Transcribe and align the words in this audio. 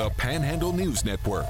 the 0.00 0.08
Panhandle 0.08 0.72
News 0.72 1.04
Network. 1.04 1.44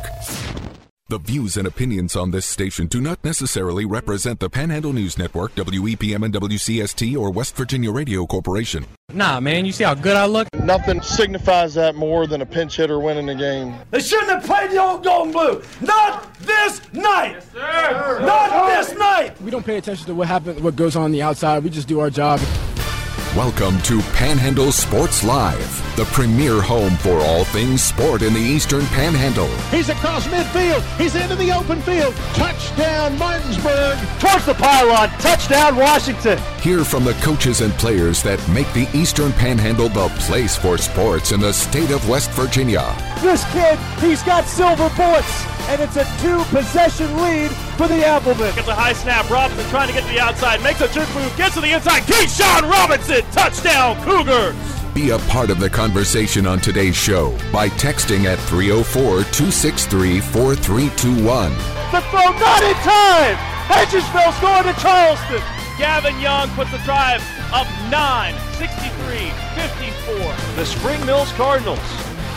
The 1.06 1.18
views 1.18 1.56
and 1.56 1.68
opinions 1.68 2.16
on 2.16 2.32
this 2.32 2.44
station 2.44 2.88
do 2.88 3.00
not 3.00 3.22
necessarily 3.22 3.84
represent 3.84 4.40
the 4.40 4.50
Panhandle 4.50 4.92
News 4.92 5.16
Network, 5.16 5.54
WEPM 5.54 6.24
and 6.24 6.34
WCST, 6.34 7.16
or 7.16 7.30
West 7.30 7.54
Virginia 7.54 7.92
Radio 7.92 8.26
Corporation. 8.26 8.86
Nah, 9.14 9.38
man, 9.38 9.66
you 9.66 9.70
see 9.70 9.84
how 9.84 9.94
good 9.94 10.16
I 10.16 10.26
look? 10.26 10.48
Nothing 10.64 11.00
signifies 11.00 11.74
that 11.74 11.94
more 11.94 12.26
than 12.26 12.42
a 12.42 12.46
pinch 12.46 12.74
hitter 12.74 12.98
winning 12.98 13.26
the 13.26 13.36
game. 13.36 13.72
They 13.92 14.00
shouldn't 14.00 14.30
have 14.30 14.42
played 14.42 14.72
the 14.72 14.82
old 14.82 15.04
Golden 15.04 15.32
blue. 15.32 15.62
Not 15.80 16.34
this 16.40 16.80
night. 16.92 17.34
Yes, 17.34 17.52
sir. 17.52 18.20
Not 18.26 18.66
this 18.66 18.98
night. 18.98 19.40
We 19.40 19.52
don't 19.52 19.64
pay 19.64 19.76
attention 19.76 20.06
to 20.06 20.14
what 20.16 20.26
happens, 20.26 20.60
what 20.60 20.74
goes 20.74 20.96
on, 20.96 21.04
on 21.04 21.12
the 21.12 21.22
outside. 21.22 21.62
We 21.62 21.70
just 21.70 21.86
do 21.86 22.00
our 22.00 22.10
job. 22.10 22.40
Welcome 23.36 23.80
to 23.82 24.00
Panhandle 24.12 24.72
Sports 24.72 25.22
Live, 25.22 25.96
the 25.96 26.04
premier 26.06 26.60
home 26.60 26.96
for 26.96 27.20
all 27.20 27.44
things 27.44 27.80
sport 27.80 28.22
in 28.22 28.34
the 28.34 28.40
Eastern 28.40 28.84
Panhandle. 28.86 29.46
He's 29.70 29.88
across 29.88 30.26
midfield. 30.26 30.82
He's 30.98 31.14
into 31.14 31.36
the 31.36 31.52
open 31.52 31.80
field. 31.82 32.12
Touchdown, 32.34 33.16
Martinsburg. 33.18 33.98
Towards 34.18 34.46
the 34.46 34.54
pylon. 34.54 35.10
Touchdown, 35.20 35.76
Washington. 35.76 36.40
Hear 36.60 36.82
from 36.82 37.04
the 37.04 37.14
coaches 37.22 37.60
and 37.60 37.72
players 37.74 38.20
that 38.24 38.46
make 38.48 38.70
the 38.72 38.88
Eastern 38.92 39.30
Panhandle 39.34 39.90
the 39.90 40.08
place 40.18 40.56
for 40.56 40.76
sports 40.76 41.30
in 41.30 41.38
the 41.38 41.52
state 41.52 41.92
of 41.92 42.08
West 42.08 42.32
Virginia. 42.32 42.96
This 43.20 43.44
kid, 43.52 43.78
he's 44.00 44.24
got 44.24 44.44
silver 44.44 44.90
bullets 44.96 45.59
and 45.68 45.80
it's 45.80 45.96
a 45.96 46.04
two 46.20 46.42
possession 46.54 47.14
lead 47.18 47.50
for 47.76 47.88
the 47.88 48.04
Applemen. 48.04 48.54
Gets 48.54 48.68
a 48.68 48.74
high 48.74 48.92
snap. 48.92 49.28
Robinson 49.30 49.68
trying 49.70 49.88
to 49.88 49.94
get 49.94 50.02
to 50.04 50.12
the 50.12 50.20
outside, 50.20 50.62
makes 50.62 50.80
a 50.80 50.88
jerk 50.88 51.12
move, 51.14 51.34
gets 51.36 51.54
to 51.54 51.60
the 51.60 51.72
inside. 51.72 52.02
Keyshawn 52.02 52.70
Robinson, 52.70 53.22
touchdown, 53.32 54.00
Cougars. 54.02 54.54
Be 54.94 55.10
a 55.10 55.18
part 55.30 55.50
of 55.50 55.60
the 55.60 55.70
conversation 55.70 56.46
on 56.46 56.58
today's 56.58 56.96
show 56.96 57.30
by 57.52 57.68
texting 57.68 58.24
at 58.24 58.38
304 58.50 59.22
263 59.30 60.20
4321. 60.20 61.52
The 61.90 62.00
throw 62.10 62.30
not 62.38 62.62
in 62.62 62.74
time! 62.82 63.36
Hedgesville's 63.70 64.38
going 64.40 64.64
to 64.64 64.80
Charleston! 64.80 65.42
Gavin 65.78 66.20
Young 66.20 66.50
puts 66.50 66.70
the 66.72 66.78
drive 66.78 67.22
up 67.52 67.66
9, 67.90 68.34
63 68.58 69.30
54. 69.54 70.34
The 70.56 70.66
Spring 70.66 71.06
Mills 71.06 71.32
Cardinals, 71.32 71.78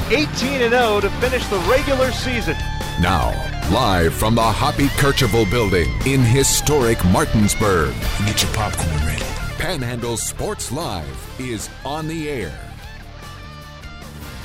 18 0.09 0.69
0 0.69 1.01
to 1.01 1.09
finish 1.19 1.45
the 1.47 1.57
regular 1.69 2.11
season. 2.11 2.55
Now, 3.01 3.31
live 3.71 4.13
from 4.13 4.35
the 4.35 4.43
Hoppy 4.43 4.85
Kercheval 4.85 5.49
building 5.49 5.91
in 6.05 6.21
historic 6.21 7.03
Martinsburg. 7.05 7.95
Get 8.19 8.43
your 8.43 8.51
popcorn 8.53 8.95
ready. 9.07 9.23
Panhandle 9.57 10.15
Sports 10.15 10.71
Live 10.71 11.35
is 11.39 11.71
on 11.85 12.07
the 12.07 12.29
air. 12.29 12.73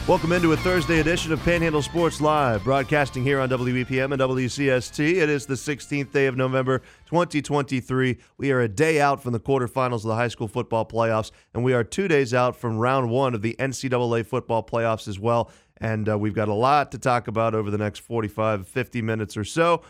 Welcome 0.09 0.33
into 0.33 0.55
a 0.55 0.57
Thursday 0.57 1.01
edition 1.01 1.35
of 1.35 1.45
Panhandle 1.45 1.83
Sports 1.83 2.23
Live, 2.23 2.65
broadcasting 2.65 3.23
here 3.23 3.39
on 3.39 3.51
WEPM 3.51 4.13
and 4.13 4.23
WCST. 4.23 4.99
It 4.99 5.29
is 5.29 5.45
the 5.45 5.53
16th 5.53 6.13
day 6.13 6.25
of 6.25 6.35
November, 6.35 6.79
2023. 7.05 8.17
We 8.39 8.51
are 8.51 8.61
a 8.61 8.69
day 8.69 9.03
out 9.03 9.23
from 9.23 9.35
the 9.35 9.41
quarterfinals 9.41 9.97
of 9.97 10.03
the 10.05 10.15
high 10.15 10.29
school 10.29 10.49
football 10.49 10.87
playoffs, 10.87 11.31
and 11.53 11.63
we 11.63 11.75
are 11.75 11.85
two 11.85 12.09
days 12.09 12.33
out 12.33 12.57
from 12.57 12.79
round 12.79 13.11
one 13.11 13.35
of 13.35 13.43
the 13.43 13.55
NCAA 13.59 14.25
football 14.25 14.63
playoffs 14.63 15.09
as 15.09 15.19
well. 15.19 15.51
And 15.81 16.09
uh, 16.09 16.19
we've 16.19 16.35
got 16.35 16.49
a 16.49 16.55
lot 16.55 16.93
to 16.93 16.99
talk 16.99 17.29
about 17.29 17.55
over 17.55 17.71
the 17.71 17.79
next 17.79 18.01
45, 18.01 18.67
50 18.67 19.03
minutes 19.03 19.37
or 19.37 19.45
so. 19.45 19.83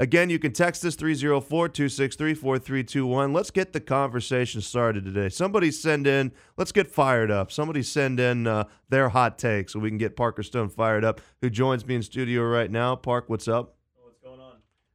Again, 0.00 0.28
you 0.28 0.40
can 0.40 0.52
text 0.52 0.84
us 0.84 0.96
304 0.96 1.68
263 1.68 2.34
4321. 2.34 3.32
Let's 3.32 3.52
get 3.52 3.72
the 3.72 3.80
conversation 3.80 4.60
started 4.60 5.04
today. 5.04 5.28
Somebody 5.28 5.70
send 5.70 6.08
in, 6.08 6.32
let's 6.56 6.72
get 6.72 6.88
fired 6.88 7.30
up. 7.30 7.52
Somebody 7.52 7.84
send 7.84 8.18
in 8.18 8.48
uh, 8.48 8.64
their 8.88 9.10
hot 9.10 9.38
take 9.38 9.68
so 9.68 9.78
we 9.78 9.90
can 9.90 9.98
get 9.98 10.16
Parker 10.16 10.42
Stone 10.42 10.70
fired 10.70 11.04
up, 11.04 11.20
who 11.42 11.48
joins 11.48 11.86
me 11.86 11.94
in 11.94 12.02
studio 12.02 12.42
right 12.42 12.70
now. 12.70 12.96
Park, 12.96 13.26
what's 13.28 13.46
up? 13.46 13.76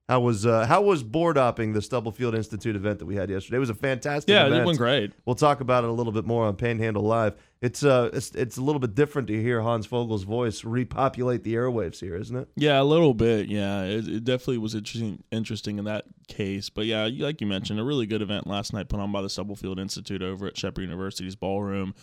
What's 0.10 0.44
going 0.44 0.56
on? 0.56 0.62
How 0.62 0.62
was 0.62 0.64
uh, 0.64 0.66
how 0.66 0.82
was 0.82 1.04
board 1.04 1.38
opping 1.38 1.74
the 1.74 1.82
Stubblefield 1.82 2.36
Institute 2.36 2.76
event 2.76 3.00
that 3.00 3.06
we 3.06 3.16
had 3.16 3.30
yesterday? 3.30 3.58
It 3.58 3.60
was 3.60 3.70
a 3.70 3.75
fantastic 3.75 4.31
yeah, 4.31 4.47
event. 4.47 4.64
it 4.64 4.66
went 4.66 4.78
great. 4.78 5.14
We'll 5.25 5.36
talk 5.36 5.62
about 5.62 5.84
it 5.84 5.90
a 5.90 5.94
little 5.94 6.12
bit 6.12 6.25
more 6.25 6.46
on 6.46 6.56
Panhandle 6.56 7.03
Live. 7.03 7.36
It's 7.62 7.84
uh 7.84 8.09
it's, 8.14 8.31
it's 8.31 8.58
a 8.58 8.62
little 8.62 8.80
bit 8.80 8.96
different 8.96 9.28
to 9.28 9.42
hear 9.42 9.62
Hans 9.62 9.86
Vogel's 9.86 10.24
voice 10.24 10.64
repopulate 10.64 11.44
the 11.44 11.56
airwaves 11.56 12.00
here, 12.00 12.16
isn't 12.16 12.36
it? 12.36 12.48
Yeah, 12.56 12.81
a 12.81 12.84
little 12.84 13.14
bit. 13.14 13.48
Yeah, 13.48 13.84
it, 13.84 14.08
it 14.08 14.24
definitely 14.24 14.59
was 14.59 14.75
interesting 14.75 15.24
interesting 15.31 15.78
in 15.78 15.86
that 15.86 16.06
case. 16.28 16.69
But 16.69 16.86
yeah, 16.86 17.09
like 17.12 17.42
you 17.42 17.48
mentioned, 17.48 17.80
a 17.80 17.84
really 17.84 18.06
good 18.06 18.22
event 18.22 18.48
last 18.48 18.74
night 18.74 18.90
put 18.90 19.00
on 19.00 19.12
by 19.12 19.22
the 19.22 19.30
Stubblefield 19.30 19.80
Institute 19.80 20.22
over 20.22 20.48
at 20.48 20.58
Shepherd 20.58 20.81
University's 20.81 21.36
ballroom. 21.36 21.94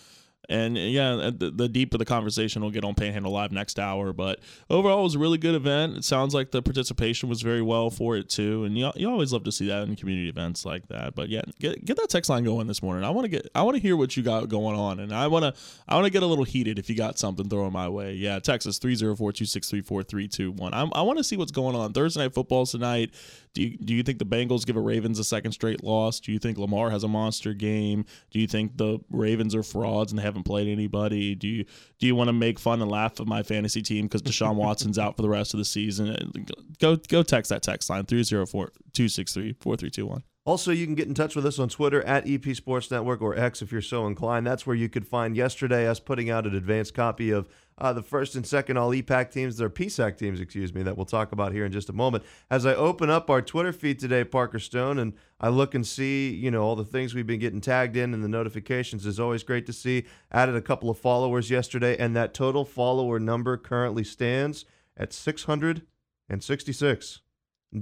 And 0.48 0.76
uh, 0.76 0.80
yeah, 0.80 1.12
uh, 1.14 1.30
the, 1.36 1.50
the 1.50 1.68
deeper 1.68 1.98
the 1.98 2.04
conversation 2.04 2.62
will 2.62 2.70
get 2.70 2.84
on 2.84 2.94
Panhandle 2.94 3.32
Live 3.32 3.50
next 3.50 3.78
hour. 3.78 4.12
But 4.12 4.40
overall, 4.70 5.00
it 5.00 5.04
was 5.04 5.14
a 5.14 5.18
really 5.18 5.38
good 5.38 5.54
event. 5.54 5.96
It 5.96 6.04
sounds 6.04 6.34
like 6.34 6.50
the 6.50 6.62
participation 6.62 7.28
was 7.28 7.42
very 7.42 7.62
well 7.62 7.90
for 7.90 8.16
it 8.16 8.28
too. 8.28 8.64
And 8.64 8.78
you, 8.78 8.92
you 8.94 9.10
always 9.10 9.32
love 9.32 9.44
to 9.44 9.52
see 9.52 9.66
that 9.68 9.88
in 9.88 9.96
community 9.96 10.28
events 10.28 10.64
like 10.64 10.86
that. 10.88 11.14
But 11.14 11.28
yeah, 11.28 11.42
get 11.58 11.84
get 11.84 11.96
that 11.96 12.10
text 12.10 12.30
line 12.30 12.44
going 12.44 12.66
this 12.66 12.82
morning. 12.82 13.04
I 13.04 13.10
want 13.10 13.24
to 13.24 13.28
get 13.28 13.48
I 13.54 13.62
want 13.62 13.76
to 13.76 13.80
hear 13.80 13.96
what 13.96 14.16
you 14.16 14.22
got 14.22 14.48
going 14.48 14.78
on, 14.78 15.00
and 15.00 15.12
I 15.12 15.26
want 15.26 15.44
to 15.44 15.60
I 15.88 15.94
want 15.94 16.06
to 16.06 16.12
get 16.12 16.22
a 16.22 16.26
little 16.26 16.44
heated 16.44 16.78
if 16.78 16.88
you 16.88 16.96
got 16.96 17.18
something 17.18 17.48
throwing 17.48 17.72
my 17.72 17.88
way. 17.88 18.14
Yeah, 18.14 18.38
Texas 18.38 18.66
us 18.66 18.78
304-263-4321. 18.80 20.70
I'm, 20.72 20.90
I 20.94 21.02
want 21.02 21.18
to 21.18 21.24
see 21.24 21.36
what's 21.36 21.52
going 21.52 21.74
on. 21.74 21.92
Thursday 21.92 22.22
night 22.22 22.34
football 22.34 22.66
tonight. 22.66 23.12
Do 23.56 23.62
you, 23.62 23.76
do 23.78 23.94
you 23.94 24.02
think 24.02 24.18
the 24.18 24.26
Bengals 24.26 24.66
give 24.66 24.76
a 24.76 24.80
Ravens 24.80 25.18
a 25.18 25.24
second 25.24 25.52
straight 25.52 25.82
loss? 25.82 26.20
Do 26.20 26.30
you 26.30 26.38
think 26.38 26.58
Lamar 26.58 26.90
has 26.90 27.04
a 27.04 27.08
monster 27.08 27.54
game? 27.54 28.04
Do 28.30 28.38
you 28.38 28.46
think 28.46 28.76
the 28.76 28.98
Ravens 29.08 29.54
are 29.54 29.62
frauds 29.62 30.12
and 30.12 30.18
they 30.18 30.22
haven't 30.22 30.42
played 30.42 30.68
anybody? 30.68 31.34
Do 31.34 31.48
you 31.48 31.64
do 31.98 32.06
you 32.06 32.14
want 32.14 32.28
to 32.28 32.34
make 32.34 32.58
fun 32.58 32.82
and 32.82 32.90
laugh 32.90 33.18
at 33.18 33.26
my 33.26 33.42
fantasy 33.42 33.80
team 33.80 34.04
because 34.04 34.20
Deshaun 34.20 34.54
Watson's 34.56 34.98
out 34.98 35.16
for 35.16 35.22
the 35.22 35.30
rest 35.30 35.54
of 35.54 35.58
the 35.58 35.64
season? 35.64 36.34
Go 36.80 36.96
go 36.96 37.22
text 37.22 37.48
that 37.48 37.62
text 37.62 37.88
line 37.88 38.04
304-263-4321. 38.04 40.22
Also, 40.46 40.70
you 40.70 40.86
can 40.86 40.94
get 40.94 41.08
in 41.08 41.14
touch 41.14 41.34
with 41.34 41.44
us 41.44 41.58
on 41.58 41.68
Twitter 41.68 42.04
at 42.04 42.24
EP 42.24 42.54
Sports 42.54 42.88
Network 42.88 43.20
or 43.20 43.36
X 43.36 43.62
if 43.62 43.72
you're 43.72 43.82
so 43.82 44.06
inclined. 44.06 44.46
That's 44.46 44.64
where 44.64 44.76
you 44.76 44.88
could 44.88 45.04
find 45.04 45.36
yesterday 45.36 45.88
us 45.88 45.98
putting 45.98 46.30
out 46.30 46.46
an 46.46 46.54
advanced 46.54 46.94
copy 46.94 47.32
of 47.32 47.48
uh, 47.78 47.92
the 47.92 48.02
first 48.02 48.36
and 48.36 48.46
second 48.46 48.76
all 48.76 48.90
EPAC 48.90 49.32
teams, 49.32 49.56
their 49.56 49.68
PSAC 49.68 50.16
teams, 50.16 50.38
excuse 50.38 50.72
me, 50.72 50.84
that 50.84 50.96
we'll 50.96 51.04
talk 51.04 51.32
about 51.32 51.52
here 51.52 51.64
in 51.64 51.72
just 51.72 51.88
a 51.88 51.92
moment. 51.92 52.22
As 52.48 52.64
I 52.64 52.76
open 52.76 53.10
up 53.10 53.28
our 53.28 53.42
Twitter 53.42 53.72
feed 53.72 53.98
today, 53.98 54.22
Parker 54.22 54.60
Stone, 54.60 55.00
and 55.00 55.14
I 55.40 55.48
look 55.48 55.74
and 55.74 55.84
see, 55.84 56.32
you 56.32 56.52
know, 56.52 56.62
all 56.62 56.76
the 56.76 56.84
things 56.84 57.12
we've 57.12 57.26
been 57.26 57.40
getting 57.40 57.60
tagged 57.60 57.96
in 57.96 58.14
and 58.14 58.22
the 58.22 58.28
notifications 58.28 59.04
is 59.04 59.18
always 59.18 59.42
great 59.42 59.66
to 59.66 59.72
see. 59.72 60.04
Added 60.30 60.54
a 60.54 60.62
couple 60.62 60.90
of 60.90 60.96
followers 60.96 61.50
yesterday, 61.50 61.96
and 61.98 62.14
that 62.14 62.34
total 62.34 62.64
follower 62.64 63.18
number 63.18 63.56
currently 63.56 64.04
stands 64.04 64.64
at 64.96 65.12
666. 65.12 67.20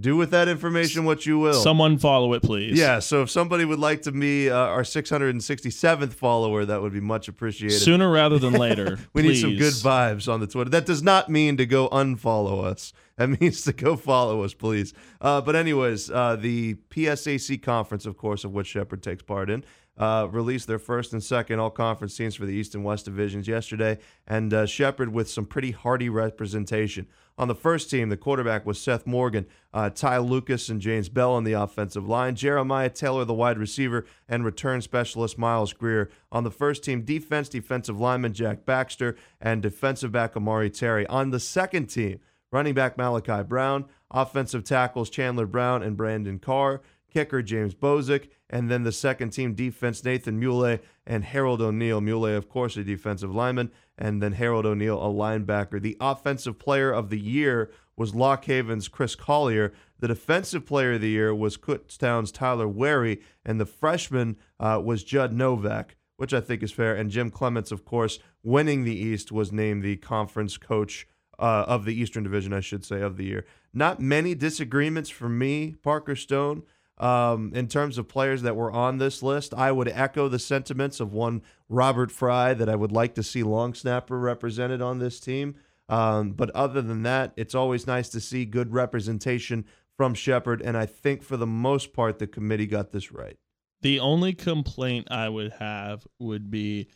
Do 0.00 0.16
with 0.16 0.30
that 0.30 0.48
information 0.48 1.04
what 1.04 1.24
you 1.26 1.38
will. 1.38 1.54
Someone 1.54 1.98
follow 1.98 2.32
it, 2.32 2.42
please. 2.42 2.78
Yeah. 2.78 2.98
So 2.98 3.22
if 3.22 3.30
somebody 3.30 3.64
would 3.64 3.78
like 3.78 4.02
to 4.02 4.12
be 4.12 4.50
uh, 4.50 4.56
our 4.56 4.82
667th 4.82 6.12
follower, 6.14 6.64
that 6.64 6.82
would 6.82 6.92
be 6.92 7.00
much 7.00 7.28
appreciated. 7.28 7.78
Sooner 7.78 8.10
rather 8.10 8.38
than 8.38 8.54
later. 8.54 8.98
we 9.12 9.22
please. 9.22 9.28
need 9.28 9.40
some 9.40 9.56
good 9.56 9.74
vibes 9.74 10.32
on 10.32 10.40
the 10.40 10.46
Twitter. 10.46 10.70
That 10.70 10.86
does 10.86 11.02
not 11.02 11.28
mean 11.28 11.56
to 11.58 11.66
go 11.66 11.88
unfollow 11.90 12.64
us. 12.64 12.92
That 13.16 13.28
means 13.40 13.62
to 13.62 13.72
go 13.72 13.96
follow 13.96 14.42
us, 14.42 14.54
please. 14.54 14.92
Uh, 15.20 15.40
but 15.40 15.54
anyways, 15.54 16.10
uh, 16.10 16.36
the 16.36 16.74
PSAC 16.90 17.62
conference, 17.62 18.06
of 18.06 18.16
course, 18.16 18.44
of 18.44 18.52
which 18.52 18.66
Shepherd 18.68 19.02
takes 19.02 19.22
part 19.22 19.50
in, 19.50 19.64
uh, 19.96 20.28
released 20.30 20.66
their 20.66 20.78
first 20.78 21.12
and 21.12 21.22
second 21.22 21.58
all 21.58 21.70
conference 21.70 22.16
teams 22.16 22.34
for 22.34 22.46
the 22.46 22.52
East 22.52 22.74
and 22.74 22.84
West 22.84 23.04
divisions 23.04 23.46
yesterday, 23.46 23.98
and 24.26 24.52
uh, 24.52 24.66
Shepherd 24.66 25.12
with 25.12 25.28
some 25.28 25.44
pretty 25.44 25.70
hearty 25.70 26.08
representation. 26.08 27.06
On 27.36 27.48
the 27.48 27.54
first 27.54 27.90
team, 27.90 28.10
the 28.10 28.16
quarterback 28.16 28.64
was 28.64 28.80
Seth 28.80 29.06
Morgan, 29.06 29.46
uh, 29.72 29.90
Ty 29.90 30.18
Lucas, 30.18 30.68
and 30.68 30.80
James 30.80 31.08
Bell 31.08 31.32
on 31.32 31.42
the 31.42 31.52
offensive 31.52 32.08
line, 32.08 32.36
Jeremiah 32.36 32.90
Taylor, 32.90 33.24
the 33.24 33.34
wide 33.34 33.58
receiver, 33.58 34.06
and 34.28 34.44
return 34.44 34.80
specialist 34.82 35.36
Miles 35.36 35.72
Greer. 35.72 36.10
On 36.30 36.44
the 36.44 36.52
first 36.52 36.84
team, 36.84 37.02
defense, 37.02 37.48
defensive 37.48 38.00
lineman 38.00 38.34
Jack 38.34 38.64
Baxter, 38.64 39.16
and 39.40 39.62
defensive 39.62 40.12
back 40.12 40.36
Amari 40.36 40.70
Terry. 40.70 41.08
On 41.08 41.30
the 41.30 41.40
second 41.40 41.86
team, 41.86 42.20
running 42.52 42.74
back 42.74 42.96
Malachi 42.96 43.42
Brown, 43.42 43.86
offensive 44.12 44.62
tackles 44.62 45.10
Chandler 45.10 45.46
Brown 45.46 45.82
and 45.82 45.96
Brandon 45.96 46.38
Carr, 46.38 46.82
kicker 47.14 47.42
James 47.42 47.74
Bozick, 47.74 48.28
and 48.50 48.68
then 48.68 48.82
the 48.82 48.92
second 48.92 49.30
team 49.30 49.54
defense 49.54 50.04
Nathan 50.04 50.38
Muley 50.38 50.80
and 51.06 51.24
Harold 51.24 51.62
O'Neill. 51.62 52.00
Muley, 52.00 52.34
of 52.34 52.48
course, 52.48 52.76
a 52.76 52.82
defensive 52.82 53.32
lineman, 53.32 53.70
and 53.96 54.20
then 54.20 54.32
Harold 54.32 54.66
O'Neill, 54.66 55.00
a 55.00 55.08
linebacker. 55.08 55.80
The 55.80 55.96
offensive 56.00 56.58
player 56.58 56.92
of 56.92 57.10
the 57.10 57.20
year 57.20 57.70
was 57.96 58.14
Lock 58.14 58.46
Haven's 58.46 58.88
Chris 58.88 59.14
Collier. 59.14 59.72
The 60.00 60.08
defensive 60.08 60.66
player 60.66 60.94
of 60.94 61.00
the 61.00 61.08
year 61.08 61.32
was 61.32 61.56
Kutztown's 61.56 62.32
Tyler 62.32 62.68
Wary, 62.68 63.22
and 63.46 63.60
the 63.60 63.66
freshman 63.66 64.36
uh, 64.58 64.82
was 64.84 65.04
Judd 65.04 65.32
Novak, 65.32 65.96
which 66.16 66.34
I 66.34 66.40
think 66.40 66.64
is 66.64 66.72
fair. 66.72 66.96
And 66.96 67.10
Jim 67.10 67.30
Clements, 67.30 67.70
of 67.70 67.84
course, 67.84 68.18
winning 68.42 68.82
the 68.82 68.96
East, 68.96 69.30
was 69.30 69.52
named 69.52 69.84
the 69.84 69.96
conference 69.96 70.56
coach 70.56 71.06
uh, 71.38 71.64
of 71.68 71.84
the 71.84 71.94
Eastern 71.94 72.24
Division, 72.24 72.52
I 72.52 72.60
should 72.60 72.84
say, 72.84 73.00
of 73.00 73.16
the 73.16 73.24
year. 73.24 73.46
Not 73.72 74.00
many 74.00 74.34
disagreements 74.34 75.10
for 75.10 75.28
me, 75.28 75.76
Parker 75.82 76.16
Stone. 76.16 76.62
Um, 76.98 77.52
in 77.54 77.66
terms 77.66 77.98
of 77.98 78.08
players 78.08 78.42
that 78.42 78.54
were 78.54 78.70
on 78.70 78.98
this 78.98 79.22
list, 79.22 79.52
I 79.54 79.72
would 79.72 79.88
echo 79.88 80.28
the 80.28 80.38
sentiments 80.38 81.00
of 81.00 81.12
one 81.12 81.42
Robert 81.68 82.12
Fry 82.12 82.54
that 82.54 82.68
I 82.68 82.76
would 82.76 82.92
like 82.92 83.14
to 83.16 83.22
see 83.22 83.42
long 83.42 83.74
snapper 83.74 84.18
represented 84.18 84.80
on 84.80 85.00
this 85.00 85.18
team. 85.18 85.56
Um, 85.88 86.30
but 86.30 86.50
other 86.50 86.80
than 86.80 87.02
that, 87.02 87.32
it's 87.36 87.54
always 87.54 87.86
nice 87.86 88.08
to 88.10 88.20
see 88.20 88.44
good 88.44 88.72
representation 88.72 89.64
from 89.96 90.14
Shepherd. 90.14 90.62
And 90.62 90.76
I 90.76 90.86
think 90.86 91.22
for 91.22 91.36
the 91.36 91.46
most 91.46 91.92
part, 91.92 92.18
the 92.18 92.26
committee 92.26 92.66
got 92.66 92.92
this 92.92 93.12
right. 93.12 93.36
The 93.82 94.00
only 94.00 94.32
complaint 94.32 95.08
I 95.10 95.28
would 95.28 95.52
have 95.54 96.06
would 96.18 96.50
be 96.50 96.88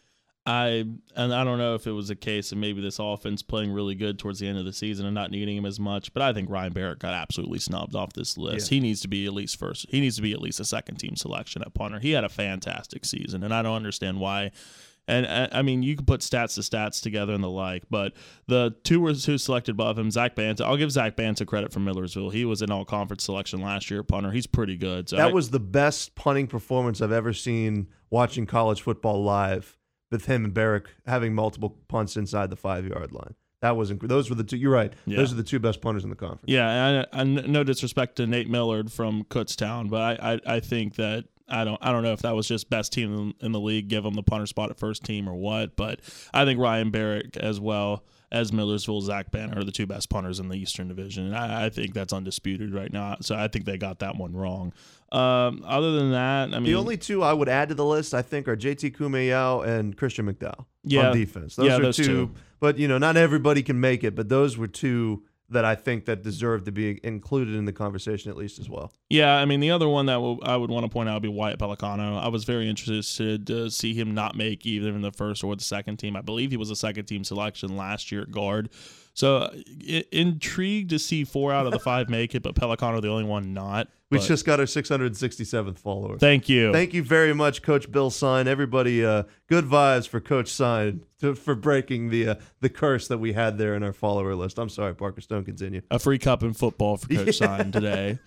I 0.49 0.87
and 1.15 1.35
I 1.35 1.45
don't 1.45 1.59
know 1.59 1.75
if 1.75 1.87
it 1.87 1.91
was 1.93 2.09
a 2.09 2.17
case 2.17 2.53
of 2.53 2.59
maybe 2.59 2.81
this 2.81 2.99
offense 2.99 3.43
playing 3.43 3.71
really 3.71 3.95
good 3.95 4.19
towards 4.19 4.39
the 4.39 4.49
end 4.49 4.57
of 4.57 4.65
the 4.65 4.73
season 4.73 5.05
and 5.05 5.15
not 5.15 5.31
needing 5.31 5.59
him 5.59 5.67
as 5.67 5.79
much, 5.79 6.15
but 6.15 6.23
I 6.23 6.33
think 6.33 6.49
Ryan 6.49 6.73
Barrett 6.73 7.01
got 7.01 7.13
absolutely 7.13 7.59
snubbed 7.59 7.95
off 7.95 8.15
this 8.15 8.39
list. 8.39 8.71
Yeah. 8.73 8.77
He 8.77 8.81
needs 8.81 9.03
to 9.03 9.09
be 9.09 9.27
at 9.27 9.35
least 9.35 9.59
first. 9.59 9.85
He 9.91 10.01
needs 10.01 10.17
to 10.17 10.23
be 10.23 10.33
at 10.33 10.41
least 10.41 10.59
a 10.59 10.65
second 10.65 10.97
team 10.97 11.17
selection 11.17 11.61
at 11.61 11.75
punter. 11.75 11.99
He 11.99 12.13
had 12.13 12.25
a 12.25 12.31
fantastic 12.31 13.05
season, 13.05 13.45
and 13.45 13.53
I 13.53 13.61
don't 13.61 13.77
understand 13.77 14.21
why. 14.21 14.53
And 15.07 15.27
uh, 15.27 15.49
I 15.53 15.61
mean, 15.61 15.83
you 15.83 15.97
can 15.97 16.07
put 16.07 16.23
stats 16.23 16.55
to 16.55 16.63
stats 16.63 17.03
together 17.03 17.35
and 17.35 17.45
the 17.45 17.51
like, 17.51 17.83
but 17.91 18.15
the 18.47 18.75
two 18.85 19.01
were 19.01 19.13
who 19.13 19.37
selected 19.37 19.73
above 19.73 19.99
him, 19.99 20.11
Zach 20.11 20.35
Banta. 20.35 20.65
I'll 20.65 20.79
give 20.79 20.91
Zach 20.91 21.15
Banta 21.15 21.45
credit 21.45 21.75
for 21.75 21.81
Millersville. 21.81 22.31
He 22.31 22.47
was 22.47 22.63
an 22.63 22.71
all 22.71 22.87
conference 22.87 23.25
selection 23.25 23.61
last 23.61 23.91
year, 23.91 24.03
punter. 24.03 24.31
He's 24.31 24.47
pretty 24.47 24.79
good. 24.79 25.11
So 25.11 25.17
that 25.17 25.29
I, 25.29 25.33
was 25.33 25.51
the 25.51 25.61
best 25.61 26.15
punting 26.15 26.47
performance 26.47 27.03
I've 27.03 27.13
ever 27.13 27.35
seen 27.35 27.89
watching 28.09 28.47
college 28.47 28.81
football 28.81 29.23
live 29.23 29.78
with 30.11 30.27
him 30.27 30.45
and 30.45 30.55
Barrick 30.55 30.87
having 31.07 31.35
multiple 31.35 31.77
punts 31.89 32.17
inside 32.17 32.51
the 32.51 32.57
five 32.57 32.87
yard 32.87 33.13
line. 33.13 33.35
That 33.61 33.77
was 33.77 33.91
inc- 33.91 34.07
those 34.07 34.31
were 34.31 34.37
the 34.37 34.45
two. 34.45 34.57
You're 34.57 34.73
right. 34.73 34.93
Yeah. 35.05 35.17
Those 35.17 35.33
are 35.33 35.37
the 35.37 35.43
two 35.43 35.59
best 35.59 35.81
punters 35.81 36.05
in 36.05 36.11
the 36.11 36.17
conference. 36.17 36.45
Yeah, 36.47 37.05
I, 37.13 37.21
I, 37.21 37.25
no 37.25 37.65
disrespect 37.65 38.17
to 38.17 38.27
Nate 38.27 38.49
Millard 38.49 38.93
from 38.93 39.25
Kutztown, 39.25 39.91
but 39.91 40.01
I, 40.01 40.35
I, 40.35 40.57
I 40.57 40.61
think 40.61 40.95
that 40.97 41.25
I 41.49 41.65
don't 41.65 41.79
I 41.83 41.91
don't 41.91 42.05
know 42.05 42.13
if 42.13 42.23
that 42.23 42.37
was 42.37 42.47
just 42.47 42.71
best 42.71 42.93
team 42.93 43.15
in, 43.15 43.47
in 43.47 43.53
the 43.53 43.61
league, 43.61 43.89
give 43.89 44.05
him 44.05 44.15
the 44.15 44.23
punter 44.23 44.47
spot 44.47 44.71
at 44.71 44.79
first 44.79 45.05
team 45.05 45.29
or 45.29 45.35
what. 45.35 45.75
But 45.77 46.01
I 46.33 46.45
think 46.45 46.61
Ryan 46.61 46.91
Barrick 46.91 47.37
as 47.37 47.59
well 47.59 48.05
as 48.31 48.53
Millersville, 48.53 49.01
Zach 49.01 49.31
Banner 49.31 49.59
are 49.59 49.65
the 49.65 49.73
two 49.73 49.87
best 49.87 50.11
punters 50.11 50.39
in 50.39 50.49
the 50.49 50.57
Eastern 50.57 50.89
Division. 50.89 51.27
And 51.27 51.37
I, 51.37 51.67
I, 51.67 51.71
think 51.71 51.95
that's 51.95 52.13
undisputed 52.13 52.75
right 52.75 52.93
now. 52.93 53.17
So 53.21 53.35
I 53.35 53.49
think 53.49 53.65
they 53.65 53.79
got 53.79 54.01
that 54.01 54.17
one 54.17 54.35
wrong. 54.35 54.73
Um, 55.11 55.65
other 55.67 55.93
than 55.93 56.13
that, 56.13 56.55
I 56.55 56.59
mean, 56.59 56.65
the 56.65 56.75
only 56.75 56.99
two 56.99 57.23
I 57.23 57.33
would 57.33 57.49
add 57.49 57.71
to 57.71 57.75
the 57.75 57.85
list, 57.85 58.13
I 58.13 58.21
think, 58.21 58.47
are 58.47 58.57
JT 58.57 58.97
Kumeyaw 58.97 59.67
and 59.67 59.97
Christian 59.97 60.31
McDowell 60.31 60.67
yeah, 60.85 61.09
on 61.09 61.17
defense. 61.17 61.57
Those 61.57 61.67
yeah, 61.67 61.77
are 61.77 61.83
those 61.83 61.97
two, 61.97 62.05
two. 62.05 62.35
But 62.61 62.79
you 62.79 62.89
know, 62.89 62.99
not 62.99 63.17
everybody 63.17 63.63
can 63.63 63.81
make 63.81 64.05
it. 64.05 64.15
But 64.15 64.29
those 64.29 64.59
were 64.59 64.67
two 64.67 65.23
that 65.51 65.65
I 65.65 65.75
think 65.75 66.05
that 66.05 66.23
deserve 66.23 66.65
to 66.65 66.73
be 66.73 67.01
included 67.03 67.55
in 67.55 67.65
the 67.65 67.73
conversation 67.73 68.31
at 68.31 68.37
least 68.37 68.59
as 68.59 68.69
well. 68.69 68.93
Yeah, 69.09 69.37
I 69.37 69.45
mean 69.47 69.61
the 69.61 69.71
other 69.71 69.89
one 69.89 70.07
that 70.07 70.15
I 70.43 70.57
would 70.57 70.71
want 70.71 70.85
to 70.85 70.91
point 70.91 71.09
out 71.09 71.15
would 71.15 71.23
be 71.23 71.29
Wyatt 71.29 71.59
Pelicano. 71.59 72.19
I 72.21 72.29
was 72.29 72.45
very 72.45 72.69
interested 72.69 73.47
to 73.47 73.71
see 73.71 73.95
him 73.95 74.15
not 74.15 74.37
make 74.37 74.67
either 74.67 74.91
in 74.91 75.01
the 75.01 75.13
first 75.13 75.43
or 75.43 75.57
the 75.57 75.65
second 75.65 75.97
team. 75.97 76.17
I 76.17 76.21
believe 76.21 76.51
he 76.51 76.57
was 76.57 76.71
a 76.71 76.77
second 76.77 77.07
team 77.07 77.25
selection 77.25 77.77
last 77.77 78.13
year 78.13 78.23
at 78.23 78.31
guard. 78.31 78.69
So 79.19 79.51
intrigued 80.13 80.91
to 80.91 80.99
see 81.01 81.25
four 81.25 81.53
out 81.53 81.67
of 81.67 81.73
the 81.73 81.81
five 81.81 82.09
make 82.09 82.37
it, 82.37 82.43
but 82.45 82.55
Pelicano 82.55 83.03
the 83.03 83.09
only 83.09 83.25
one 83.25 83.53
not. 83.53 83.89
We 84.13 84.21
just 84.21 84.47
got 84.47 84.61
our 84.61 84.67
667th 84.67 85.77
follower. 85.77 86.19
Thank 86.19 86.49
you. 86.49 86.73
Thank 86.73 86.95
you 86.95 87.03
very 87.03 87.35
much, 87.35 87.61
Coach 87.63 87.91
Bill 87.91 88.11
Sign. 88.11 88.47
Everybody, 88.47 89.05
uh, 89.05 89.25
good 89.49 89.65
vibes 89.65 90.07
for 90.07 90.21
Coach 90.21 90.53
Sign 90.53 91.05
to, 91.19 91.35
for 91.35 91.57
breaking 91.57 92.11
the 92.11 92.29
uh, 92.29 92.35
the 92.61 92.69
curse 92.69 93.09
that 93.09 93.19
we 93.19 93.33
had 93.33 93.59
there 93.59 93.75
in 93.75 93.83
our 93.83 93.93
follower 93.93 94.37
list. 94.37 94.57
I'm 94.57 94.69
sorry, 94.69 94.95
Parker 94.95 95.21
Stone. 95.21 95.45
Continue. 95.45 95.83
A 95.91 95.99
free 95.99 96.21
cup 96.21 96.45
in 96.45 96.53
football 96.53 96.97
for 96.97 97.09
Coach 97.09 97.27
yeah. 97.41 97.47
Sign 97.47 97.73
today. 97.73 98.21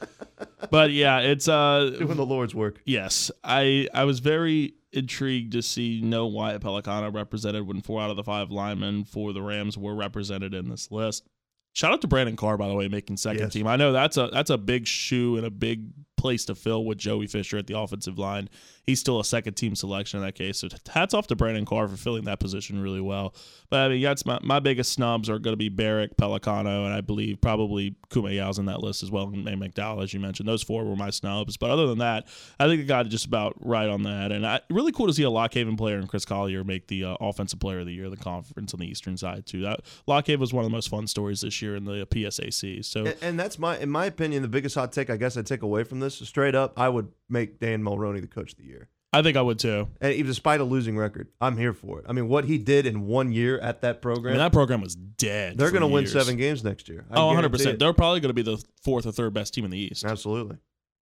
But 0.70 0.92
yeah, 0.92 1.20
it's 1.20 1.48
uh, 1.48 1.96
doing 1.98 2.18
the 2.18 2.26
Lord's 2.26 2.54
work. 2.54 2.82
Yes, 2.84 3.32
I 3.46 3.88
I 3.94 4.04
was 4.04 4.20
very 4.20 4.74
intrigued 4.94 5.54
to 5.54 5.62
see 5.62 6.02
no 6.04 6.28
Wyatt 6.28 6.62
Pelicano 6.62 7.14
represented 7.14 7.68
when 7.68 7.82
four 7.82 8.02
out 8.02 8.10
of 8.10 8.18
the 8.18 8.24
five 8.24 8.52
linemen 8.52 9.06
for 9.06 9.34
the 9.34 9.42
Rams 9.42 9.78
were 9.78 9.96
represented 9.96 10.54
in 10.54 10.70
this 10.70 10.92
list. 10.92 11.28
Shout 11.74 11.94
out 11.94 12.02
to 12.02 12.08
Brandon 12.08 12.36
Carr, 12.36 12.58
by 12.58 12.68
the 12.68 12.74
way, 12.74 12.90
making 12.90 13.18
second 13.18 13.44
yes. 13.44 13.54
team. 13.54 13.66
I 13.66 13.78
know 13.78 13.94
that's 13.94 14.18
a 14.18 14.30
that's 14.32 14.50
a 14.50 14.58
big 14.58 14.86
shoe 14.86 15.38
and 15.38 15.46
a 15.46 15.50
big 15.50 15.88
place 16.22 16.46
to 16.46 16.56
fill 16.56 16.86
with 16.86 17.00
Joey 17.00 17.28
Fisher 17.28 17.58
at 17.58 17.68
the 17.68 17.78
offensive 17.78 18.20
line. 18.20 18.48
He's 18.84 19.00
still 19.00 19.20
a 19.20 19.26
second 19.26 19.56
team 19.56 19.76
selection 19.76 20.20
in 20.20 20.26
that 20.26 20.36
case. 20.36 20.60
So 20.60 20.70
hats 20.90 21.14
off 21.14 21.28
to 21.28 21.36
Brandon 21.36 21.66
Carr 21.66 21.88
for 21.88 21.98
filling 21.98 22.26
that 22.26 22.40
position 22.40 22.82
really 22.82 23.02
well. 23.02 23.34
But 23.70 23.80
I 23.80 23.90
mean, 23.90 24.02
that's 24.02 24.26
my, 24.26 24.40
my 24.42 24.60
biggest 24.60 24.92
snubs 24.92 25.30
are 25.30 25.40
going 25.40 25.54
to 25.54 25.58
be 25.58 25.70
Barrick, 25.70 26.18
Pelicano, 26.18 26.86
and 26.86 26.94
I 26.94 27.02
believe 27.02 27.42
probably 27.42 27.96
Kumeyaw's 28.10 28.60
in 28.60 28.66
that 28.66 28.82
list 28.82 29.02
as 29.04 29.12
well, 29.12 29.26
and 29.26 29.46
McDowell, 29.46 30.04
as 30.04 30.14
you 30.14 30.20
mentioned. 30.20 30.48
Those 30.48 30.64
four 30.64 30.84
were 30.84 30.96
my 30.96 31.10
snubs. 31.10 31.58
But 31.58 31.70
other 31.70 31.88
than 31.88 32.00
that, 32.00 32.28
I 32.60 32.68
think 32.68 32.82
I 32.82 32.84
got 32.86 33.08
just 33.08 33.26
about 33.26 33.56
right 33.60 33.88
on 33.88 34.04
that. 34.04 34.32
And 34.32 34.46
I, 34.46 34.62
really 34.70 34.92
cool 34.92 35.08
to 35.08 35.14
see 35.14 35.24
a 35.24 35.30
Lock 35.30 35.54
Haven 35.54 35.78
player 35.78 35.98
and 35.98 36.08
Chris 36.10 36.26
Collier 36.26 36.64
make 36.64 36.88
the 36.88 37.06
uh, 37.06 37.18
offensive 37.22 37.60
player 37.60 37.80
of 37.80 37.86
the 37.86 37.94
year, 37.94 38.06
of 38.06 38.12
the 38.12 38.18
conference 38.18 38.74
on 38.74 38.80
the 38.80 38.88
eastern 38.88 39.18
side 39.18 39.46
too. 39.46 39.62
That 39.62 39.82
Lock 40.06 40.28
Haven 40.28 40.42
was 40.42 40.54
one 40.54 40.66
of 40.66 40.70
the 40.70 40.76
most 40.76 40.90
fun 40.90 41.08
stories 41.08 41.42
this 41.42 41.62
year 41.62 41.76
in 41.76 41.86
the 41.86 42.06
PSAC. 42.06 42.84
So, 42.84 43.06
and, 43.06 43.16
and 43.22 43.40
that's 43.40 43.58
my, 43.58 43.78
in 43.78 43.90
my 43.90 44.06
opinion, 44.06 44.42
the 44.42 44.48
biggest 44.48 44.76
hot 44.76 44.92
take 44.92 45.10
I 45.10 45.18
guess 45.18 45.38
I 45.38 45.44
take 45.44 45.62
away 45.62 45.84
from 45.84 46.00
this. 46.00 46.11
Straight 46.18 46.56
up, 46.56 46.74
I 46.78 46.90
would 46.90 47.12
make 47.30 47.60
Dan 47.60 47.84
Mulroney 47.84 48.22
the 48.22 48.28
coach 48.28 48.54
of 48.54 48.58
the 48.58 48.66
year. 48.66 48.90
I 49.14 49.22
think 49.22 49.36
I 49.36 49.42
would 49.42 49.60
too. 49.60 49.90
And 50.00 50.14
even 50.14 50.28
despite 50.28 50.62
a 50.62 50.64
losing 50.64 50.98
record, 50.98 51.28
I'm 51.42 51.58
here 51.58 51.74
for 51.74 52.00
it. 52.00 52.06
I 52.08 52.14
mean, 52.14 52.30
what 52.30 52.46
he 52.46 52.58
did 52.58 52.86
in 52.86 53.08
one 53.08 53.34
year 53.34 53.60
at 53.60 53.82
that 53.82 54.02
program. 54.02 54.32
I 54.32 54.38
mean, 54.38 54.40
that 54.40 54.54
program 54.54 54.80
was 54.80 54.96
dead. 54.96 55.58
They're 55.58 55.72
going 55.72 55.82
to 55.82 55.88
win 55.88 56.08
seven 56.08 56.38
games 56.38 56.64
next 56.64 56.88
year. 56.88 57.06
I 57.12 57.20
oh, 57.20 57.34
100%. 57.34 57.66
It. 57.66 57.80
They're 57.80 57.92
probably 57.92 58.22
going 58.22 58.30
to 58.30 58.34
be 58.34 58.42
the 58.42 58.64
fourth 58.82 59.06
or 59.06 59.12
third 59.12 59.34
best 59.34 59.54
team 59.54 59.66
in 59.66 59.72
the 59.72 59.78
East. 59.78 60.06
Absolutely. 60.06 60.58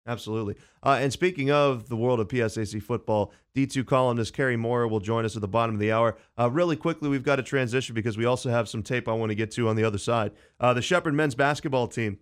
Absolutely. 0.08 0.56
Uh, 0.82 0.98
and 1.00 1.14
speaking 1.14 1.52
of 1.52 1.88
the 1.88 1.96
world 1.96 2.20
of 2.20 2.28
PSAC 2.30 2.82
football, 2.82 3.32
D2 3.56 3.86
columnist 3.86 4.34
Kerry 4.34 4.58
Moyer 4.58 4.88
will 4.88 5.00
join 5.00 5.24
us 5.24 5.36
at 5.36 5.42
the 5.42 5.48
bottom 5.48 5.76
of 5.76 5.80
the 5.80 5.92
hour. 5.92 6.18
Uh, 6.38 6.50
really 6.50 6.76
quickly, 6.76 7.10
we've 7.10 7.24
got 7.24 7.36
to 7.36 7.44
transition 7.44 7.94
because 7.94 8.18
we 8.18 8.26
also 8.26 8.50
have 8.50 8.68
some 8.68 8.82
tape 8.82 9.08
I 9.08 9.14
want 9.14 9.30
to 9.30 9.36
get 9.36 9.52
to 9.52 9.68
on 9.68 9.76
the 9.76 9.84
other 9.84 10.00
side. 10.00 10.32
Uh, 10.60 10.74
the 10.74 10.82
Shepherd 10.82 11.14
men's 11.14 11.36
basketball 11.36 11.88
team 11.88 12.18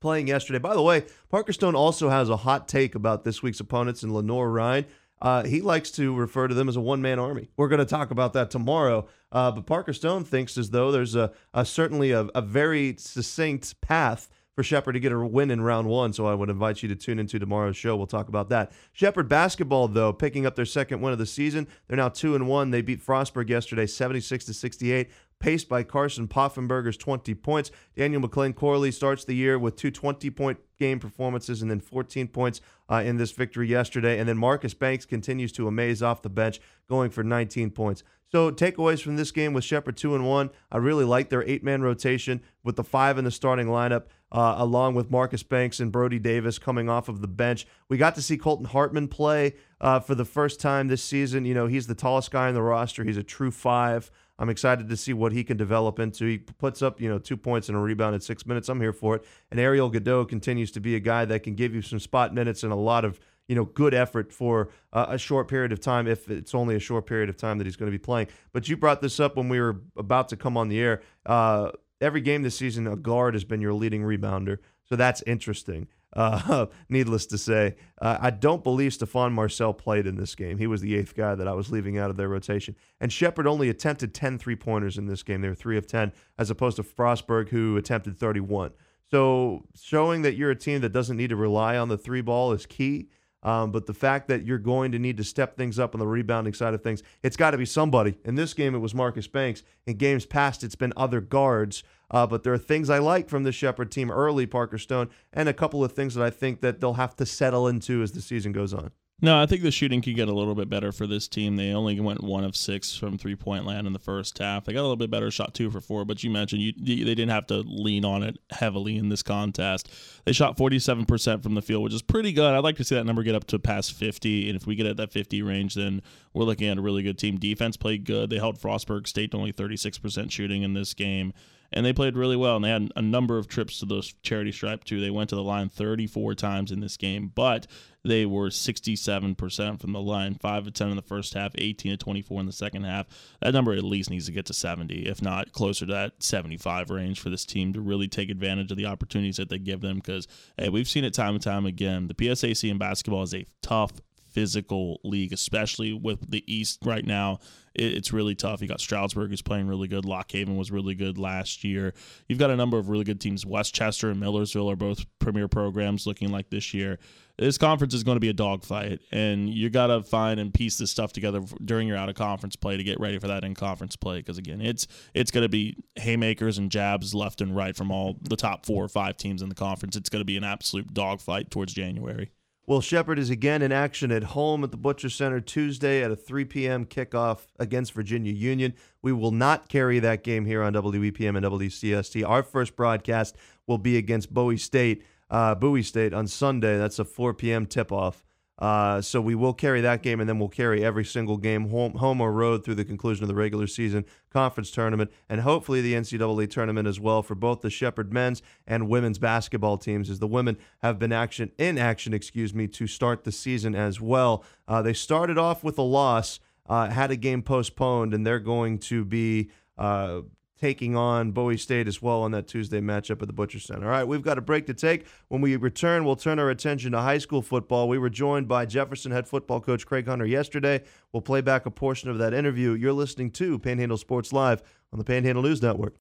playing 0.00 0.28
yesterday. 0.28 0.58
By 0.58 0.74
the 0.74 0.82
way, 0.82 1.04
Parker 1.28 1.52
Stone 1.52 1.74
also 1.74 2.08
has 2.08 2.28
a 2.28 2.36
hot 2.36 2.68
take 2.68 2.94
about 2.94 3.24
this 3.24 3.42
week's 3.42 3.60
opponents 3.60 4.02
in 4.02 4.12
Lenoir-Rhyne. 4.12 4.86
Uh, 5.20 5.44
he 5.44 5.60
likes 5.62 5.90
to 5.92 6.14
refer 6.14 6.46
to 6.46 6.54
them 6.54 6.68
as 6.68 6.76
a 6.76 6.80
one 6.80 7.00
man 7.00 7.18
army. 7.18 7.48
We're 7.56 7.68
going 7.68 7.78
to 7.78 7.86
talk 7.86 8.10
about 8.10 8.34
that 8.34 8.50
tomorrow. 8.50 9.08
Uh, 9.32 9.50
but 9.50 9.66
Parker 9.66 9.92
Stone 9.92 10.24
thinks 10.24 10.58
as 10.58 10.70
though 10.70 10.92
there's 10.92 11.14
a, 11.14 11.32
a 11.54 11.64
certainly 11.64 12.10
a, 12.10 12.20
a, 12.34 12.42
very 12.42 12.96
succinct 12.98 13.80
path 13.80 14.28
for 14.54 14.62
Shepherd 14.62 14.92
to 14.92 15.00
get 15.00 15.12
a 15.12 15.18
win 15.18 15.50
in 15.50 15.60
round 15.60 15.88
one. 15.88 16.12
So 16.12 16.26
I 16.26 16.34
would 16.34 16.48
invite 16.48 16.82
you 16.82 16.88
to 16.88 16.96
tune 16.96 17.18
into 17.18 17.38
tomorrow's 17.38 17.76
show. 17.76 17.96
We'll 17.96 18.06
talk 18.06 18.28
about 18.28 18.48
that. 18.50 18.72
Shepherd 18.92 19.28
basketball, 19.28 19.88
though, 19.88 20.12
picking 20.12 20.46
up 20.46 20.54
their 20.54 20.64
second 20.64 21.00
win 21.00 21.12
of 21.12 21.18
the 21.18 21.26
season. 21.26 21.66
They're 21.88 21.96
now 21.96 22.08
two 22.08 22.34
and 22.34 22.46
one. 22.46 22.70
They 22.70 22.82
beat 22.82 23.04
Frostburg 23.04 23.48
yesterday, 23.48 23.86
76 23.86 24.46
to 24.46 24.54
68 24.54 25.10
paced 25.38 25.68
by 25.68 25.82
Carson 25.82 26.28
Poffenberger's 26.28 26.96
20 26.96 27.34
points. 27.34 27.70
Daniel 27.94 28.20
McLean 28.20 28.52
Corley 28.52 28.90
starts 28.90 29.24
the 29.24 29.34
year 29.34 29.58
with 29.58 29.76
two 29.76 29.90
20 29.90 30.30
point 30.30 30.58
game 30.78 30.98
performances 30.98 31.62
and 31.62 31.70
then 31.70 31.80
14 31.80 32.28
points 32.28 32.60
uh, 32.90 33.02
in 33.04 33.16
this 33.16 33.32
victory 33.32 33.68
yesterday. 33.68 34.18
And 34.18 34.28
then 34.28 34.38
Marcus 34.38 34.74
Banks 34.74 35.04
continues 35.04 35.52
to 35.52 35.66
amaze 35.68 36.02
off 36.02 36.22
the 36.22 36.28
bench, 36.28 36.60
going 36.88 37.10
for 37.10 37.22
19 37.24 37.70
points. 37.70 38.02
So 38.32 38.50
takeaways 38.50 39.02
from 39.02 39.16
this 39.16 39.30
game 39.30 39.52
with 39.52 39.64
Shepherd 39.64 39.96
two 39.96 40.14
and 40.14 40.26
one. 40.26 40.50
I 40.70 40.78
really 40.78 41.04
like 41.04 41.28
their 41.28 41.44
eight 41.44 41.62
man 41.62 41.82
rotation 41.82 42.42
with 42.64 42.76
the 42.76 42.84
five 42.84 43.18
in 43.18 43.24
the 43.24 43.30
starting 43.30 43.68
lineup, 43.68 44.06
uh, 44.32 44.56
along 44.58 44.94
with 44.94 45.10
Marcus 45.12 45.44
Banks 45.44 45.78
and 45.78 45.92
Brody 45.92 46.18
Davis 46.18 46.58
coming 46.58 46.88
off 46.88 47.08
of 47.08 47.20
the 47.20 47.28
bench. 47.28 47.66
We 47.88 47.98
got 47.98 48.16
to 48.16 48.22
see 48.22 48.36
Colton 48.36 48.66
Hartman 48.66 49.06
play 49.06 49.54
uh, 49.80 50.00
for 50.00 50.16
the 50.16 50.24
first 50.24 50.60
time 50.60 50.88
this 50.88 51.04
season. 51.04 51.44
You 51.44 51.54
know 51.54 51.66
he's 51.68 51.86
the 51.86 51.94
tallest 51.94 52.32
guy 52.32 52.48
in 52.48 52.54
the 52.54 52.62
roster. 52.62 53.04
He's 53.04 53.16
a 53.16 53.22
true 53.22 53.52
five. 53.52 54.10
I'm 54.38 54.48
excited 54.48 54.88
to 54.88 54.96
see 54.96 55.12
what 55.12 55.32
he 55.32 55.44
can 55.44 55.56
develop 55.56 55.98
into. 55.98 56.26
He 56.26 56.38
puts 56.38 56.82
up, 56.82 57.00
you 57.00 57.08
know, 57.08 57.18
two 57.18 57.36
points 57.36 57.68
and 57.68 57.76
a 57.76 57.80
rebound 57.80 58.14
in 58.14 58.20
six 58.20 58.46
minutes. 58.46 58.68
I'm 58.68 58.80
here 58.80 58.92
for 58.92 59.16
it. 59.16 59.24
And 59.50 59.58
Ariel 59.58 59.88
Godot 59.88 60.26
continues 60.26 60.70
to 60.72 60.80
be 60.80 60.94
a 60.94 61.00
guy 61.00 61.24
that 61.24 61.42
can 61.42 61.54
give 61.54 61.74
you 61.74 61.82
some 61.82 61.98
spot 61.98 62.34
minutes 62.34 62.62
and 62.62 62.72
a 62.72 62.76
lot 62.76 63.04
of, 63.04 63.18
you 63.48 63.54
know, 63.54 63.64
good 63.64 63.94
effort 63.94 64.32
for 64.32 64.68
uh, 64.92 65.06
a 65.08 65.18
short 65.18 65.48
period 65.48 65.72
of 65.72 65.80
time, 65.80 66.06
if 66.06 66.30
it's 66.30 66.54
only 66.54 66.74
a 66.74 66.80
short 66.80 67.06
period 67.06 67.28
of 67.28 67.36
time 67.36 67.58
that 67.58 67.66
he's 67.66 67.76
going 67.76 67.90
to 67.90 67.96
be 67.98 68.02
playing. 68.02 68.28
But 68.52 68.68
you 68.68 68.76
brought 68.76 69.00
this 69.00 69.18
up 69.20 69.36
when 69.36 69.48
we 69.48 69.58
were 69.58 69.80
about 69.96 70.28
to 70.30 70.36
come 70.36 70.56
on 70.56 70.68
the 70.68 70.80
air. 70.80 71.00
Uh, 71.24 71.70
every 72.00 72.20
game 72.20 72.42
this 72.42 72.56
season, 72.56 72.86
a 72.86 72.96
guard 72.96 73.34
has 73.34 73.44
been 73.44 73.60
your 73.60 73.72
leading 73.72 74.02
rebounder. 74.02 74.58
So 74.84 74.96
that's 74.96 75.22
interesting. 75.26 75.88
Uh, 76.16 76.66
needless 76.88 77.26
to 77.26 77.38
say, 77.38 77.76
uh, 78.00 78.16
I 78.20 78.30
don't 78.30 78.64
believe 78.64 78.94
Stefan 78.94 79.34
Marcel 79.34 79.74
played 79.74 80.06
in 80.06 80.16
this 80.16 80.34
game. 80.34 80.56
He 80.56 80.66
was 80.66 80.80
the 80.80 80.96
eighth 80.96 81.14
guy 81.14 81.34
that 81.34 81.46
I 81.46 81.52
was 81.52 81.70
leaving 81.70 81.98
out 81.98 82.10
of 82.10 82.16
their 82.16 82.28
rotation. 82.28 82.74
And 83.00 83.12
Shepherd 83.12 83.46
only 83.46 83.68
attempted 83.68 84.14
10 84.14 84.38
three 84.38 84.56
pointers 84.56 84.96
in 84.96 85.06
this 85.06 85.22
game. 85.22 85.42
They 85.42 85.48
were 85.48 85.54
three 85.54 85.76
of 85.76 85.86
10, 85.86 86.12
as 86.38 86.50
opposed 86.50 86.76
to 86.76 86.82
Frostburg, 86.82 87.50
who 87.50 87.76
attempted 87.76 88.18
31. 88.18 88.72
So 89.10 89.66
showing 89.80 90.22
that 90.22 90.36
you're 90.36 90.50
a 90.50 90.56
team 90.56 90.80
that 90.80 90.92
doesn't 90.92 91.16
need 91.16 91.28
to 91.28 91.36
rely 91.36 91.76
on 91.76 91.88
the 91.88 91.98
three 91.98 92.22
ball 92.22 92.52
is 92.52 92.66
key. 92.66 93.10
Um, 93.46 93.70
but 93.70 93.86
the 93.86 93.94
fact 93.94 94.26
that 94.26 94.44
you're 94.44 94.58
going 94.58 94.90
to 94.90 94.98
need 94.98 95.16
to 95.18 95.24
step 95.24 95.56
things 95.56 95.78
up 95.78 95.94
on 95.94 96.00
the 96.00 96.06
rebounding 96.06 96.52
side 96.52 96.74
of 96.74 96.82
things, 96.82 97.04
it's 97.22 97.36
got 97.36 97.52
to 97.52 97.58
be 97.58 97.64
somebody. 97.64 98.18
In 98.24 98.34
this 98.34 98.52
game, 98.52 98.74
it 98.74 98.78
was 98.78 98.92
Marcus 98.92 99.28
Banks. 99.28 99.62
In 99.86 99.96
games 99.96 100.26
past, 100.26 100.64
it's 100.64 100.74
been 100.74 100.92
other 100.96 101.20
guards. 101.20 101.84
Uh, 102.10 102.26
but 102.26 102.42
there 102.42 102.52
are 102.52 102.58
things 102.58 102.90
I 102.90 102.98
like 102.98 103.28
from 103.28 103.44
the 103.44 103.52
Shepherd 103.52 103.92
team 103.92 104.10
early, 104.10 104.46
Parker 104.46 104.78
Stone, 104.78 105.10
and 105.32 105.48
a 105.48 105.52
couple 105.52 105.84
of 105.84 105.92
things 105.92 106.14
that 106.16 106.24
I 106.24 106.30
think 106.30 106.60
that 106.60 106.80
they'll 106.80 106.94
have 106.94 107.14
to 107.16 107.26
settle 107.26 107.68
into 107.68 108.02
as 108.02 108.12
the 108.12 108.20
season 108.20 108.50
goes 108.50 108.74
on. 108.74 108.90
No, 109.22 109.40
I 109.40 109.46
think 109.46 109.62
the 109.62 109.70
shooting 109.70 110.02
could 110.02 110.14
get 110.14 110.28
a 110.28 110.34
little 110.34 110.54
bit 110.54 110.68
better 110.68 110.92
for 110.92 111.06
this 111.06 111.26
team. 111.26 111.56
They 111.56 111.72
only 111.72 111.98
went 112.00 112.22
one 112.22 112.44
of 112.44 112.54
six 112.54 112.94
from 112.94 113.16
three 113.16 113.34
point 113.34 113.64
land 113.64 113.86
in 113.86 113.94
the 113.94 113.98
first 113.98 114.36
half. 114.36 114.66
They 114.66 114.74
got 114.74 114.80
a 114.80 114.82
little 114.82 114.96
bit 114.96 115.10
better, 115.10 115.30
shot 115.30 115.54
two 115.54 115.70
for 115.70 115.80
four. 115.80 116.04
But 116.04 116.22
you 116.22 116.30
mentioned 116.30 116.60
you 116.60 116.72
they 116.76 117.14
didn't 117.14 117.30
have 117.30 117.46
to 117.46 117.62
lean 117.66 118.04
on 118.04 118.22
it 118.22 118.38
heavily 118.50 118.98
in 118.98 119.08
this 119.08 119.22
contest. 119.22 119.90
They 120.26 120.32
shot 120.32 120.58
forty 120.58 120.78
seven 120.78 121.06
percent 121.06 121.42
from 121.42 121.54
the 121.54 121.62
field, 121.62 121.82
which 121.82 121.94
is 121.94 122.02
pretty 122.02 122.30
good. 122.30 122.54
I'd 122.54 122.62
like 122.62 122.76
to 122.76 122.84
see 122.84 122.94
that 122.94 123.04
number 123.04 123.22
get 123.22 123.34
up 123.34 123.46
to 123.46 123.58
past 123.58 123.94
fifty. 123.94 124.50
And 124.50 124.56
if 124.56 124.66
we 124.66 124.74
get 124.74 124.84
at 124.84 124.98
that 124.98 125.12
fifty 125.12 125.40
range, 125.40 125.76
then 125.76 126.02
we're 126.34 126.44
looking 126.44 126.68
at 126.68 126.76
a 126.76 126.82
really 126.82 127.02
good 127.02 127.18
team. 127.18 127.38
Defense 127.38 127.78
played 127.78 128.04
good. 128.04 128.28
They 128.28 128.36
held 128.36 128.60
Frostburg 128.60 129.06
State 129.06 129.30
to 129.30 129.38
only 129.38 129.52
thirty 129.52 129.78
six 129.78 129.96
percent 129.96 130.30
shooting 130.30 130.62
in 130.62 130.74
this 130.74 130.92
game 130.92 131.32
and 131.72 131.84
they 131.84 131.92
played 131.92 132.16
really 132.16 132.36
well. 132.36 132.56
And 132.56 132.64
they 132.64 132.70
had 132.70 132.90
a 132.96 133.02
number 133.02 133.38
of 133.38 133.48
trips 133.48 133.78
to 133.80 133.86
those 133.86 134.14
charity 134.22 134.52
stripe 134.52 134.84
too. 134.84 135.00
They 135.00 135.10
went 135.10 135.30
to 135.30 135.36
the 135.36 135.42
line 135.42 135.68
34 135.68 136.34
times 136.34 136.72
in 136.72 136.80
this 136.80 136.96
game, 136.96 137.32
but 137.34 137.66
they 138.04 138.24
were 138.24 138.48
67% 138.48 139.80
from 139.80 139.92
the 139.92 140.00
line, 140.00 140.36
five 140.36 140.64
to 140.64 140.70
10 140.70 140.90
in 140.90 140.96
the 140.96 141.02
first 141.02 141.34
half, 141.34 141.52
18 141.56 141.92
to 141.92 141.96
24 141.96 142.40
in 142.40 142.46
the 142.46 142.52
second 142.52 142.84
half. 142.84 143.06
That 143.40 143.52
number 143.52 143.72
at 143.72 143.82
least 143.82 144.10
needs 144.10 144.26
to 144.26 144.32
get 144.32 144.46
to 144.46 144.54
70, 144.54 145.06
if 145.06 145.20
not 145.20 145.52
closer 145.52 145.86
to 145.86 145.92
that 145.92 146.22
75 146.22 146.90
range 146.90 147.20
for 147.20 147.30
this 147.30 147.44
team 147.44 147.72
to 147.72 147.80
really 147.80 148.08
take 148.08 148.30
advantage 148.30 148.70
of 148.70 148.76
the 148.76 148.86
opportunities 148.86 149.36
that 149.38 149.48
they 149.48 149.58
give 149.58 149.80
them. 149.80 149.96
Because 149.96 150.28
hey, 150.56 150.68
we've 150.68 150.88
seen 150.88 151.04
it 151.04 151.14
time 151.14 151.34
and 151.34 151.42
time 151.42 151.66
again. 151.66 152.06
The 152.06 152.14
PSAC 152.14 152.70
in 152.70 152.78
basketball 152.78 153.22
is 153.22 153.34
a 153.34 153.46
tough 153.60 153.92
physical 154.36 155.00
league, 155.02 155.32
especially 155.32 155.94
with 155.94 156.30
the 156.30 156.44
East 156.46 156.80
right 156.84 157.06
now. 157.06 157.38
It's 157.78 158.12
really 158.12 158.34
tough. 158.34 158.62
You 158.62 158.68
got 158.68 158.80
Stroudsburg 158.80 159.30
who's 159.30 159.42
playing 159.42 159.68
really 159.68 159.88
good. 159.88 160.04
Lock 160.04 160.32
Haven 160.32 160.56
was 160.56 160.70
really 160.70 160.94
good 160.94 161.18
last 161.18 161.62
year. 161.62 161.92
You've 162.28 162.38
got 162.38 162.50
a 162.50 162.56
number 162.56 162.78
of 162.78 162.88
really 162.88 163.04
good 163.04 163.20
teams. 163.20 163.44
West 163.44 163.74
Chester 163.74 164.10
and 164.10 164.18
Millersville 164.18 164.70
are 164.70 164.76
both 164.76 165.04
premier 165.18 165.46
programs 165.46 166.06
looking 166.06 166.30
like 166.30 166.48
this 166.50 166.72
year. 166.72 166.98
This 167.38 167.58
conference 167.58 167.92
is 167.92 168.02
going 168.02 168.16
to 168.16 168.20
be 168.20 168.30
a 168.30 168.32
dogfight, 168.32 169.00
and 169.12 169.50
you 169.50 169.68
got 169.68 169.88
to 169.88 170.02
find 170.02 170.40
and 170.40 170.54
piece 170.54 170.78
this 170.78 170.90
stuff 170.90 171.12
together 171.12 171.42
during 171.62 171.86
your 171.86 171.98
out 171.98 172.08
of 172.08 172.14
conference 172.14 172.56
play 172.56 172.78
to 172.78 172.82
get 172.82 172.98
ready 172.98 173.18
for 173.18 173.26
that 173.26 173.44
in 173.44 173.54
conference 173.54 173.94
play. 173.94 174.18
Because 174.18 174.38
again, 174.38 174.62
it's 174.62 174.86
it's 175.12 175.30
going 175.30 175.42
to 175.42 175.48
be 175.48 175.76
haymakers 175.96 176.56
and 176.56 176.70
jabs 176.70 177.14
left 177.14 177.42
and 177.42 177.54
right 177.54 177.76
from 177.76 177.90
all 177.90 178.16
the 178.22 178.36
top 178.36 178.64
four 178.64 178.82
or 178.82 178.88
five 178.88 179.18
teams 179.18 179.42
in 179.42 179.50
the 179.50 179.54
conference. 179.54 179.96
It's 179.96 180.08
going 180.08 180.22
to 180.22 180.26
be 180.26 180.38
an 180.38 180.44
absolute 180.44 180.94
dogfight 180.94 181.50
towards 181.50 181.74
January. 181.74 182.30
Well, 182.68 182.80
Shepherd 182.80 183.20
is 183.20 183.30
again 183.30 183.62
in 183.62 183.70
action 183.70 184.10
at 184.10 184.24
home 184.24 184.64
at 184.64 184.72
the 184.72 184.76
Butcher 184.76 185.08
Center 185.08 185.40
Tuesday 185.40 186.02
at 186.02 186.10
a 186.10 186.16
3 186.16 186.44
p.m. 186.46 186.84
kickoff 186.84 187.46
against 187.60 187.92
Virginia 187.92 188.32
Union. 188.32 188.74
We 189.02 189.12
will 189.12 189.30
not 189.30 189.68
carry 189.68 190.00
that 190.00 190.24
game 190.24 190.44
here 190.46 190.64
on 190.64 190.72
WEPM 190.72 191.36
and 191.36 191.46
WCST. 191.46 192.28
Our 192.28 192.42
first 192.42 192.74
broadcast 192.74 193.36
will 193.68 193.78
be 193.78 193.96
against 193.96 194.34
Bowie 194.34 194.56
State, 194.56 195.04
uh, 195.30 195.54
Bowie 195.54 195.84
State 195.84 196.12
on 196.12 196.26
Sunday. 196.26 196.76
That's 196.76 196.98
a 196.98 197.04
4 197.04 197.34
p.m. 197.34 197.66
tip 197.66 197.92
off. 197.92 198.25
Uh, 198.58 199.02
so 199.02 199.20
we 199.20 199.34
will 199.34 199.52
carry 199.52 199.80
that 199.82 200.02
game, 200.02 200.18
and 200.18 200.28
then 200.28 200.38
we'll 200.38 200.48
carry 200.48 200.84
every 200.84 201.04
single 201.04 201.36
game, 201.36 201.68
home, 201.68 201.92
home 201.92 202.20
or 202.20 202.32
road, 202.32 202.64
through 202.64 202.74
the 202.74 202.84
conclusion 202.84 203.22
of 203.22 203.28
the 203.28 203.34
regular 203.34 203.66
season 203.66 204.04
conference 204.32 204.70
tournament, 204.70 205.10
and 205.28 205.42
hopefully 205.42 205.82
the 205.82 205.94
NCAA 205.94 206.48
tournament 206.48 206.88
as 206.88 206.98
well 206.98 207.22
for 207.22 207.34
both 207.34 207.60
the 207.60 207.70
Shepherd 207.70 208.12
men's 208.12 208.42
and 208.66 208.88
women's 208.88 209.18
basketball 209.18 209.76
teams, 209.76 210.08
as 210.08 210.18
the 210.18 210.26
women 210.26 210.56
have 210.82 210.98
been 210.98 211.12
action 211.12 211.52
in 211.58 211.76
action, 211.76 212.14
excuse 212.14 212.54
me, 212.54 212.66
to 212.68 212.86
start 212.86 213.24
the 213.24 213.32
season 213.32 213.74
as 213.74 214.00
well. 214.00 214.44
Uh, 214.66 214.80
they 214.80 214.94
started 214.94 215.36
off 215.36 215.62
with 215.62 215.78
a 215.78 215.82
loss, 215.82 216.40
uh, 216.66 216.88
had 216.88 217.10
a 217.10 217.16
game 217.16 217.42
postponed, 217.42 218.14
and 218.14 218.26
they're 218.26 218.38
going 218.38 218.78
to 218.78 219.04
be 219.04 219.50
uh, 219.76 220.20
taking 220.60 220.96
on 220.96 221.32
Bowie 221.32 221.56
State 221.56 221.88
as 221.88 222.00
well 222.00 222.22
on 222.22 222.30
that 222.32 222.46
Tuesday 222.46 222.80
matchup 222.80 223.20
at 223.22 223.28
the 223.28 223.32
Butcher 223.32 223.58
Center. 223.58 223.86
All 223.86 223.90
right, 223.90 224.06
we've 224.06 224.22
got 224.22 224.38
a 224.38 224.40
break 224.40 224.66
to 224.66 224.74
take. 224.74 225.06
When 225.28 225.40
we 225.40 225.56
return, 225.56 226.04
we'll 226.04 226.16
turn 226.16 226.38
our 226.38 226.50
attention 226.50 226.92
to 226.92 227.00
high 227.00 227.18
school 227.18 227.42
football. 227.42 227.88
We 227.88 227.98
were 227.98 228.10
joined 228.10 228.48
by 228.48 228.66
Jefferson 228.66 229.12
head 229.12 229.28
football 229.28 229.60
coach 229.60 229.86
Craig 229.86 230.06
Hunter 230.06 230.26
yesterday. 230.26 230.82
We'll 231.12 231.22
play 231.22 231.40
back 231.40 231.66
a 231.66 231.70
portion 231.70 232.10
of 232.10 232.18
that 232.18 232.34
interview. 232.34 232.72
You're 232.72 232.92
listening 232.92 233.30
to 233.32 233.58
Panhandle 233.58 233.98
Sports 233.98 234.32
Live 234.32 234.62
on 234.92 234.98
the 234.98 235.04
Panhandle 235.04 235.42
News 235.42 235.62
Network. 235.62 235.94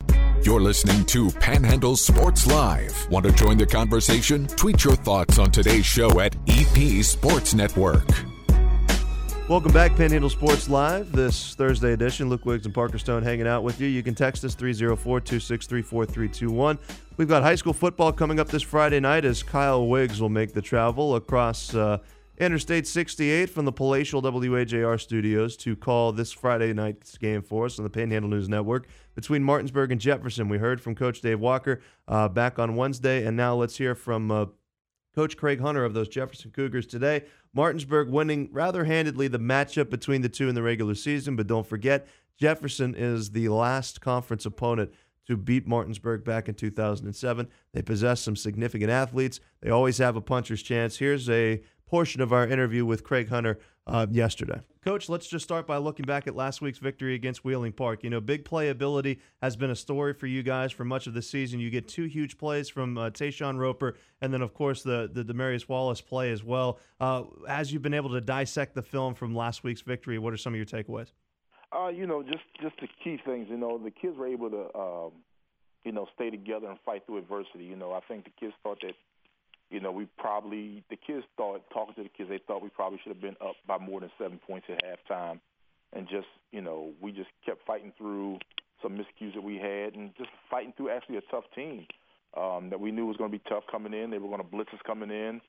You're 0.44 0.62
listening 0.62 1.06
to 1.06 1.32
Panhandle 1.32 1.96
Sports 1.96 2.46
Live. 2.46 3.08
Want 3.10 3.26
to 3.26 3.32
join 3.32 3.58
the 3.58 3.66
conversation? 3.66 4.48
Tweet 4.48 4.84
your 4.84 4.96
thoughts 4.96 5.40
on 5.40 5.52
today's 5.52 5.86
show 5.86 6.20
at 6.20 6.36
EP 6.48 7.04
Sports 7.04 7.54
Network. 7.54 8.35
Welcome 9.48 9.74
back, 9.74 9.96
Panhandle 9.96 10.32
Sports 10.32 10.70
Live, 10.70 11.12
this 11.12 11.54
Thursday 11.54 11.94
edition. 11.94 12.30
Luke 12.30 12.48
Wiggs 12.48 12.66
and 12.66 12.74
Parker 12.74 12.98
Stone 12.98 13.22
hanging 13.22 13.46
out 13.46 13.62
with 13.62 13.80
you. 13.80 13.88
You 13.88 14.02
can 14.02 14.16
text 14.16 14.44
us 14.44 14.56
304 14.56 15.20
263 15.20 15.84
4321. 15.84 16.80
We've 17.18 17.28
got 17.28 17.44
high 17.44 17.54
school 17.54 17.72
football 17.72 18.12
coming 18.12 18.40
up 18.40 18.48
this 18.48 18.64
Friday 18.64 19.00
night 19.00 19.24
as 19.24 19.44
Kyle 19.44 19.86
Wiggs 19.86 20.20
will 20.20 20.30
make 20.30 20.54
the 20.54 20.64
travel 20.64 21.16
across 21.16 21.76
uh, 21.76 22.00
Interstate 22.40 22.88
68 22.88 23.52
from 23.52 23.66
the 23.66 23.72
palatial 23.72 24.20
WAJR 24.20 25.00
studios 25.00 25.56
to 25.58 25.76
call 25.76 26.12
this 26.12 26.32
Friday 26.32 26.74
night's 26.74 27.16
game 27.16 27.44
for 27.44 27.68
us 27.68 27.78
on 27.78 27.84
the 27.84 27.90
Panhandle 27.92 28.32
News 28.32 28.50
Network 28.50 28.88
between 29.14 29.44
Martinsburg 29.44 29.92
and 29.92 30.02
Jefferson. 30.02 30.50
We 30.50 30.58
heard 30.58 30.82
from 30.82 30.96
Coach 30.96 31.22
Dave 31.22 31.40
Walker 31.40 31.82
uh, 32.08 32.30
back 32.30 32.58
on 32.58 32.76
Wednesday, 32.76 33.24
and 33.24 33.38
now 33.38 33.54
let's 33.54 33.78
hear 33.78 33.94
from 33.94 34.32
uh, 34.32 34.46
Coach 35.16 35.38
Craig 35.38 35.62
Hunter 35.62 35.86
of 35.86 35.94
those 35.94 36.10
Jefferson 36.10 36.52
Cougars 36.52 36.86
today. 36.86 37.24
Martinsburg 37.54 38.10
winning 38.10 38.50
rather 38.52 38.84
handedly 38.84 39.30
the 39.30 39.40
matchup 39.40 39.90
between 39.90 40.22
the 40.22 40.30
two 40.30 40.50
in 40.50 40.56
the 40.56 40.62
regular 40.62 40.94
season, 40.94 41.38
but 41.38 41.48
don't 41.48 41.66
forget, 41.66 42.06
Jefferson 42.38 42.94
is 42.96 43.32
the 43.32 43.48
last 43.48 44.02
conference 44.02 44.46
opponent 44.46 44.92
to 45.28 45.38
beat 45.38 45.66
Martinsburg 45.66 46.24
back 46.24 46.50
in 46.50 46.56
2007. 46.56 47.48
They 47.74 47.82
possess 47.82 48.22
some 48.22 48.36
significant 48.36 48.92
athletes. 48.92 49.40
They 49.62 49.70
always 49.70 49.98
have 50.00 50.18
a 50.18 50.22
puncher's 50.22 50.62
chance. 50.62 50.98
Here's 50.98 51.30
a 51.30 51.64
portion 51.88 52.22
of 52.22 52.34
our 52.34 52.48
interview 52.48 52.86
with 52.86 53.04
Craig 53.04 53.30
Hunter 53.30 53.60
uh, 53.88 54.08
yesterday. 54.10 54.60
Coach, 54.84 55.10
let's 55.10 55.28
just 55.28 55.44
start 55.44 55.66
by 55.66 55.78
looking 55.78 56.06
back 56.06 56.28
at 56.28 56.36
last 56.36 56.62
week's 56.62 56.80
victory 56.80 57.16
against 57.16 57.44
Wheeling 57.44 57.72
Park. 57.72 58.04
You 58.04 58.10
know, 58.10 58.22
big 58.22 58.46
playability 58.46 59.20
has 59.42 59.56
been 59.56 59.72
a 59.72 59.76
story 59.76 60.14
for 60.14 60.28
you 60.28 60.44
guys 60.44 60.72
for 60.72 60.86
much 60.86 61.08
of 61.08 61.14
the 61.14 61.22
season. 61.22 61.60
You 61.60 61.70
get 61.70 61.88
two 61.88 62.06
huge 62.06 62.38
plays 62.38 62.70
from 62.70 62.98
uh, 62.98 63.10
Tayshawn 63.10 63.58
Roper, 63.58 63.98
and 64.22 64.34
then 64.34 64.42
of 64.42 64.54
course 64.54 64.84
the 64.84 65.10
the 65.12 65.24
Demarius 65.24 65.68
Wallace 65.68 66.02
play 66.02 66.32
as 66.32 66.44
well. 66.44 66.80
Uh, 67.00 67.24
as 67.48 67.74
you've 67.74 67.82
been 67.82 67.94
able 67.94 68.12
to 68.12 68.22
dissect 68.22 68.76
the 68.76 68.84
film 68.84 69.16
from 69.16 69.36
last 69.36 69.64
week's 69.64 69.82
victory, 69.82 70.20
what 70.20 70.34
are 70.34 70.38
some 70.38 70.54
of 70.54 70.58
your 70.58 70.66
takeaways? 70.66 71.12
Uh, 71.72 71.90
you 71.90 72.06
know, 72.08 72.24
just 72.24 72.44
just 72.62 72.76
the 72.80 72.88
key 73.04 73.20
things. 73.26 73.48
You 73.50 73.58
know, 73.58 73.78
the 73.78 73.92
kids 73.92 74.18
were 74.18 74.28
able 74.28 74.50
to, 74.50 74.78
um, 74.78 75.12
you 75.84 75.92
know, 75.92 76.08
stay 76.16 76.30
together 76.30 76.68
and 76.68 76.78
fight 76.86 77.06
through 77.06 77.18
adversity. 77.18 77.66
You 77.66 77.76
know, 77.76 77.92
I 77.92 78.02
think 78.08 78.24
the 78.26 78.32
kids 78.40 78.54
thought 78.64 78.80
that 78.82 78.94
you 79.70 79.80
know, 79.80 79.92
we 79.92 80.08
probably 80.18 80.84
the 80.90 80.96
kids 80.96 81.26
thought 81.38 81.62
talking 81.74 81.96
to 81.96 82.04
the 82.04 82.10
kids, 82.10 82.30
they 82.30 82.40
thought 82.46 82.62
we 82.62 82.70
probably 82.70 83.00
should 83.04 83.14
have 83.14 83.22
been 83.22 83.38
up 83.42 83.56
by 83.68 83.78
more 83.78 84.00
than 84.00 84.12
seven 84.18 84.40
points 84.46 84.68
at 84.70 84.82
halftime, 84.84 85.40
and 85.94 86.08
just 86.08 86.28
you 86.52 86.62
know, 86.62 86.92
we 87.02 87.12
just 87.12 87.30
kept 87.46 87.66
fighting 87.66 87.92
through 87.98 88.38
some 88.82 88.94
miscues 88.94 89.34
that 89.34 89.44
we 89.44 89.56
had, 89.56 89.96
and 89.96 90.12
just 90.18 90.30
fighting 90.50 90.74
through 90.78 90.90
actually 90.90 91.18
a 91.18 91.22
tough 91.32 91.46
team 91.56 91.86
um, 92.38 92.70
that 92.70 92.80
we 92.80 92.92
knew 92.92 93.06
was 93.06 93.18
going 93.18 93.32
to 93.32 93.38
be 93.38 93.44
tough 93.50 93.64
coming 93.72 93.94
in. 93.94 94.12
They 94.12 94.18
were 94.18 94.28
going 94.28 94.42
to 94.42 94.48
blitz 94.48 94.70
us 94.74 94.80
coming 94.86 95.10
in, 95.10 95.42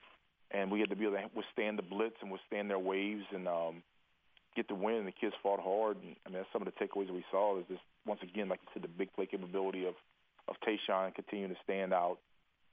and 0.50 0.70
we 0.70 0.80
had 0.80 0.90
to 0.90 0.96
be 0.96 1.04
able 1.04 1.16
to 1.16 1.24
withstand 1.34 1.78
the 1.78 1.82
blitz 1.82 2.16
and 2.22 2.30
withstand 2.30 2.70
their 2.70 2.78
waves 2.78 3.24
and 3.34 3.46
um, 3.46 3.82
get 4.54 4.68
the 4.68 4.74
win. 4.74 4.96
And 4.96 5.06
the 5.06 5.12
kids 5.12 5.34
fought 5.42 5.60
hard, 5.60 5.98
and 6.02 6.16
I 6.24 6.30
mean, 6.30 6.38
that's 6.38 6.48
some 6.52 6.62
of 6.62 6.72
the 6.72 6.84
takeaways 6.84 7.08
that 7.08 7.14
we 7.14 7.24
saw. 7.30 7.58
Is 7.58 7.66
just 7.68 7.82
once 8.06 8.20
again, 8.22 8.48
like 8.48 8.60
you 8.62 8.68
said, 8.72 8.82
the 8.82 8.88
big 8.88 9.12
play 9.12 9.26
capability 9.26 9.84
of 9.86 9.94
of 10.48 10.56
Tayshawn 10.66 11.14
continuing 11.14 11.52
to 11.52 11.60
stand 11.64 11.92
out 11.92 12.18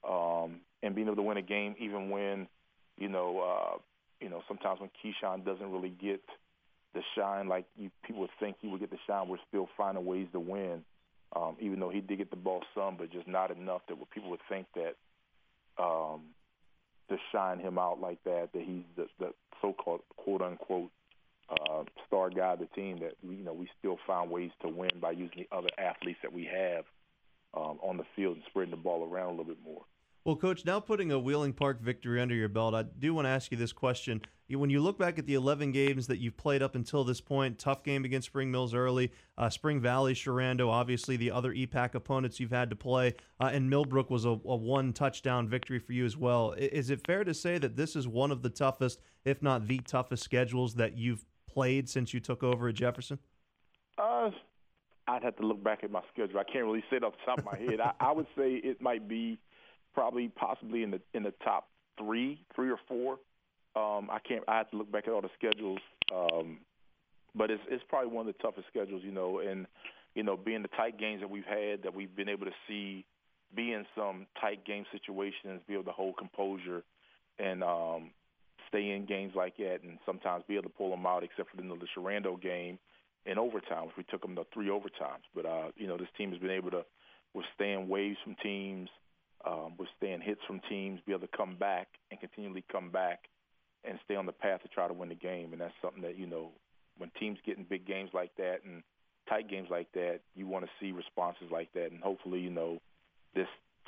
um, 0.08 0.62
and 0.84 0.94
being 0.94 1.08
able 1.08 1.16
to 1.16 1.24
win 1.24 1.38
a 1.38 1.42
game 1.42 1.76
even 1.80 2.10
when, 2.10 2.48
you 2.98 3.08
know, 3.08 3.40
uh, 3.40 3.78
you 4.20 4.30
know, 4.30 4.42
sometimes 4.48 4.80
when 4.80 4.90
Keyshawn 5.04 5.46
doesn't 5.46 5.72
really 5.72 5.90
get 5.90 6.22
the 6.94 7.02
shine 7.16 7.48
like 7.48 7.66
you, 7.76 7.90
people 8.06 8.22
would 8.22 8.30
think 8.40 8.58
he 8.62 8.68
would 8.68 8.80
get 8.80 8.92
the 8.92 9.00
shine, 9.08 9.28
we're 9.28 9.38
still 9.48 9.68
finding 9.76 10.06
ways 10.06 10.28
to 10.34 10.40
win. 10.40 10.84
Um, 11.36 11.56
even 11.60 11.80
though 11.80 11.90
he 11.90 12.00
did 12.00 12.20
get 12.20 12.30
the 12.30 12.36
ball 12.36 12.62
some, 12.76 12.96
but 12.96 13.12
just 13.12 13.28
not 13.28 13.50
enough 13.50 13.82
that 13.88 13.98
what 13.98 14.12
people 14.12 14.30
would 14.30 14.40
think 14.48 14.68
that 14.76 14.96
um, 15.82 16.22
to 17.10 17.18
shine 17.32 17.58
him 17.58 17.80
out 17.80 18.00
like 18.00 18.24
that, 18.26 18.50
that 18.54 18.62
he's 18.62 18.84
the, 18.96 19.08
the 19.20 19.34
so-called 19.60 20.02
quote 20.16 20.44
unquote 20.44 20.92
uh, 21.50 21.84
star 22.06 22.30
guy 22.30 22.54
of 22.54 22.60
the 22.60 22.68
team. 22.68 23.00
That 23.00 23.14
we, 23.28 23.38
you 23.38 23.44
know 23.44 23.54
we 23.54 23.68
still 23.80 23.98
find 24.06 24.30
ways 24.30 24.52
to 24.62 24.70
win 24.70 24.92
by 25.02 25.12
using 25.12 25.48
the 25.50 25.58
other 25.58 25.70
athletes 25.80 26.20
that 26.22 26.32
we 26.32 26.46
have 26.46 26.86
um, 27.56 27.80
on 27.82 27.98
the 27.98 28.06
field 28.16 28.36
and 28.36 28.44
spreading 28.50 28.72
the 28.72 28.78
ball 28.78 29.10
around 29.10 29.28
a 29.28 29.32
little 29.32 29.46
bit 29.46 29.58
more. 29.66 29.82
Well, 30.26 30.38
Coach, 30.38 30.64
now 30.64 30.80
putting 30.80 31.12
a 31.12 31.20
Wheeling 31.20 31.52
Park 31.52 31.82
victory 31.82 32.22
under 32.22 32.34
your 32.34 32.48
belt, 32.48 32.74
I 32.74 32.84
do 32.84 33.14
want 33.14 33.26
to 33.26 33.30
ask 33.30 33.52
you 33.52 33.58
this 33.58 33.74
question. 33.74 34.22
When 34.48 34.70
you 34.70 34.80
look 34.80 34.98
back 34.98 35.20
at 35.20 35.26
the 35.26 35.34
11 35.34 35.74
games 35.74 36.08
that 36.08 36.20
you've 36.20 36.38
played 36.38 36.62
up 36.62 36.76
until 36.76 37.04
this 37.04 37.20
point, 37.20 37.60
tough 37.60 37.84
game 37.84 38.06
against 38.06 38.28
Spring 38.28 38.50
Mills 38.50 38.74
early, 38.74 39.12
uh, 39.38 39.50
Spring 39.50 39.82
Valley, 39.82 40.14
Sherando, 40.14 40.70
obviously 40.70 41.18
the 41.18 41.30
other 41.30 41.52
EPAC 41.52 41.96
opponents 41.96 42.40
you've 42.40 42.52
had 42.52 42.70
to 42.70 42.76
play, 42.76 43.16
uh, 43.42 43.50
and 43.52 43.70
Millbrook 43.70 44.10
was 44.10 44.24
a, 44.24 44.30
a, 44.30 44.56
one 44.56 44.94
touchdown 44.94 45.50
victory 45.50 45.80
for 45.80 45.92
you 45.92 46.06
as 46.06 46.16
well. 46.16 46.54
Is 46.54 46.90
it 46.90 47.06
fair 47.06 47.26
to 47.26 47.34
say 47.34 47.58
that 47.58 47.76
this 47.76 47.94
is 47.94 48.08
one 48.08 48.32
of 48.32 48.44
the 48.44 48.50
toughest, 48.50 49.02
if 49.26 49.42
not 49.42 49.68
the 49.68 49.80
toughest, 49.80 50.24
schedules 50.24 50.76
that 50.76 50.98
you've 50.98 51.26
played 51.50 51.90
since 51.90 52.14
you 52.14 52.22
took 52.22 52.44
over 52.44 52.70
at 52.70 52.76
Jefferson? 52.76 53.20
Uh, 53.98 54.30
I'd 55.06 55.24
have 55.24 55.36
to 55.38 55.46
look 55.46 55.62
back 55.62 55.84
at 55.84 55.92
my 55.92 56.02
schedule. 56.14 56.40
I 56.40 56.46
can't 56.46 56.64
really 56.64 56.84
say 56.90 56.98
it 56.98 57.04
off 57.04 57.14
the 57.14 57.26
top 57.26 57.40
of 57.40 57.46
my 57.46 57.58
head. 57.58 57.82
I, 57.82 57.92
I 58.00 58.14
would 58.14 58.28
say 58.38 58.54
it 58.54 58.82
might 58.82 59.10
be– 59.10 59.38
probably 59.94 60.30
possibly 60.30 60.84
in 60.84 60.92
the 60.92 61.02
in 61.14 61.24
the 61.24 61.34
top 61.44 61.68
three, 61.98 62.42
three 62.56 62.70
or 62.72 62.80
four 62.88 63.20
Um, 63.76 64.10
I 64.12 64.20
can't. 64.20 64.44
I 64.48 64.58
have 64.58 64.70
to 64.72 64.78
look 64.78 64.92
back 64.92 65.08
at 65.08 65.14
all 65.14 65.22
the 65.22 65.30
schedules, 65.38 65.80
um, 66.14 66.60
but 67.34 67.50
it's 67.50 67.64
it's 67.70 67.84
probably 67.90 68.12
one 68.12 68.28
of 68.28 68.36
the 68.36 68.42
toughest 68.44 68.68
schedules, 68.68 69.02
you 69.04 69.12
know. 69.12 69.40
And 69.40 69.66
you 70.14 70.22
know, 70.24 70.38
being 70.38 70.62
the 70.62 70.68
tight 70.70 71.00
games 71.00 71.22
that 71.22 71.30
we've 71.30 71.46
had, 71.46 71.82
that 71.84 71.94
we've 71.96 72.16
been 72.16 72.30
able 72.30 72.46
to 72.46 72.52
see, 72.68 73.04
be 73.56 73.72
in 73.72 73.84
some 73.96 74.28
tight 74.40 74.64
game 74.64 74.86
situations, 74.92 75.62
be 75.68 75.74
able 75.74 75.86
to 75.86 75.92
hold 75.92 76.18
composure, 76.18 76.84
and 77.40 77.64
um, 77.64 78.12
stay 78.68 78.92
in 78.92 79.08
games 79.08 79.34
like 79.36 79.58
that, 79.58 79.80
and 79.82 79.98
sometimes 80.06 80.44
be 80.48 80.54
able 80.54 80.70
to 80.70 80.70
pull 80.78 80.92
them 80.92 81.08
out, 81.08 81.24
except 81.24 81.50
for 81.50 81.58
the, 81.58 81.64
the 81.64 81.88
Sherando 81.98 82.40
game 82.40 82.78
in 83.26 83.40
overtime, 83.40 83.88
which 83.88 83.98
we 83.98 84.04
took 84.04 84.22
them 84.22 84.36
to 84.36 84.46
three 84.54 84.68
overtimes. 84.68 85.26
But 85.34 85.48
uh, 85.48 85.70
you 85.76 85.88
know, 85.88 85.98
this 85.98 86.10
team 86.16 86.32
has 86.32 86.40
been 86.40 86.52
able 86.52 86.70
to 86.72 86.86
withstand 87.34 87.90
waves 87.90 88.18
from 88.24 88.36
teams, 88.44 88.90
um, 89.46 89.74
withstand 89.78 90.24
hits 90.24 90.42
from 90.48 90.62
teams, 90.70 91.00
be 91.06 91.14
able 91.14 91.28
to 91.28 91.38
come 91.38 91.56
back 91.56 91.88
and 92.12 92.20
continually 92.20 92.64
come 92.72 92.90
back 92.90 93.26
and 93.84 94.00
stay 94.06 94.16
on 94.16 94.26
the 94.26 94.32
path 94.32 94.62
to 94.62 94.70
try 94.70 94.88
to 94.88 94.94
win 94.94 95.10
the 95.10 95.16
game. 95.16 95.52
And 95.52 95.62
that's 95.62 95.74
something 95.82 96.02
that 96.04 96.18
you 96.18 96.26
know, 96.26 96.52
when 96.98 97.12
teams 97.20 97.38
get 97.46 97.58
in 97.58 97.64
big 97.64 97.86
games 97.86 98.12
like 98.14 98.32
that 98.38 98.60
and 98.64 98.84
tight 99.28 99.50
games 99.50 99.68
like 99.70 99.92
that, 99.94 100.20
you 100.36 100.48
want 100.48 100.66
to 100.66 100.72
see 100.80 100.92
responses 100.92 101.48
like 101.52 101.72
that. 101.74 101.92
And 101.92 102.02
hopefully, 102.02 102.40
you 102.40 102.50
know, 102.50 102.80
this 103.36 103.48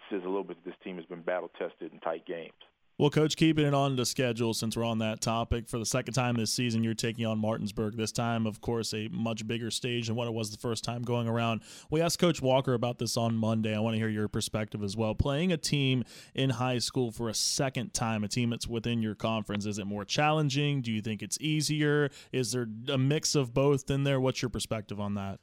says 0.09 0.21
a 0.23 0.27
little 0.27 0.43
bit 0.43 0.57
that 0.63 0.69
this 0.69 0.79
team 0.83 0.97
has 0.97 1.05
been 1.05 1.21
battle 1.21 1.49
tested 1.57 1.91
in 1.91 1.99
tight 1.99 2.25
games. 2.25 2.53
Well, 2.97 3.09
Coach, 3.09 3.35
keeping 3.35 3.65
it 3.65 3.73
on 3.73 3.97
the 3.97 4.05
schedule 4.05 4.53
since 4.53 4.77
we're 4.77 4.85
on 4.85 4.99
that 4.99 5.19
topic, 5.19 5.67
for 5.67 5.77
the 5.77 5.85
second 5.85 6.13
time 6.13 6.35
this 6.35 6.53
season, 6.53 6.81
you're 6.81 6.93
taking 6.93 7.25
on 7.25 7.37
Martinsburg. 7.39 7.97
This 7.97 8.13
time, 8.13 8.47
of 8.47 8.61
course, 8.61 8.93
a 8.93 9.09
much 9.11 9.45
bigger 9.45 9.69
stage 9.69 10.07
than 10.07 10.15
what 10.15 10.29
it 10.29 10.33
was 10.33 10.49
the 10.49 10.57
first 10.57 10.85
time 10.85 11.01
going 11.01 11.27
around. 11.27 11.61
We 11.91 11.99
asked 11.99 12.19
Coach 12.19 12.41
Walker 12.41 12.73
about 12.73 12.97
this 12.97 13.17
on 13.17 13.35
Monday. 13.35 13.75
I 13.75 13.81
want 13.81 13.95
to 13.95 13.97
hear 13.97 14.07
your 14.07 14.29
perspective 14.29 14.81
as 14.81 14.95
well. 14.95 15.13
Playing 15.13 15.51
a 15.51 15.57
team 15.57 16.05
in 16.33 16.51
high 16.51 16.77
school 16.77 17.11
for 17.11 17.27
a 17.27 17.33
second 17.33 17.93
time, 17.93 18.23
a 18.23 18.29
team 18.29 18.51
that's 18.51 18.65
within 18.65 19.01
your 19.01 19.13
conference, 19.13 19.65
is 19.65 19.77
it 19.77 19.85
more 19.85 20.05
challenging? 20.05 20.81
Do 20.81 20.89
you 20.89 21.01
think 21.01 21.21
it's 21.21 21.37
easier? 21.41 22.09
Is 22.31 22.53
there 22.53 22.65
a 22.87 22.97
mix 22.97 23.35
of 23.35 23.53
both 23.53 23.89
in 23.89 24.05
there? 24.05 24.21
What's 24.21 24.41
your 24.41 24.47
perspective 24.47 25.01
on 25.01 25.15
that? 25.15 25.41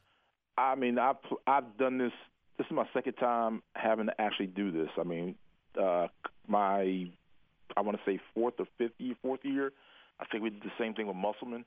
I 0.57 0.75
mean, 0.75 0.99
I've 0.99 1.17
I've 1.47 1.77
done 1.77 1.99
this. 1.99 2.13
This 2.57 2.67
is 2.67 2.73
my 2.73 2.87
second 2.95 3.15
time 3.15 3.63
having 3.75 4.07
to 4.07 4.19
actually 4.19 4.47
do 4.47 4.71
this. 4.71 4.89
I 4.99 5.03
mean, 5.03 5.35
uh, 5.79 6.07
my 6.49 7.11
I 7.77 7.81
want 7.81 7.99
to 7.99 8.11
say 8.11 8.21
fourth 8.35 8.55
or 8.59 8.67
fifth 8.79 8.99
year, 8.99 9.15
fourth 9.23 9.41
year. 9.45 9.73
I 10.21 10.25
think 10.27 10.43
we 10.43 10.51
did 10.51 10.63
the 10.63 10.73
same 10.79 10.95
thing 10.95 11.07
with 11.07 11.17
Musselman. 11.17 11.65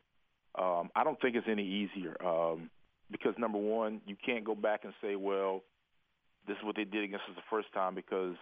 Um, 0.57 0.89
I 0.95 1.03
don't 1.03 1.19
think 1.19 1.35
it's 1.35 1.47
any 1.49 1.65
easier 1.65 2.15
um, 2.25 2.69
because 3.11 3.33
number 3.37 3.57
one, 3.57 4.01
you 4.05 4.15
can't 4.25 4.45
go 4.45 4.55
back 4.55 4.81
and 4.83 4.93
say, 5.01 5.15
well, 5.15 5.63
this 6.47 6.55
is 6.57 6.63
what 6.63 6.75
they 6.75 6.85
did 6.85 7.03
against 7.03 7.25
us 7.29 7.35
the 7.35 7.41
first 7.49 7.71
time 7.73 7.95
because 7.95 8.35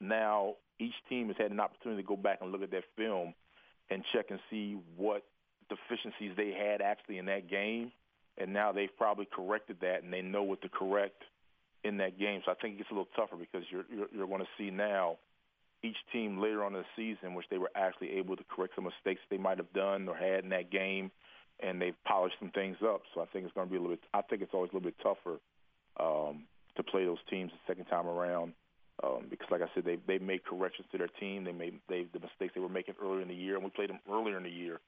now 0.00 0.54
each 0.78 0.94
team 1.08 1.28
has 1.28 1.36
had 1.38 1.50
an 1.50 1.60
opportunity 1.60 2.02
to 2.02 2.06
go 2.06 2.16
back 2.16 2.38
and 2.42 2.52
look 2.52 2.62
at 2.62 2.70
that 2.72 2.84
film 2.96 3.32
and 3.88 4.02
check 4.12 4.26
and 4.30 4.40
see 4.50 4.76
what 4.96 5.22
deficiencies 5.68 6.36
they 6.36 6.50
had 6.50 6.80
actually 6.82 7.18
in 7.18 7.26
that 7.26 7.48
game, 7.48 7.92
and 8.38 8.52
now 8.52 8.72
they've 8.72 8.94
probably 8.98 9.26
corrected 9.32 9.76
that 9.80 10.02
and 10.02 10.12
they 10.12 10.22
know 10.22 10.42
what 10.42 10.60
to 10.62 10.68
correct 10.68 11.22
in 11.84 11.96
that 11.98 12.18
game. 12.18 12.42
So 12.44 12.52
I 12.52 12.54
think 12.54 12.74
it 12.74 12.78
gets 12.78 12.90
a 12.90 12.94
little 12.94 13.08
tougher 13.16 13.36
because 13.36 13.62
you're 13.70 13.84
you're, 13.90 14.08
you're 14.12 14.26
going 14.26 14.40
to 14.40 14.48
see 14.58 14.70
now 14.70 15.16
each 15.82 15.96
team 16.12 16.40
later 16.40 16.64
on 16.64 16.74
in 16.74 16.82
the 16.82 16.86
season, 16.96 17.34
which 17.34 17.46
they 17.50 17.58
were 17.58 17.70
actually 17.74 18.12
able 18.12 18.36
to 18.36 18.44
correct 18.44 18.74
some 18.74 18.84
mistakes 18.84 19.20
they 19.30 19.38
might 19.38 19.58
have 19.58 19.72
done 19.72 20.08
or 20.08 20.16
had 20.16 20.44
in 20.44 20.50
that 20.50 20.70
game, 20.70 21.10
and 21.60 21.80
they've 21.80 21.96
polished 22.04 22.36
some 22.38 22.50
things 22.50 22.76
up. 22.84 23.02
So 23.14 23.20
I 23.20 23.26
think 23.26 23.44
it's 23.44 23.54
going 23.54 23.66
to 23.66 23.70
be 23.70 23.76
a 23.76 23.80
little 23.80 23.96
bit. 23.96 24.04
I 24.14 24.22
think 24.22 24.42
it's 24.42 24.54
always 24.54 24.70
a 24.72 24.76
little 24.76 24.90
bit 24.90 24.98
tougher 25.02 25.38
um, 25.98 26.44
to 26.76 26.82
play 26.82 27.04
those 27.04 27.18
teams 27.30 27.52
the 27.52 27.72
second 27.72 27.86
time 27.86 28.06
around 28.06 28.52
um, 29.02 29.26
because, 29.28 29.48
like 29.50 29.62
I 29.62 29.68
said, 29.74 29.84
they 29.84 29.98
they 30.06 30.18
made 30.18 30.44
corrections 30.44 30.88
to 30.92 30.98
their 30.98 31.10
team. 31.20 31.44
They 31.44 31.52
made 31.52 31.74
they 31.88 32.06
the 32.12 32.20
mistakes 32.20 32.52
they 32.54 32.60
were 32.60 32.68
making 32.68 32.94
earlier 33.02 33.22
in 33.22 33.28
the 33.28 33.34
year, 33.34 33.54
and 33.56 33.64
we 33.64 33.70
played 33.70 33.90
them 33.90 34.00
earlier 34.10 34.36
in 34.36 34.44
the 34.44 34.50
year. 34.50 34.80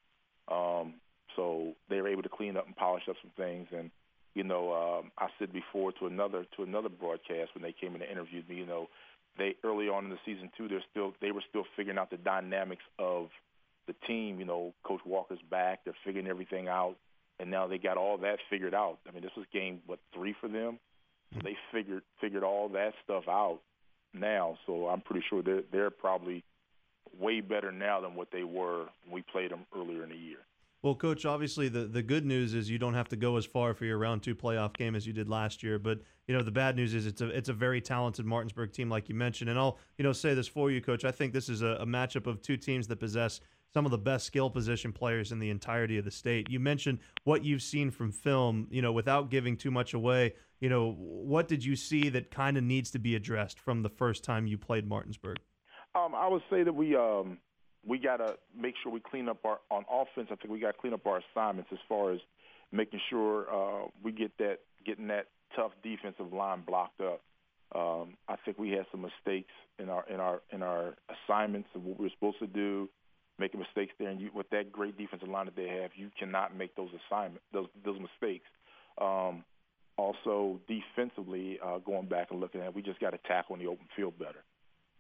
Um, 0.51 0.95
so 1.37 1.75
they 1.91 2.01
were 2.01 2.09
able 2.09 2.23
to 2.23 2.29
clean 2.29 2.57
up 2.57 2.67
and 2.67 2.75
polish 2.75 3.03
up 3.09 3.17
some 3.23 3.33
things. 3.37 3.69
And 3.77 3.91
you 4.35 4.45
know, 4.45 4.73
um, 4.73 5.11
I 5.19 5.29
said 5.39 5.53
before 5.53 5.93
to 5.93 6.07
another 6.07 6.47
to 6.57 6.63
another 6.63 6.89
broadcast 6.89 7.55
when 7.55 7.63
they 7.63 7.75
came 7.79 7.95
in 7.95 8.03
and 8.03 8.11
interviewed 8.11 8.49
me, 8.49 8.57
you 8.57 8.67
know, 8.67 8.89
they 9.39 9.55
early 9.65 9.89
on 9.89 10.05
in 10.05 10.11
the 10.11 10.19
season 10.27 10.51
too. 10.57 10.69
They're 10.69 10.85
still 10.91 11.15
they 11.21 11.31
were 11.31 11.43
still 11.49 11.65
figuring 11.77 11.99
out 11.99 12.11
the 12.11 12.17
dynamics 12.17 12.83
of 12.99 13.29
the 13.87 13.95
team. 14.07 14.39
You 14.39 14.45
know, 14.45 14.75
Coach 14.85 15.01
Walker's 15.07 15.39
back. 15.51 15.81
They're 15.85 15.95
figuring 16.05 16.27
everything 16.27 16.69
out, 16.69 16.97
and 17.39 17.51
now 17.51 17.67
they 17.67 17.79
got 17.79 17.97
all 17.97 18.19
that 18.19 18.39
figured 18.51 18.75
out. 18.75 18.99
I 19.09 19.13
mean, 19.13 19.23
this 19.23 19.33
was 19.37 19.47
game 19.53 19.81
what 19.87 20.01
three 20.15 20.35
for 20.41 20.49
them. 20.49 20.79
So 21.35 21.41
they 21.45 21.57
figured 21.73 22.03
figured 22.21 22.43
all 22.43 22.69
that 22.71 22.93
stuff 23.05 23.25
out 23.29 23.61
now. 24.15 24.59
So 24.67 24.89
I'm 24.89 25.01
pretty 25.01 25.25
sure 25.29 25.43
they're 25.43 25.63
they're 25.71 25.91
probably 25.91 26.45
way 27.19 27.41
better 27.41 27.73
now 27.73 28.01
than 28.01 28.15
what 28.15 28.29
they 28.33 28.45
were 28.45 28.87
when 29.05 29.13
we 29.13 29.23
played 29.23 29.51
them 29.51 29.67
earlier 29.77 30.03
in 30.03 30.11
the 30.11 30.17
year. 30.17 30.39
Well, 30.83 30.95
coach, 30.95 31.27
obviously 31.27 31.69
the, 31.69 31.87
the 31.87 32.03
good 32.03 32.25
news 32.25 32.55
is 32.55 32.71
you 32.71 32.79
don't 32.79 32.95
have 32.95 33.09
to 33.09 33.17
go 33.17 33.37
as 33.37 33.45
far 33.45 33.75
for 33.75 33.85
your 33.85 33.99
round 33.99 34.23
two 34.23 34.37
playoff 34.37 34.77
game 34.77 34.95
as 34.95 35.07
you 35.07 35.13
did 35.13 35.29
last 35.29 35.63
year. 35.63 35.79
But 35.79 36.01
you 36.29 36.37
know 36.37 36.43
the 36.43 36.53
bad 36.53 36.77
news 36.77 36.95
is 36.95 37.07
it's 37.07 37.21
a 37.21 37.29
it's 37.29 37.49
a 37.49 37.53
very 37.53 37.81
talented 37.81 38.25
Martinsburg 38.25 38.73
team, 38.73 38.89
like 38.89 39.09
you 39.09 39.15
mentioned. 39.15 39.51
And 39.51 39.59
I'll 39.59 39.79
you 39.97 40.05
know 40.05 40.13
say 40.13 40.35
this 40.35 40.47
for 40.47 40.71
you, 40.71 40.81
coach. 40.81 41.05
I 41.05 41.11
think 41.11 41.33
this 41.33 41.49
is 41.49 41.63
a, 41.63 41.79
a 41.81 41.87
matchup 41.87 42.27
of 42.27 42.41
two 42.43 42.57
teams 42.57 42.87
that 42.89 43.01
possess 43.01 43.41
some 43.75 43.85
of 43.85 43.91
the 43.91 43.99
best 43.99 44.25
skill 44.25 44.49
position 44.49 44.93
players 44.93 45.33
in 45.33 45.41
the 45.41 45.51
entirety 45.51 45.99
of 45.99 46.05
the 46.05 46.11
state. 46.11 46.49
You 46.49 46.61
mentioned 46.61 47.01
what 47.25 47.45
you've 47.45 47.63
seen 47.63 47.91
from 47.91 48.13
film. 48.13 48.69
You 48.71 48.83
know, 48.83 48.93
without 48.93 49.31
giving 49.31 49.57
too 49.57 49.73
much 49.73 49.95
away. 49.95 50.35
You 50.61 50.69
know, 50.69 50.97
what 50.99 51.47
did 51.47 51.65
you 51.65 51.77
see 51.77 52.09
that 52.09 52.33
kind 52.33 52.57
of 52.57 52.65
needs 52.65 52.91
to 52.91 52.99
be 52.99 53.15
addressed 53.15 53.61
from 53.61 53.83
the 53.83 53.89
first 53.89 54.25
time 54.25 54.49
you 54.49 54.59
played 54.59 54.89
Martinsburg? 54.89 55.39
Um, 55.95 56.15
I 56.17 56.27
would 56.29 56.43
say 56.51 56.65
that 56.65 56.75
we 56.75 56.97
um, 56.97 57.39
we 57.87 57.99
got 57.99 58.19
to 58.19 58.37
make 58.57 58.75
sure 58.83 58.93
we 58.93 59.01
clean 59.01 59.29
up 59.29 59.45
our 59.45 59.59
on 59.71 59.85
offense. 59.91 60.29
I 60.31 60.37
think 60.37 60.51
we 60.51 60.61
got 60.61 60.73
to 60.73 60.79
clean 60.79 60.95
up 60.95 61.07
our 61.07 61.23
assignments 61.31 61.71
as 61.73 61.79
far 61.89 62.13
as 62.13 62.21
making 62.73 63.01
sure 63.09 63.47
uh, 63.53 63.87
we 64.03 64.13
get 64.13 64.37
that 64.39 64.59
getting 64.85 65.09
that 65.09 65.27
tough 65.57 65.73
defensive 65.83 66.33
line 66.33 66.63
blocked 66.67 67.01
up. 67.01 67.21
Um, 67.75 68.15
I 68.29 68.37
think 68.45 68.59
we 68.59 68.71
had 68.71 68.87
some 68.91 69.03
mistakes 69.03 69.53
in 69.79 69.89
our 69.89 70.05
in 70.09 70.21
our 70.21 70.43
in 70.53 70.63
our 70.63 70.95
assignments 71.27 71.69
of 71.75 71.85
what 71.85 71.99
we 71.99 72.07
were 72.07 72.11
supposed 72.15 72.39
to 72.41 72.47
do, 72.47 72.89
making 73.39 73.61
mistakes 73.61 73.93
there. 73.99 74.09
And 74.09 74.21
you, 74.21 74.31
with 74.35 74.49
that 74.51 74.73
great 74.73 74.97
defensive 74.97 75.29
line 75.29 75.47
that 75.47 75.57
they 75.57 75.69
have, 75.69 75.91
you 75.95 76.11
cannot 76.19 76.57
make 76.57 76.75
those 76.77 76.91
assignments 77.07 77.43
those 77.53 77.69
those 77.85 77.99
mistakes. 78.01 78.47
Um, 79.01 79.45
also, 79.97 80.61
defensively, 80.69 81.59
uh, 81.65 81.79
going 81.79 82.07
back 82.07 82.29
and 82.31 82.41
looking 82.41 82.61
at, 82.61 82.69
it, 82.69 82.75
we 82.75 82.83
just 82.83 83.01
got 83.01 83.11
to 83.11 83.19
tackle 83.27 83.57
in 83.57 83.61
the 83.61 83.67
open 83.67 83.87
field 83.97 84.17
better. 84.17 84.45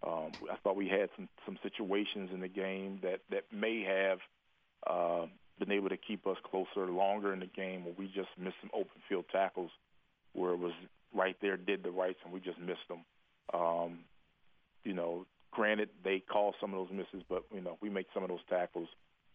Um, 0.06 0.32
I 0.50 0.56
thought 0.62 0.76
we 0.76 0.88
had 0.88 1.10
some 1.16 1.28
some 1.44 1.58
situations 1.62 2.30
in 2.32 2.40
the 2.40 2.48
game 2.48 3.00
that 3.02 3.20
that 3.30 3.44
may 3.52 3.82
have 3.82 4.18
uh, 4.86 5.26
been 5.58 5.72
able 5.72 5.88
to 5.88 5.96
keep 5.96 6.26
us 6.26 6.36
closer 6.48 6.90
longer 6.90 7.32
in 7.32 7.40
the 7.40 7.46
game, 7.46 7.84
where 7.84 7.94
we 7.98 8.06
just 8.06 8.28
missed 8.38 8.56
some 8.60 8.70
open 8.72 9.02
field 9.08 9.24
tackles, 9.32 9.70
where 10.32 10.52
it 10.52 10.58
was 10.58 10.72
right 11.12 11.36
there, 11.42 11.56
did 11.56 11.82
the 11.82 11.90
rights, 11.90 12.18
and 12.24 12.32
we 12.32 12.40
just 12.40 12.58
missed 12.58 12.86
them. 12.88 13.04
Um, 13.52 14.00
you 14.84 14.94
know, 14.94 15.26
granted 15.50 15.88
they 16.04 16.20
call 16.20 16.54
some 16.60 16.72
of 16.72 16.78
those 16.78 16.96
misses, 16.96 17.24
but 17.28 17.44
you 17.52 17.60
know 17.60 17.76
we 17.80 17.90
make 17.90 18.06
some 18.14 18.22
of 18.22 18.28
those 18.28 18.44
tackles. 18.48 18.88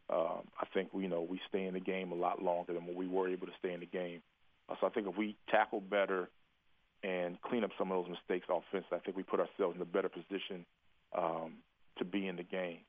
Um, 0.09 0.47
I 0.59 0.65
think 0.73 0.89
you 0.93 1.09
know 1.09 1.21
we 1.21 1.41
stay 1.49 1.65
in 1.65 1.73
the 1.73 1.79
game 1.79 2.11
a 2.11 2.15
lot 2.15 2.41
longer 2.41 2.73
than 2.73 2.85
what 2.85 2.95
we 2.95 3.07
were 3.07 3.27
able 3.27 3.47
to 3.47 3.53
stay 3.59 3.73
in 3.73 3.81
the 3.81 3.85
game. 3.85 4.21
Uh, 4.69 4.75
so 4.79 4.87
I 4.87 4.89
think 4.91 5.07
if 5.07 5.17
we 5.17 5.35
tackle 5.49 5.81
better 5.81 6.29
and 7.03 7.41
clean 7.41 7.63
up 7.63 7.71
some 7.77 7.91
of 7.91 8.03
those 8.03 8.11
mistakes 8.11 8.47
offensively, 8.49 8.97
I 8.97 8.99
think 8.99 9.17
we 9.17 9.23
put 9.23 9.39
ourselves 9.39 9.75
in 9.75 9.81
a 9.81 9.85
better 9.85 10.09
position 10.09 10.65
um, 11.17 11.55
to 11.97 12.05
be 12.05 12.27
in 12.27 12.37
the 12.37 12.43
game. 12.43 12.79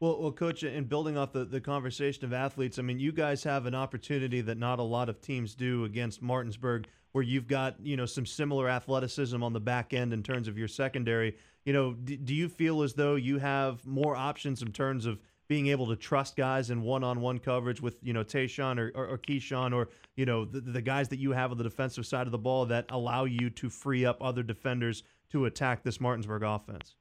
Well, 0.00 0.18
well, 0.18 0.32
coach, 0.32 0.62
in 0.62 0.84
building 0.84 1.18
off 1.18 1.32
the, 1.32 1.44
the 1.44 1.60
conversation 1.60 2.24
of 2.24 2.32
athletes, 2.32 2.78
I 2.78 2.82
mean, 2.82 2.98
you 2.98 3.12
guys 3.12 3.44
have 3.44 3.66
an 3.66 3.74
opportunity 3.74 4.40
that 4.40 4.56
not 4.56 4.78
a 4.78 4.82
lot 4.82 5.10
of 5.10 5.20
teams 5.20 5.54
do 5.54 5.84
against 5.84 6.22
Martinsburg, 6.22 6.86
where 7.12 7.22
you've 7.22 7.46
got 7.46 7.76
you 7.82 7.96
know 7.96 8.06
some 8.06 8.24
similar 8.24 8.68
athleticism 8.68 9.42
on 9.42 9.52
the 9.52 9.60
back 9.60 9.92
end 9.92 10.14
in 10.14 10.22
terms 10.22 10.48
of 10.48 10.56
your 10.56 10.68
secondary. 10.68 11.36
You 11.66 11.74
know, 11.74 11.92
do 11.92 12.34
you 12.34 12.48
feel 12.48 12.82
as 12.82 12.94
though 12.94 13.16
you 13.16 13.38
have 13.38 13.86
more 13.86 14.16
options 14.16 14.62
in 14.62 14.72
terms 14.72 15.04
of 15.04 15.20
being 15.50 15.66
able 15.66 15.88
to 15.88 15.96
trust 15.96 16.36
guys 16.36 16.70
in 16.70 16.80
one-on-one 16.80 17.40
coverage 17.40 17.82
with 17.82 17.96
you 18.04 18.12
know 18.12 18.22
Tayshawn 18.22 18.78
or, 18.78 18.92
or, 18.94 19.08
or 19.08 19.18
Keyshawn 19.18 19.74
or 19.74 19.88
you 20.14 20.24
know 20.24 20.44
the, 20.44 20.60
the 20.60 20.80
guys 20.80 21.08
that 21.08 21.18
you 21.18 21.32
have 21.32 21.50
on 21.50 21.58
the 21.58 21.64
defensive 21.64 22.06
side 22.06 22.28
of 22.28 22.30
the 22.30 22.38
ball 22.38 22.66
that 22.66 22.86
allow 22.88 23.24
you 23.24 23.50
to 23.50 23.68
free 23.68 24.04
up 24.04 24.22
other 24.22 24.44
defenders 24.44 25.02
to 25.32 25.46
attack 25.46 25.82
this 25.82 26.00
Martinsburg 26.00 26.44
offense? 26.44 26.94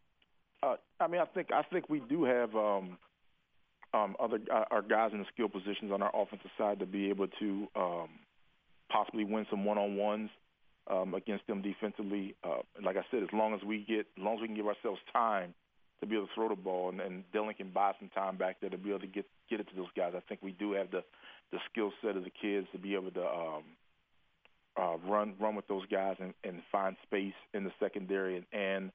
Uh, 0.64 0.78
I 1.00 1.06
mean, 1.06 1.22
I 1.22 1.26
think 1.26 1.52
I 1.54 1.62
think 1.62 1.90
we 1.90 2.00
do 2.10 2.24
have 2.24 2.56
um, 2.56 2.98
um, 3.94 4.16
other 4.20 4.40
uh, 4.52 4.64
our 4.72 4.82
guys 4.82 5.12
in 5.14 5.20
the 5.20 5.26
skill 5.32 5.48
positions 5.48 5.92
on 5.92 6.02
our 6.02 6.12
offensive 6.12 6.50
side 6.58 6.80
to 6.80 6.88
be 6.88 7.10
able 7.10 7.28
to 7.28 7.68
um, 7.76 8.10
possibly 8.92 9.26
win 9.26 9.46
some 9.52 9.64
one-on-ones 9.64 10.32
um, 10.90 11.14
against 11.14 11.46
them 11.46 11.62
defensively. 11.62 12.36
Uh, 12.44 12.64
like 12.84 12.98
I 12.98 13.04
said, 13.12 13.22
as 13.22 13.30
long 13.32 13.54
as 13.54 13.62
we 13.64 13.86
get, 13.88 14.08
as 14.18 14.24
long 14.24 14.38
as 14.38 14.42
we 14.42 14.48
can 14.48 14.56
give 14.56 14.66
ourselves 14.66 15.02
time 15.14 15.54
to 16.02 16.08
be 16.08 16.16
able 16.16 16.28
to 16.28 16.34
throw 16.34 16.50
the 16.50 16.56
ball, 16.56 16.90
and, 16.90 17.02
and 17.02 17.24
Dylan 17.34 17.56
can 17.58 17.72
buy 17.72 17.94
some 18.00 18.10
time 18.10 18.38
back 18.38 18.58
there 18.62 18.70
to 18.70 18.78
be 18.78 18.90
able 18.90 19.00
to 19.00 19.08
get 19.08 19.26
get 19.50 19.60
it 19.60 19.70
to 19.70 19.76
those 19.76 19.92
guys. 19.96 20.14
I 20.16 20.22
think 20.28 20.42
we 20.42 20.52
do 20.52 20.74
have 20.74 20.92
the 20.92 21.04
the 21.52 21.60
skill 21.72 21.92
set 22.02 22.16
of 22.16 22.24
the 22.24 22.32
kids 22.42 22.68
to 22.72 22.78
be 22.78 22.96
able 22.96 23.12
to 23.12 23.26
um, 23.26 23.64
uh, 24.80 24.98
run 25.08 25.34
run 25.40 25.56
with 25.56 25.68
those 25.68 25.86
guys 25.88 26.16
and, 26.20 26.34
and 26.44 26.62
find 26.72 26.96
space 27.04 27.34
in 27.54 27.64
the 27.64 27.72
secondary 27.80 28.38
and, 28.38 28.46
and 28.54 28.92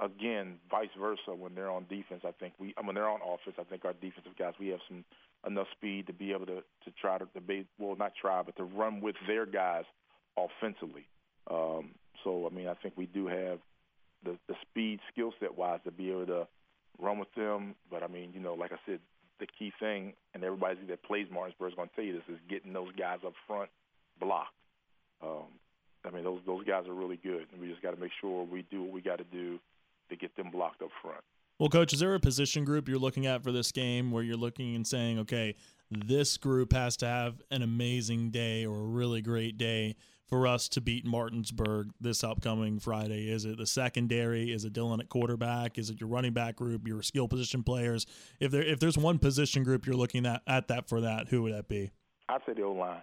again, 0.00 0.58
vice 0.70 0.88
versa, 0.98 1.34
when 1.36 1.54
they're 1.54 1.70
on 1.70 1.86
defense, 1.88 2.22
I 2.24 2.32
think 2.32 2.54
we 2.58 2.74
when 2.82 2.94
they're 2.94 3.08
on 3.08 3.20
offense, 3.22 3.56
I 3.58 3.64
think 3.64 3.84
our 3.84 3.92
defensive 3.92 4.36
guys 4.38 4.54
we 4.58 4.68
have 4.68 4.80
some 4.88 5.04
enough 5.46 5.66
speed 5.72 6.06
to 6.06 6.12
be 6.12 6.32
able 6.32 6.46
to 6.46 6.56
to 6.56 6.90
try 7.00 7.18
to 7.18 7.26
debate, 7.34 7.66
well, 7.78 7.96
not 7.96 8.12
try, 8.20 8.42
but 8.42 8.56
to 8.56 8.64
run 8.64 9.00
with 9.00 9.16
their 9.26 9.46
guys 9.46 9.84
offensively. 10.36 11.06
Um, 11.50 11.90
so 12.24 12.48
I 12.50 12.54
mean, 12.54 12.68
I 12.68 12.74
think 12.74 12.94
we 12.96 13.06
do 13.06 13.26
have 13.26 13.58
the 14.24 14.36
the 14.48 14.54
speed, 14.62 15.00
skill 15.12 15.32
set 15.40 15.56
wise, 15.56 15.80
to 15.84 15.90
be 15.90 16.10
able 16.10 16.26
to 16.26 16.48
run 16.98 17.18
with 17.18 17.32
them. 17.34 17.74
But 17.90 18.02
I 18.02 18.08
mean, 18.08 18.32
you 18.34 18.40
know, 18.40 18.54
like 18.54 18.72
I 18.72 18.78
said, 18.86 19.00
the 19.40 19.46
key 19.46 19.72
thing, 19.80 20.14
and 20.34 20.44
everybody 20.44 20.78
that 20.88 21.02
plays 21.02 21.26
Martinsburg 21.32 21.72
is 21.72 21.76
going 21.76 21.88
to 21.88 21.94
tell 21.94 22.04
you 22.04 22.14
this, 22.14 22.22
is 22.28 22.40
getting 22.48 22.72
those 22.72 22.92
guys 22.98 23.18
up 23.26 23.34
front 23.46 23.70
blocked. 24.20 24.54
Um, 25.22 25.46
I 26.04 26.10
mean, 26.10 26.24
those 26.24 26.40
those 26.46 26.64
guys 26.64 26.86
are 26.86 26.94
really 26.94 27.18
good, 27.22 27.46
and 27.52 27.60
we 27.60 27.68
just 27.68 27.82
got 27.82 27.92
to 27.94 28.00
make 28.00 28.12
sure 28.20 28.44
we 28.44 28.62
do 28.70 28.82
what 28.82 28.92
we 28.92 29.00
got 29.00 29.18
to 29.18 29.24
do 29.24 29.58
to 30.10 30.16
get 30.16 30.36
them 30.36 30.50
blocked 30.50 30.82
up 30.82 30.90
front. 31.00 31.20
Well, 31.58 31.68
coach, 31.68 31.92
is 31.92 32.00
there 32.00 32.14
a 32.14 32.20
position 32.20 32.64
group 32.64 32.88
you're 32.88 32.98
looking 32.98 33.26
at 33.26 33.42
for 33.42 33.52
this 33.52 33.70
game 33.70 34.10
where 34.10 34.22
you're 34.22 34.36
looking 34.36 34.74
and 34.74 34.86
saying, 34.86 35.20
okay, 35.20 35.54
this 35.90 36.36
group 36.36 36.72
has 36.72 36.96
to 36.98 37.06
have 37.06 37.40
an 37.50 37.62
amazing 37.62 38.30
day 38.30 38.66
or 38.66 38.74
a 38.74 38.84
really 38.84 39.22
great 39.22 39.58
day 39.58 39.94
for 40.32 40.46
us 40.46 40.66
to 40.66 40.80
beat 40.80 41.04
Martinsburg 41.04 41.90
this 42.00 42.24
upcoming 42.24 42.78
Friday? 42.78 43.30
Is 43.30 43.44
it 43.44 43.58
the 43.58 43.66
secondary? 43.66 44.50
Is 44.50 44.64
it 44.64 44.72
Dylan 44.72 44.98
at 44.98 45.10
quarterback? 45.10 45.76
Is 45.76 45.90
it 45.90 46.00
your 46.00 46.08
running 46.08 46.32
back 46.32 46.56
group, 46.56 46.88
your 46.88 47.02
skill 47.02 47.28
position 47.28 47.62
players? 47.62 48.06
If 48.40 48.50
there 48.50 48.62
if 48.62 48.80
there's 48.80 48.96
one 48.96 49.18
position 49.18 49.62
group 49.62 49.84
you're 49.84 49.94
looking 49.94 50.24
at 50.24 50.40
at 50.46 50.68
that 50.68 50.88
for 50.88 51.02
that, 51.02 51.28
who 51.28 51.42
would 51.42 51.52
that 51.52 51.68
be? 51.68 51.90
I'd 52.30 52.40
say 52.46 52.54
the 52.54 52.62
O 52.62 52.72
line. 52.72 53.02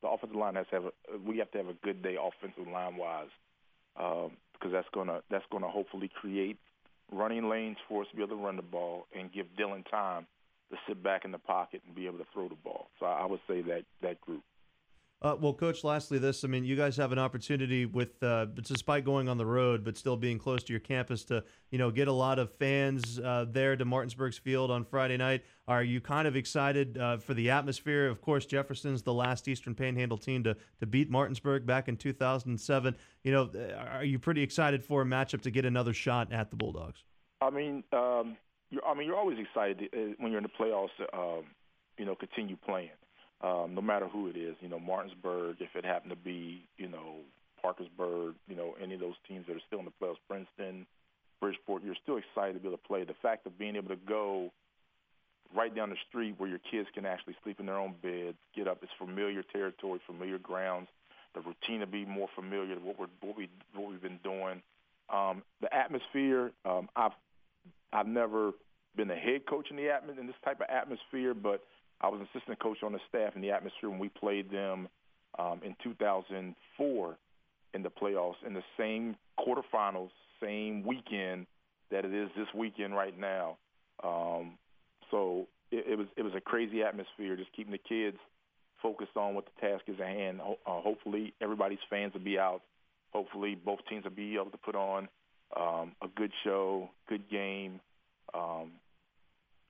The 0.00 0.08
offensive 0.08 0.34
line 0.34 0.54
has 0.54 0.66
to 0.68 0.76
have 0.76 0.84
a, 0.86 0.92
we 1.26 1.36
have 1.36 1.50
to 1.50 1.58
have 1.58 1.68
a 1.68 1.74
good 1.84 2.02
day 2.02 2.16
offensive 2.18 2.72
line 2.72 2.96
wise 2.96 3.28
um, 4.00 4.30
because 4.54 4.72
that's 4.72 4.88
gonna 4.94 5.20
that's 5.28 5.44
gonna 5.52 5.68
hopefully 5.68 6.10
create 6.22 6.56
running 7.12 7.50
lanes 7.50 7.76
for 7.86 8.00
us 8.00 8.08
to 8.12 8.16
be 8.16 8.22
able 8.22 8.34
to 8.34 8.42
run 8.42 8.56
the 8.56 8.62
ball 8.62 9.08
and 9.14 9.30
give 9.30 9.44
Dylan 9.60 9.84
time 9.90 10.26
to 10.70 10.78
sit 10.88 11.02
back 11.02 11.26
in 11.26 11.32
the 11.32 11.38
pocket 11.38 11.82
and 11.86 11.94
be 11.94 12.06
able 12.06 12.16
to 12.16 12.26
throw 12.32 12.48
the 12.48 12.54
ball. 12.54 12.88
So 12.98 13.04
I 13.04 13.26
would 13.26 13.40
say 13.46 13.60
that 13.60 13.84
that 14.00 14.22
group. 14.22 14.42
Uh, 15.26 15.34
well, 15.40 15.52
coach. 15.52 15.82
Lastly, 15.82 16.18
this. 16.18 16.44
I 16.44 16.46
mean, 16.46 16.64
you 16.64 16.76
guys 16.76 16.96
have 16.98 17.10
an 17.10 17.18
opportunity 17.18 17.84
with, 17.84 18.22
uh, 18.22 18.44
despite 18.62 19.04
going 19.04 19.28
on 19.28 19.38
the 19.38 19.46
road, 19.46 19.82
but 19.82 19.96
still 19.96 20.16
being 20.16 20.38
close 20.38 20.62
to 20.62 20.72
your 20.72 20.78
campus, 20.78 21.24
to 21.24 21.42
you 21.72 21.78
know 21.78 21.90
get 21.90 22.06
a 22.06 22.12
lot 22.12 22.38
of 22.38 22.52
fans 22.52 23.18
uh, 23.18 23.44
there 23.50 23.74
to 23.74 23.84
Martinsburg's 23.84 24.38
Field 24.38 24.70
on 24.70 24.84
Friday 24.84 25.16
night. 25.16 25.42
Are 25.66 25.82
you 25.82 26.00
kind 26.00 26.28
of 26.28 26.36
excited 26.36 26.96
uh, 26.96 27.16
for 27.16 27.34
the 27.34 27.50
atmosphere? 27.50 28.06
Of 28.06 28.20
course, 28.20 28.46
Jefferson's 28.46 29.02
the 29.02 29.12
last 29.12 29.48
Eastern 29.48 29.74
Panhandle 29.74 30.16
team 30.16 30.44
to 30.44 30.56
to 30.78 30.86
beat 30.86 31.10
Martinsburg 31.10 31.66
back 31.66 31.88
in 31.88 31.96
2007. 31.96 32.94
You 33.24 33.32
know, 33.32 33.50
are 33.92 34.04
you 34.04 34.20
pretty 34.20 34.42
excited 34.42 34.84
for 34.84 35.02
a 35.02 35.04
matchup 35.04 35.40
to 35.40 35.50
get 35.50 35.64
another 35.64 35.92
shot 35.92 36.32
at 36.32 36.50
the 36.50 36.56
Bulldogs? 36.56 37.02
I 37.40 37.50
mean, 37.50 37.82
um, 37.92 38.36
you're, 38.70 38.86
I 38.86 38.94
mean, 38.94 39.08
you're 39.08 39.16
always 39.16 39.38
excited 39.40 39.90
uh, 39.92 40.14
when 40.18 40.30
you're 40.30 40.40
in 40.40 40.46
the 40.46 40.64
playoffs. 40.64 40.90
Um, 41.12 41.46
you 41.98 42.04
know, 42.04 42.14
continue 42.14 42.56
playing 42.64 42.90
um, 43.42 43.74
no 43.74 43.80
matter 43.80 44.08
who 44.08 44.28
it 44.28 44.36
is. 44.36 44.56
You 44.60 44.68
know, 44.68 44.78
Martinsburg, 44.78 45.56
if 45.60 45.74
it 45.74 45.84
happened 45.84 46.10
to 46.10 46.16
be, 46.16 46.62
you 46.78 46.88
know, 46.88 47.16
Parkersburg, 47.60 48.34
you 48.48 48.56
know, 48.56 48.74
any 48.82 48.94
of 48.94 49.00
those 49.00 49.14
teams 49.28 49.46
that 49.46 49.56
are 49.56 49.66
still 49.66 49.80
in 49.80 49.84
the 49.84 49.92
playoffs, 50.00 50.16
Princeton, 50.28 50.86
Bridgeport, 51.40 51.82
you're 51.84 51.96
still 52.02 52.16
excited 52.16 52.54
to 52.54 52.60
be 52.60 52.68
able 52.68 52.78
to 52.78 52.84
play. 52.84 53.04
The 53.04 53.14
fact 53.22 53.46
of 53.46 53.58
being 53.58 53.76
able 53.76 53.88
to 53.88 53.96
go 53.96 54.50
right 55.54 55.74
down 55.74 55.90
the 55.90 55.96
street 56.08 56.34
where 56.38 56.48
your 56.48 56.60
kids 56.70 56.88
can 56.94 57.06
actually 57.06 57.36
sleep 57.42 57.60
in 57.60 57.66
their 57.66 57.78
own 57.78 57.94
beds, 58.02 58.36
get 58.54 58.66
up, 58.68 58.78
it's 58.82 58.92
familiar 58.98 59.42
territory, 59.42 60.00
familiar 60.06 60.38
grounds. 60.38 60.88
The 61.34 61.40
routine 61.40 61.80
to 61.80 61.86
be 61.86 62.04
more 62.06 62.28
familiar 62.34 62.74
to 62.74 62.80
what 62.80 62.98
we're 62.98 63.08
what 63.20 63.36
we 63.36 63.50
what 63.74 63.90
we've 63.90 64.00
been 64.00 64.20
doing. 64.24 64.62
Um, 65.12 65.42
the 65.60 65.72
atmosphere, 65.74 66.50
um, 66.64 66.88
I've 66.96 67.12
I've 67.92 68.06
never 68.06 68.52
been 68.96 69.10
a 69.10 69.16
head 69.16 69.46
coach 69.46 69.66
in 69.70 69.76
the 69.76 69.90
atmosphere 69.90 70.20
in 70.22 70.26
this 70.26 70.36
type 70.42 70.60
of 70.60 70.66
atmosphere, 70.70 71.34
but 71.34 71.62
I 72.06 72.08
was 72.08 72.20
assistant 72.32 72.60
coach 72.60 72.84
on 72.84 72.92
the 72.92 73.00
staff 73.08 73.34
in 73.34 73.42
the 73.42 73.50
atmosphere 73.50 73.90
when 73.90 73.98
we 73.98 74.08
played 74.08 74.48
them 74.48 74.88
um, 75.40 75.60
in 75.64 75.74
2004 75.82 77.18
in 77.74 77.82
the 77.82 77.90
playoffs 77.90 78.36
in 78.46 78.54
the 78.54 78.62
same 78.78 79.16
quarterfinals, 79.40 80.10
same 80.40 80.84
weekend 80.84 81.46
that 81.90 82.04
it 82.04 82.14
is 82.14 82.28
this 82.36 82.46
weekend 82.54 82.94
right 82.94 83.18
now. 83.18 83.56
Um, 84.04 84.52
so 85.10 85.48
it, 85.72 85.84
it 85.90 85.98
was 85.98 86.06
it 86.16 86.22
was 86.22 86.32
a 86.36 86.40
crazy 86.40 86.84
atmosphere, 86.84 87.34
just 87.34 87.52
keeping 87.56 87.72
the 87.72 87.78
kids 87.78 88.18
focused 88.80 89.16
on 89.16 89.34
what 89.34 89.46
the 89.46 89.60
task 89.60 89.82
is 89.88 89.96
at 89.98 90.06
hand. 90.06 90.40
Uh, 90.40 90.54
hopefully, 90.80 91.34
everybody's 91.42 91.78
fans 91.90 92.12
will 92.12 92.20
be 92.20 92.38
out. 92.38 92.62
Hopefully, 93.12 93.56
both 93.56 93.80
teams 93.88 94.04
will 94.04 94.12
be 94.12 94.34
able 94.34 94.50
to 94.50 94.58
put 94.58 94.76
on 94.76 95.08
um, 95.56 95.92
a 96.02 96.08
good 96.14 96.30
show, 96.44 96.88
good 97.08 97.28
game. 97.28 97.80
Um, 98.32 98.72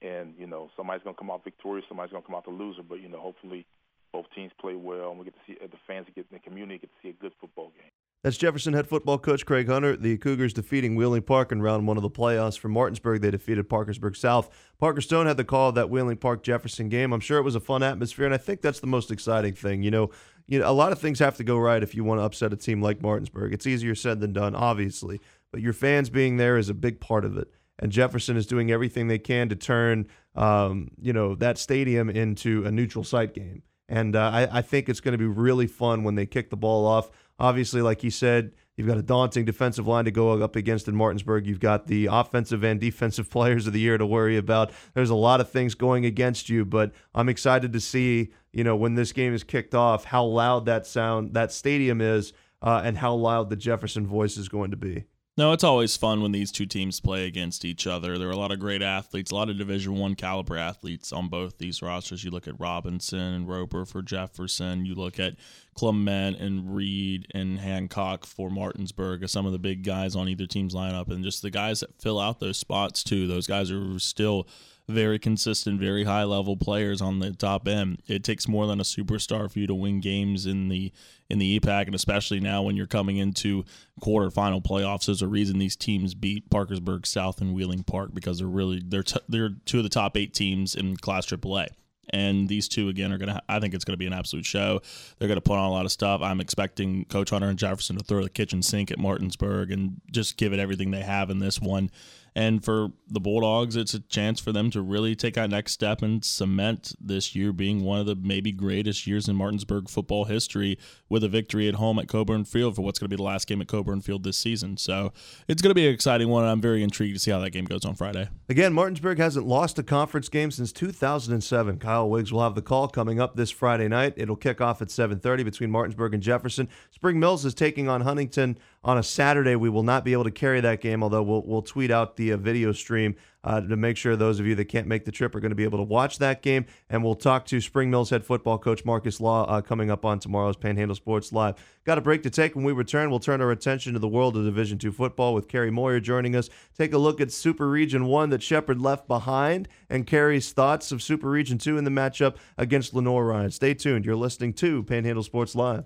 and 0.03 0.35
you 0.39 0.47
know 0.47 0.71
somebody's 0.77 1.03
going 1.03 1.15
to 1.15 1.19
come 1.19 1.31
out 1.31 1.45
victorious, 1.45 1.85
somebody's 1.89 2.13
going 2.13 2.23
to 2.23 2.27
come 2.27 2.37
out 2.37 2.45
the 2.45 2.51
loser. 2.51 2.83
But 2.83 3.01
you 3.01 3.09
know, 3.09 3.21
hopefully, 3.21 3.67
both 4.13 4.27
teams 4.35 4.53
play 4.61 4.75
well, 4.75 5.11
and 5.11 5.19
we 5.19 5.25
get 5.25 5.35
to 5.35 5.41
see 5.47 5.59
uh, 5.63 5.67
the 5.67 5.79
fans 5.87 6.07
get 6.15 6.27
in 6.31 6.37
the 6.37 6.39
community 6.39 6.79
get 6.79 6.91
to 6.91 6.97
see 7.03 7.11
a 7.11 7.13
good 7.13 7.33
football 7.41 7.73
game. 7.77 7.91
That's 8.23 8.37
Jefferson 8.37 8.73
head 8.73 8.89
football 8.89 9.19
coach 9.19 9.47
Craig 9.47 9.69
Hunter. 9.69 9.97
The 9.97 10.17
Cougars 10.17 10.53
defeating 10.53 10.97
Wheeling 10.97 11.23
Park 11.23 11.53
in 11.53 11.63
round 11.63 11.87
one 11.87 11.97
of 11.97 12.03
the 12.03 12.11
playoffs 12.11 12.59
for 12.59 12.69
Martinsburg. 12.69 13.21
They 13.21 13.31
defeated 13.31 13.69
Parkersburg 13.69 14.17
South. 14.17 14.51
Parker 14.81 15.01
Stone 15.01 15.27
had 15.27 15.37
the 15.37 15.45
call 15.45 15.69
of 15.69 15.77
that 15.77 15.91
Wheeling 15.91 16.17
Park 16.17 16.43
Jefferson 16.43 16.89
game. 16.89 17.13
I'm 17.13 17.21
sure 17.21 17.39
it 17.39 17.45
was 17.45 17.55
a 17.55 17.61
fun 17.61 17.85
atmosphere, 17.85 18.25
and 18.25 18.35
I 18.35 18.39
think 18.39 18.63
that's 18.63 18.81
the 18.81 18.89
most 18.89 19.13
exciting 19.13 19.53
thing. 19.53 19.83
You 19.83 19.93
know, 19.93 20.11
you 20.49 20.59
know, 20.59 20.69
a 20.69 20.73
lot 20.73 20.91
of 20.93 20.99
things 20.99 21.21
have 21.21 21.37
to 21.37 21.45
go 21.45 21.57
right 21.57 21.83
if 21.83 21.95
you 21.95 22.03
want 22.03 22.19
to 22.19 22.25
upset 22.25 22.53
a 22.53 22.57
team 22.57 22.83
like 22.83 23.01
Martinsburg. 23.01 23.53
It's 23.53 23.67
easier 23.67 23.95
said 23.95 24.21
than 24.21 24.33
done, 24.33 24.57
obviously, 24.57 25.21
but 25.53 25.61
your 25.61 25.73
fans 25.73 26.11
being 26.11 26.37
there 26.37 26.57
is 26.57 26.69
a 26.69 26.75
big 26.75 27.01
part 27.01 27.25
of 27.25 27.37
it 27.37 27.49
and 27.79 27.93
Jefferson 27.93 28.37
is 28.37 28.47
doing 28.47 28.71
everything 28.71 29.09
they 29.09 29.19
can 29.19 29.49
to 29.49 29.57
turn 29.57 30.07
um, 30.35 30.91
you 31.01 31.13
know 31.13 31.35
that 31.37 31.59
stadium 31.59 32.11
into 32.11 32.65
a 32.65 32.71
neutral 32.71 33.05
site 33.05 33.35
game. 33.35 33.63
And 33.89 34.17
uh, 34.17 34.31
I, 34.33 34.59
I, 34.59 34.63
think 34.63 34.89
it's 34.89 34.99
going 35.01 35.13
to 35.13 35.19
be 35.19 35.27
really 35.27 35.69
fun 35.69 36.03
when 36.03 36.17
they 36.17 36.27
kick 36.27 36.51
the 36.51 36.57
ball 36.57 36.87
off. 36.87 37.09
Obviously, 37.39 37.83
like 37.83 38.01
he 38.01 38.11
said, 38.11 38.51
you've 38.77 38.89
got 38.89 38.99
a 38.99 39.03
daunting 39.03 39.45
defensive 39.45 39.87
line 39.87 40.07
to 40.07 40.11
go 40.11 40.43
up 40.43 40.57
against 40.57 40.89
in 40.89 40.97
Martinsburg. 40.97 41.47
You've 41.47 41.61
got 41.61 41.87
the 41.87 42.07
offensive 42.07 42.65
and 42.65 42.81
defensive 42.81 43.31
players 43.37 43.67
of 43.67 43.73
the 43.73 43.81
year 43.81 43.97
to 43.97 44.05
worry 44.05 44.37
about. 44.37 44.73
There's 44.95 45.11
a 45.11 45.15
lot 45.15 45.41
of 45.41 45.51
things 45.51 45.75
going 45.75 46.05
against 46.05 46.49
you, 46.49 46.65
but 46.65 46.93
I'm 47.15 47.29
excited 47.29 47.73
to 47.73 47.81
see 47.81 48.33
you 48.53 48.65
know 48.65 48.77
when 48.77 48.95
this 48.95 49.13
game 49.13 49.33
is 49.33 49.45
kicked 49.45 49.75
off 49.75 50.05
how 50.05 50.25
loud 50.25 50.67
that 50.67 50.87
sound 50.87 51.35
that 51.35 51.53
stadium 51.53 52.01
is 52.01 52.33
uh, 52.63 52.83
and 52.85 52.99
how 52.99 53.15
loud 53.15 53.51
the 53.51 53.57
Jefferson 53.57 54.07
voice 54.07 54.37
is 54.37 54.49
going 54.49 54.73
to 54.73 54.77
be. 54.77 55.05
No, 55.39 55.53
it's 55.53 55.65
always 55.65 55.99
fun 55.99 56.23
when 56.23 56.33
these 56.33 56.51
two 56.51 56.65
teams 56.65 56.99
play 56.99 57.27
against 57.27 57.67
each 57.67 57.87
other. 57.87 58.17
There 58.17 58.29
are 58.29 58.33
a 58.33 58.39
lot 58.39 58.53
of 58.53 58.59
great 58.59 58.81
athletes, 58.81 59.31
a 59.31 59.35
lot 59.35 59.51
of 59.51 59.59
Division 59.59 59.97
One 59.97 60.15
caliber 60.15 60.57
athletes 60.57 61.13
on 61.13 61.29
both 61.29 61.59
these 61.59 61.83
rosters. 61.83 62.25
You 62.25 62.31
look 62.31 62.49
at 62.49 62.59
Robinson 62.59 63.19
and 63.19 63.47
Roper 63.47 63.85
for 63.85 64.01
Jefferson. 64.01 64.87
You 64.87 64.95
look 64.95 65.21
at 65.21 65.35
Clement 65.75 66.39
and 66.41 66.75
Reed 66.75 67.27
and 67.35 67.59
Hancock 67.59 68.25
for 68.25 68.49
Martinsburg 68.49 69.29
some 69.29 69.45
of 69.45 69.53
the 69.53 69.59
big 69.59 69.85
guys 69.85 70.17
on 70.17 70.27
either 70.27 70.47
team's 70.47 70.75
lineup, 70.75 71.09
and 71.11 71.23
just 71.23 71.43
the 71.43 71.51
guys 71.51 71.81
that 71.81 72.01
fill 72.01 72.19
out 72.19 72.41
those 72.41 72.57
spots 72.57 73.05
too. 73.05 73.27
Those 73.27 73.47
guys 73.47 73.71
are 73.71 73.99
still 73.99 74.49
very 74.89 75.19
consistent, 75.19 75.81
very 75.81 76.05
high 76.05 76.25
level 76.25 76.57
players 76.57 77.01
on 77.01 77.19
the 77.19 77.33
top 77.33 77.67
end. 77.67 78.03
It 78.07 78.23
takes 78.23 78.47
more 78.47 78.67
than 78.67 78.81
a 78.81 78.85
superstar 78.85 79.51
for 79.51 79.59
you 79.59 79.67
to 79.67 79.75
win 79.75 80.01
games 80.01 80.47
in 80.47 80.69
the 80.69 80.93
in 81.29 81.39
the 81.39 81.59
EPAC, 81.59 81.87
and 81.87 81.95
especially 81.95 82.39
now 82.39 82.63
when 82.63 82.77
you're 82.77 82.87
coming 82.87 83.17
into 83.17 83.65
quarterfinal 84.01 84.63
playoffs. 84.63 85.07
There's 85.07 85.23
a 85.23 85.29
reason 85.29 85.59
these 85.59 85.77
teams 85.77 86.15
beat 86.15 86.51
Parkersburg 86.51 87.07
South 87.07 87.41
and 87.41 87.55
Wheeling 87.55 87.83
Park 87.83 88.11
because 88.15 88.39
they're 88.39 88.47
really 88.47 88.83
they're 88.85 89.03
t- 89.03 89.21
they're 89.29 89.51
two 89.65 89.79
of 89.79 89.85
the 89.85 89.91
top 89.91 90.17
eight 90.17 90.35
teams 90.35 90.75
in 90.75 90.97
Class 90.97 91.27
AAA 91.27 91.69
and 92.11 92.49
these 92.49 92.69
two 92.69 92.89
again 92.89 93.13
are 93.13 93.19
gonna. 93.19 93.43
I 93.49 93.61
think 93.61 93.75
it's 93.75 93.85
gonna 93.85 93.97
be 93.97 94.07
an 94.07 94.13
absolute 94.13 94.47
show. 94.47 94.81
They're 95.19 95.29
gonna 95.29 95.41
put 95.41 95.59
on 95.59 95.69
a 95.69 95.73
lot 95.73 95.85
of 95.85 95.93
stuff. 95.93 96.21
I'm 96.23 96.41
expecting 96.41 97.05
Coach 97.07 97.31
Hunter 97.31 97.49
and 97.49 97.59
Jefferson 97.59 97.97
to 97.97 98.05
throw 98.05 98.23
the 98.23 98.31
kitchen 98.31 98.63
sink 98.63 98.91
at 98.91 98.99
Martinsburg 98.99 99.71
and 99.71 100.01
just 100.11 100.37
give 100.37 100.53
it 100.53 100.61
everything 100.61 100.91
they 100.91 101.03
have 101.03 101.31
in 101.31 101.39
this 101.39 101.61
one. 101.61 101.91
And 102.37 102.63
for 102.63 102.89
the 103.09 103.19
Bulldogs, 103.19 103.77
it's 103.77 103.95
a 103.95 104.01
chance 104.01 104.41
for 104.41 104.53
them 104.53 104.71
to 104.73 104.83
really 104.83 105.17
take 105.17 105.35
that 105.35 105.49
next 105.49 105.73
step 105.73 106.03
and 106.03 106.23
cement 106.23 106.95
this 107.01 107.35
year 107.35 107.51
being 107.51 107.83
one 107.83 107.99
of 107.99 108.05
the 108.05 108.15
maybe 108.15 108.53
greatest 108.53 109.07
years 109.07 109.27
in 109.27 109.37
Martinsburg 109.37 109.89
football 109.89 110.27
history 110.27 110.79
with 111.09 111.25
a 111.25 111.29
victory 111.29 111.67
at 111.67 111.77
home 111.77 111.99
at 111.99 112.09
Cobourn 112.09 112.47
Field 112.47 112.77
for 112.77 112.83
what's 112.83 112.99
going 112.99 113.07
to 113.07 113.17
be 113.17 113.17
the 113.17 113.23
last 113.23 113.47
game 113.47 113.63
at 113.63 113.69
Cobourn 113.69 114.05
Field 114.05 114.23
this 114.23 114.37
season. 114.37 114.77
So 114.77 115.15
it's 115.49 115.63
going 115.63 115.71
to 115.71 115.75
be 115.75 115.89
an 115.89 115.95
exciting 115.95 116.29
one. 116.29 116.45
I'm 116.45 116.61
very 116.61 116.83
intrigued 116.83 117.15
to 117.15 117.19
see 117.19 117.31
how 117.31 117.39
that 117.39 117.53
game 117.53 117.65
goes 117.65 117.87
on 117.87 117.95
Friday. 117.95 118.29
Again, 118.51 118.75
Martinsburg 118.75 119.17
hasn't 119.17 119.47
lost 119.47 119.79
a 119.79 119.83
conference 119.83 120.29
game 120.29 120.51
since 120.51 120.73
2007. 120.73 121.79
Kyle 121.79 122.11
Wiggs 122.11 122.35
will 122.35 122.43
have 122.43 122.55
the 122.55 122.61
call 122.61 122.87
coming 122.87 123.19
up 123.19 123.37
this 123.37 123.51
Friday 123.51 123.89
night. 123.89 124.13
It'll 124.19 124.37
kick 124.37 124.61
off 124.61 124.83
at 124.83 124.89
7:30 124.89 125.43
between 125.43 125.71
Martinsburg 125.71 126.13
and 126.13 126.23
Jefferson. 126.23 126.69
Spring 126.91 127.19
Mills 127.19 127.47
is 127.47 127.55
taking 127.55 127.89
on 127.89 128.03
Huntington 128.03 128.59
on 128.87 128.97
a 128.97 129.03
Saturday. 129.03 129.57
We 129.57 129.69
will 129.69 129.83
not 129.83 130.05
be 130.05 130.13
able 130.13 130.25
to 130.25 130.31
carry 130.31 130.61
that 130.63 130.81
game, 130.81 131.03
although 131.03 131.23
we'll 131.23 131.43
we'll 131.43 131.63
tweet 131.63 131.91
out 131.91 132.17
the 132.17 132.33
uh, 132.33 132.37
video 132.39 132.73
stream 132.73 133.17
uh, 133.47 133.61
to 133.63 133.77
make 133.77 133.97
sure 133.97 134.17
those 134.17 134.41
of 134.41 134.47
you 134.47 134.55
that 134.57 134.67
can't 134.67 134.87
make 134.87 135.05
the 135.05 135.13
trip 135.13 135.35
are 135.35 135.41
going 135.41 135.51
to 135.51 135.57
be 135.57 135.65
able 135.65 135.79
to 135.79 135.85
watch 135.85 136.19
that 136.19 136.43
game. 136.43 136.67
And 136.91 137.03
we'll 137.03 137.15
talk 137.15 137.47
to 137.47 137.61
Spring 137.61 137.91
Mills 137.91 138.11
head 138.11 138.25
football 138.25 138.59
coach 138.59 138.85
Marcus 138.85 139.21
Law 139.21 139.45
uh, 139.45 139.63
coming 139.63 139.91
up 139.91 140.05
on 140.05 140.19
tomorrow's 140.19 140.57
Panhandle 140.57 140.97
Sports 140.97 141.33
Live. 141.33 141.55
Got 141.85 141.99
a 141.99 142.01
break 142.01 142.25
to 142.25 142.31
take. 142.31 142.57
When 142.57 142.65
we 142.65 142.73
return, 142.73 143.11
we'll 143.11 143.21
turn 143.21 143.41
our 143.41 143.53
attention 143.53 143.93
to 143.93 143.99
the 143.99 144.09
world 144.09 144.37
of 144.37 144.45
Division 144.45 144.77
two 144.77 144.91
football 144.91 145.33
with 145.33 145.47
Kerry 145.47 145.71
Moyer 145.71 146.01
joining 146.01 146.35
us. 146.35 146.51
Take 146.77 146.93
a 146.93 146.99
look 146.99 147.21
at 147.21 147.31
Super 147.31 147.69
Region 147.69 148.07
One 148.07 148.31
that 148.31 148.43
Shepherd 148.43 148.81
left 148.81 149.07
behind, 149.07 149.69
and 149.89 150.05
Kerry's 150.07 150.51
thoughts 150.51 150.91
of 150.91 151.01
Super 151.01 151.31
Region 151.31 151.59
Two 151.59 151.79
in 151.79 151.85
the 151.85 151.91
matchup 151.91 152.35
against 152.59 152.93
Lenoir-Rhyne. 152.93 153.53
Stay 153.53 153.73
tuned. 153.73 154.05
You're 154.05 154.17
listening 154.17 154.53
to 154.55 154.83
Panhandle 154.83 155.23
Sports 155.23 155.55
Live. 155.55 155.85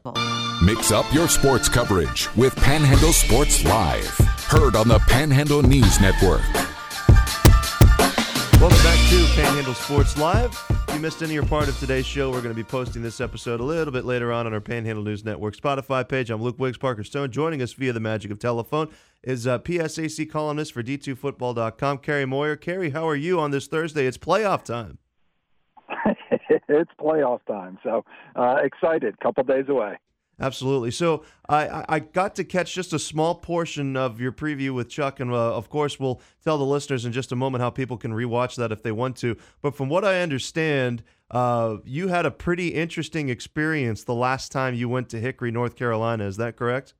Mix 0.64 0.90
up 0.90 1.12
your 1.12 1.28
sports 1.28 1.68
coverage 1.68 2.34
with 2.34 2.56
Panhandle 2.56 3.12
Sports 3.12 3.62
Live. 3.64 4.06
Heard 4.48 4.76
on 4.76 4.88
the 4.88 4.98
Panhandle 5.00 5.62
News 5.62 6.00
Network. 6.00 6.40
Welcome 8.60 8.82
back 8.82 9.08
to 9.08 9.24
Panhandle 9.36 9.72
Sports 9.72 10.18
Live. 10.18 10.52
If 10.68 10.94
you 10.94 11.00
missed 11.00 11.22
any 11.22 11.38
or 11.38 11.42
part 11.42 11.70
of 11.70 11.78
today's 11.78 12.04
show, 12.04 12.28
we're 12.28 12.42
going 12.42 12.54
to 12.54 12.62
be 12.62 12.62
posting 12.62 13.00
this 13.00 13.18
episode 13.18 13.58
a 13.58 13.62
little 13.62 13.90
bit 13.90 14.04
later 14.04 14.30
on 14.34 14.46
on 14.46 14.52
our 14.52 14.60
Panhandle 14.60 15.02
News 15.02 15.24
Network 15.24 15.56
Spotify 15.56 16.06
page. 16.06 16.28
I'm 16.28 16.42
Luke 16.42 16.58
Wiggs, 16.58 16.76
Parker 16.76 17.02
Stone. 17.02 17.30
Joining 17.30 17.62
us 17.62 17.72
via 17.72 17.94
the 17.94 18.00
magic 18.00 18.30
of 18.30 18.38
telephone 18.38 18.90
is 19.22 19.46
uh, 19.46 19.60
PSAC 19.60 20.30
columnist 20.30 20.74
for 20.74 20.82
D2Football.com, 20.82 21.98
Kerry 21.98 22.26
Moyer. 22.26 22.54
Kerry, 22.54 22.90
how 22.90 23.08
are 23.08 23.16
you 23.16 23.40
on 23.40 23.50
this 23.50 23.66
Thursday? 23.66 24.04
It's 24.04 24.18
playoff 24.18 24.62
time. 24.62 24.98
it's 26.68 26.90
playoff 27.00 27.40
time, 27.46 27.78
so 27.82 28.04
uh, 28.36 28.56
excited. 28.62 29.18
Couple 29.20 29.42
days 29.42 29.70
away. 29.70 29.96
Absolutely. 30.40 30.90
So 30.90 31.24
I, 31.48 31.84
I 31.88 31.98
got 31.98 32.34
to 32.36 32.44
catch 32.44 32.74
just 32.74 32.94
a 32.94 32.98
small 32.98 33.34
portion 33.34 33.94
of 33.94 34.20
your 34.20 34.32
preview 34.32 34.70
with 34.70 34.88
Chuck, 34.88 35.20
and 35.20 35.30
uh, 35.30 35.54
of 35.54 35.68
course 35.68 36.00
we'll 36.00 36.20
tell 36.42 36.56
the 36.56 36.64
listeners 36.64 37.04
in 37.04 37.12
just 37.12 37.30
a 37.30 37.36
moment 37.36 37.60
how 37.60 37.68
people 37.68 37.98
can 37.98 38.12
rewatch 38.12 38.56
that 38.56 38.72
if 38.72 38.82
they 38.82 38.92
want 38.92 39.16
to. 39.18 39.36
But 39.60 39.74
from 39.74 39.90
what 39.90 40.04
I 40.04 40.22
understand, 40.22 41.02
uh, 41.30 41.76
you 41.84 42.08
had 42.08 42.24
a 42.24 42.30
pretty 42.30 42.68
interesting 42.68 43.28
experience 43.28 44.04
the 44.04 44.14
last 44.14 44.50
time 44.50 44.74
you 44.74 44.88
went 44.88 45.10
to 45.10 45.20
Hickory, 45.20 45.50
North 45.50 45.76
Carolina. 45.76 46.24
Is 46.24 46.38
that 46.38 46.56
correct? 46.56 46.94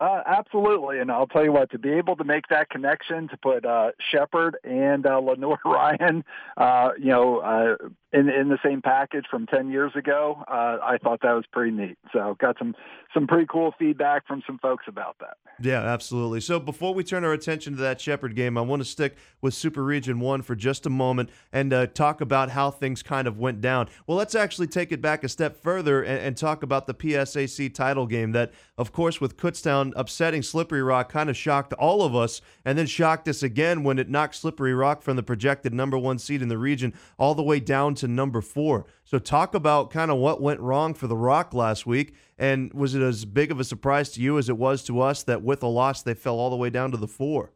Uh, 0.00 0.22
absolutely, 0.26 0.98
and 0.98 1.10
I'll 1.10 1.26
tell 1.26 1.44
you 1.44 1.52
what. 1.52 1.70
To 1.72 1.78
be 1.78 1.90
able 1.90 2.16
to 2.16 2.24
make 2.24 2.48
that 2.48 2.70
connection, 2.70 3.28
to 3.28 3.36
put 3.36 3.66
uh, 3.66 3.90
Shepherd 4.10 4.56
and 4.64 5.06
uh, 5.06 5.18
Lenoir-Rhyne, 5.18 6.24
uh, 6.56 6.90
you 6.98 7.10
know, 7.10 7.38
uh, 7.38 7.76
in 8.12 8.28
in 8.28 8.48
the 8.48 8.58
same 8.64 8.82
package 8.82 9.24
from 9.30 9.46
ten 9.46 9.70
years 9.70 9.92
ago, 9.94 10.42
uh, 10.48 10.78
I 10.82 10.98
thought 11.02 11.20
that 11.22 11.32
was 11.32 11.44
pretty 11.52 11.70
neat. 11.70 11.98
So 12.12 12.36
got 12.40 12.56
some 12.58 12.74
some 13.14 13.26
pretty 13.26 13.46
cool 13.50 13.74
feedback 13.78 14.26
from 14.26 14.42
some 14.46 14.58
folks 14.58 14.84
about 14.88 15.16
that. 15.20 15.36
Yeah, 15.60 15.80
absolutely. 15.80 16.40
So 16.40 16.58
before 16.58 16.94
we 16.94 17.04
turn 17.04 17.24
our 17.24 17.32
attention 17.32 17.74
to 17.74 17.80
that 17.82 18.00
Shepherd 18.00 18.34
game, 18.34 18.56
I 18.56 18.62
want 18.62 18.80
to 18.80 18.88
stick 18.88 19.16
with 19.40 19.54
Super 19.54 19.84
Region 19.84 20.20
One 20.20 20.42
for 20.42 20.54
just 20.54 20.86
a 20.86 20.90
moment 20.90 21.30
and 21.52 21.72
uh, 21.72 21.86
talk 21.88 22.20
about 22.20 22.50
how 22.50 22.70
things 22.70 23.02
kind 23.02 23.28
of 23.28 23.38
went 23.38 23.60
down. 23.60 23.88
Well, 24.06 24.16
let's 24.16 24.34
actually 24.34 24.68
take 24.68 24.90
it 24.92 25.00
back 25.00 25.22
a 25.22 25.28
step 25.28 25.56
further 25.56 26.02
and, 26.02 26.18
and 26.20 26.36
talk 26.36 26.62
about 26.62 26.86
the 26.86 26.94
PSAC 26.94 27.72
title 27.74 28.06
game. 28.06 28.32
That, 28.32 28.52
of 28.78 28.92
course, 28.92 29.20
with 29.20 29.36
Kutztown 29.36 29.92
upsetting 29.96 30.42
Slippery 30.42 30.82
Rock, 30.82 31.10
kind 31.10 31.28
of 31.28 31.36
shocked 31.36 31.72
all 31.74 32.02
of 32.02 32.14
us, 32.14 32.40
and 32.64 32.78
then 32.78 32.86
shocked 32.86 33.28
us 33.28 33.42
again 33.42 33.82
when 33.82 33.98
it 33.98 34.08
knocked 34.08 34.36
Slippery 34.36 34.74
Rock 34.74 35.02
from 35.02 35.16
the 35.16 35.22
projected 35.22 35.74
number 35.74 35.98
one 35.98 36.18
seed 36.18 36.42
in 36.42 36.48
the 36.48 36.58
region 36.58 36.94
all 37.18 37.34
the 37.34 37.42
way 37.42 37.60
down 37.60 37.94
to 38.00 38.08
number 38.08 38.40
four. 38.40 38.86
So, 39.04 39.18
talk 39.18 39.54
about 39.54 39.90
kind 39.90 40.10
of 40.10 40.18
what 40.18 40.40
went 40.40 40.60
wrong 40.60 40.94
for 40.94 41.06
the 41.06 41.16
Rock 41.16 41.54
last 41.54 41.86
week. 41.86 42.14
And 42.38 42.72
was 42.72 42.94
it 42.94 43.02
as 43.02 43.24
big 43.24 43.50
of 43.50 43.60
a 43.60 43.64
surprise 43.64 44.10
to 44.10 44.20
you 44.20 44.38
as 44.38 44.48
it 44.48 44.56
was 44.56 44.82
to 44.84 45.00
us 45.00 45.22
that 45.24 45.42
with 45.42 45.62
a 45.62 45.66
loss, 45.66 46.02
they 46.02 46.14
fell 46.14 46.38
all 46.38 46.50
the 46.50 46.56
way 46.56 46.70
down 46.70 46.90
to 46.90 46.96
the 46.96 47.08
four? 47.08 47.52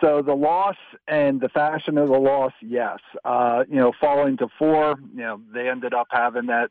So 0.00 0.20
the 0.20 0.34
loss 0.34 0.76
and 1.06 1.40
the 1.40 1.48
fashion 1.48 1.96
of 1.96 2.08
the 2.08 2.18
loss, 2.18 2.52
yes. 2.60 2.98
Uh, 3.24 3.64
you 3.68 3.76
know, 3.76 3.92
falling 4.00 4.36
to 4.38 4.48
four, 4.58 4.96
you 5.14 5.20
know, 5.20 5.40
they 5.54 5.68
ended 5.68 5.94
up 5.94 6.08
having 6.10 6.46
that, 6.46 6.70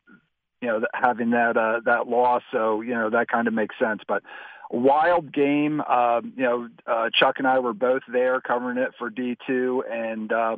you 0.62 0.68
know, 0.68 0.82
having 0.94 1.30
that 1.30 1.56
uh, 1.56 1.80
that 1.86 2.08
loss. 2.08 2.44
So 2.52 2.82
you 2.82 2.94
know 2.94 3.10
that 3.10 3.30
kind 3.30 3.48
of 3.48 3.54
makes 3.54 3.76
sense. 3.80 4.02
But 4.06 4.24
wild 4.72 5.32
game. 5.32 5.82
Uh, 5.88 6.22
you 6.36 6.44
know, 6.44 6.70
uh, 6.88 7.10
Chuck 7.14 7.36
and 7.38 7.48
I 7.48 7.60
were 7.60 7.74
both 7.74 8.02
there 8.12 8.42
covering 8.42 8.78
it 8.78 8.92
for 8.98 9.10
D2, 9.10 9.82
and 9.92 10.32
uh, 10.32 10.58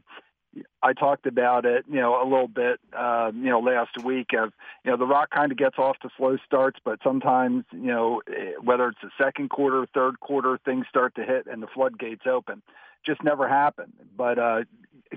I 0.81 0.93
talked 0.93 1.25
about 1.25 1.65
it, 1.65 1.85
you 1.89 1.99
know, 1.99 2.21
a 2.21 2.27
little 2.27 2.47
bit, 2.47 2.79
uh, 2.95 3.31
you 3.33 3.49
know, 3.49 3.59
last 3.59 4.03
week 4.03 4.33
of, 4.37 4.53
you 4.83 4.91
know, 4.91 4.97
the 4.97 5.05
Rock 5.05 5.29
kind 5.31 5.51
of 5.51 5.57
gets 5.57 5.77
off 5.77 5.97
to 5.99 6.09
slow 6.17 6.37
starts, 6.45 6.79
but 6.83 6.99
sometimes, 7.03 7.65
you 7.71 7.87
know, 7.87 8.21
eh, 8.27 8.53
whether 8.61 8.89
it's 8.89 8.99
the 9.01 9.09
second 9.17 9.49
quarter, 9.49 9.87
third 9.93 10.19
quarter, 10.19 10.59
things 10.63 10.85
start 10.89 11.15
to 11.15 11.23
hit 11.23 11.47
and 11.47 11.63
the 11.63 11.67
floodgates 11.67 12.27
open. 12.27 12.61
Just 13.05 13.23
never 13.23 13.47
happened. 13.47 13.93
But 14.15 14.37
uh, 14.37 14.63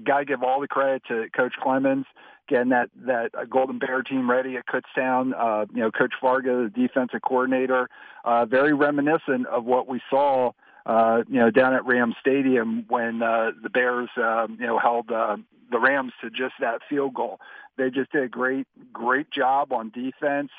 got 0.04 0.20
to 0.20 0.24
give 0.24 0.42
all 0.42 0.60
the 0.60 0.68
credit 0.68 1.02
to 1.08 1.26
Coach 1.36 1.54
Clements 1.62 2.08
getting 2.48 2.68
that 2.70 2.90
that 3.06 3.34
uh, 3.34 3.44
Golden 3.44 3.78
Bear 3.78 4.02
team 4.02 4.30
ready 4.30 4.56
at 4.56 4.64
Kutztown. 4.66 5.32
Uh, 5.36 5.66
you 5.72 5.80
know, 5.80 5.90
Coach 5.90 6.14
Varga, 6.20 6.68
the 6.70 6.86
defensive 6.86 7.22
coordinator, 7.22 7.88
uh, 8.24 8.46
very 8.46 8.72
reminiscent 8.72 9.46
of 9.46 9.64
what 9.64 9.88
we 9.88 10.00
saw 10.08 10.52
uh, 10.86 11.22
you 11.28 11.40
know, 11.40 11.50
down 11.50 11.74
at 11.74 11.84
Ram 11.84 12.14
Stadium 12.20 12.84
when 12.88 13.20
uh, 13.20 13.50
the 13.60 13.68
Bears, 13.68 14.08
uh, 14.16 14.46
you 14.48 14.66
know, 14.66 14.78
held 14.78 15.10
uh, 15.10 15.36
the 15.70 15.80
Rams 15.80 16.12
to 16.22 16.30
just 16.30 16.54
that 16.60 16.80
field 16.88 17.14
goal. 17.14 17.40
They 17.76 17.90
just 17.90 18.12
did 18.12 18.22
a 18.22 18.28
great, 18.28 18.68
great 18.92 19.30
job 19.30 19.72
on 19.72 19.90
defense, 19.90 20.50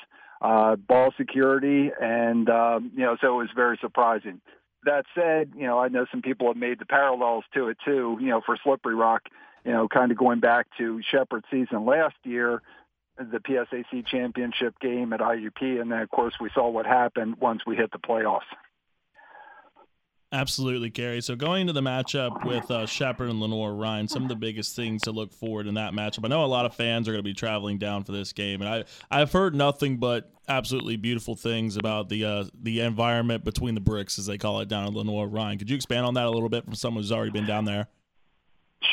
uh, 0.42 0.76
ball 0.76 1.14
security, 1.16 1.90
and 1.98 2.48
um, 2.50 2.92
you 2.94 3.04
know, 3.04 3.16
so 3.20 3.34
it 3.34 3.42
was 3.42 3.50
very 3.56 3.78
surprising. 3.80 4.42
That 4.84 5.06
said, 5.14 5.52
you 5.56 5.66
know, 5.66 5.78
I 5.78 5.88
know 5.88 6.06
some 6.10 6.22
people 6.22 6.48
have 6.48 6.56
made 6.56 6.78
the 6.78 6.86
parallels 6.86 7.44
to 7.54 7.68
it 7.68 7.78
too. 7.84 8.18
You 8.20 8.28
know, 8.28 8.42
for 8.44 8.56
Slippery 8.62 8.94
Rock, 8.94 9.22
you 9.64 9.72
know, 9.72 9.88
kind 9.88 10.12
of 10.12 10.18
going 10.18 10.40
back 10.40 10.66
to 10.76 11.00
Shepherd's 11.10 11.46
season 11.50 11.86
last 11.86 12.16
year 12.22 12.62
the 13.18 13.38
PSAC 13.38 14.06
championship 14.06 14.78
game 14.80 15.12
at 15.12 15.18
IUP, 15.18 15.80
and 15.80 15.90
then 15.90 15.98
of 15.98 16.10
course 16.10 16.34
we 16.40 16.50
saw 16.54 16.68
what 16.68 16.86
happened 16.86 17.36
once 17.40 17.62
we 17.66 17.74
hit 17.74 17.90
the 17.90 17.98
playoffs. 17.98 18.46
Absolutely, 20.30 20.90
Kerry. 20.90 21.22
So 21.22 21.36
going 21.36 21.62
into 21.62 21.72
the 21.72 21.80
matchup 21.80 22.44
with 22.44 22.70
uh, 22.70 22.84
Shepherd 22.84 23.30
and 23.30 23.40
Lenoir-Rhyne, 23.40 24.08
some 24.08 24.24
of 24.24 24.28
the 24.28 24.36
biggest 24.36 24.76
things 24.76 25.02
to 25.02 25.10
look 25.10 25.32
forward 25.32 25.66
in 25.66 25.74
that 25.74 25.94
matchup. 25.94 26.24
I 26.24 26.28
know 26.28 26.44
a 26.44 26.46
lot 26.46 26.66
of 26.66 26.74
fans 26.74 27.08
are 27.08 27.12
going 27.12 27.24
to 27.24 27.28
be 27.28 27.32
traveling 27.32 27.78
down 27.78 28.04
for 28.04 28.12
this 28.12 28.34
game, 28.34 28.60
and 28.60 28.68
I 28.68 28.84
I've 29.10 29.32
heard 29.32 29.54
nothing 29.54 29.96
but 29.96 30.30
absolutely 30.46 30.96
beautiful 30.96 31.34
things 31.34 31.78
about 31.78 32.10
the 32.10 32.26
uh, 32.26 32.44
the 32.60 32.80
environment 32.80 33.42
between 33.42 33.74
the 33.74 33.80
bricks, 33.80 34.18
as 34.18 34.26
they 34.26 34.36
call 34.36 34.60
it, 34.60 34.68
down 34.68 34.86
at 34.86 34.92
Lenoir-Rhyne. 34.92 35.56
Could 35.56 35.70
you 35.70 35.76
expand 35.76 36.04
on 36.04 36.12
that 36.14 36.26
a 36.26 36.30
little 36.30 36.50
bit 36.50 36.64
from 36.64 36.74
someone 36.74 37.02
who's 37.02 37.12
already 37.12 37.30
been 37.30 37.46
down 37.46 37.64
there? 37.64 37.88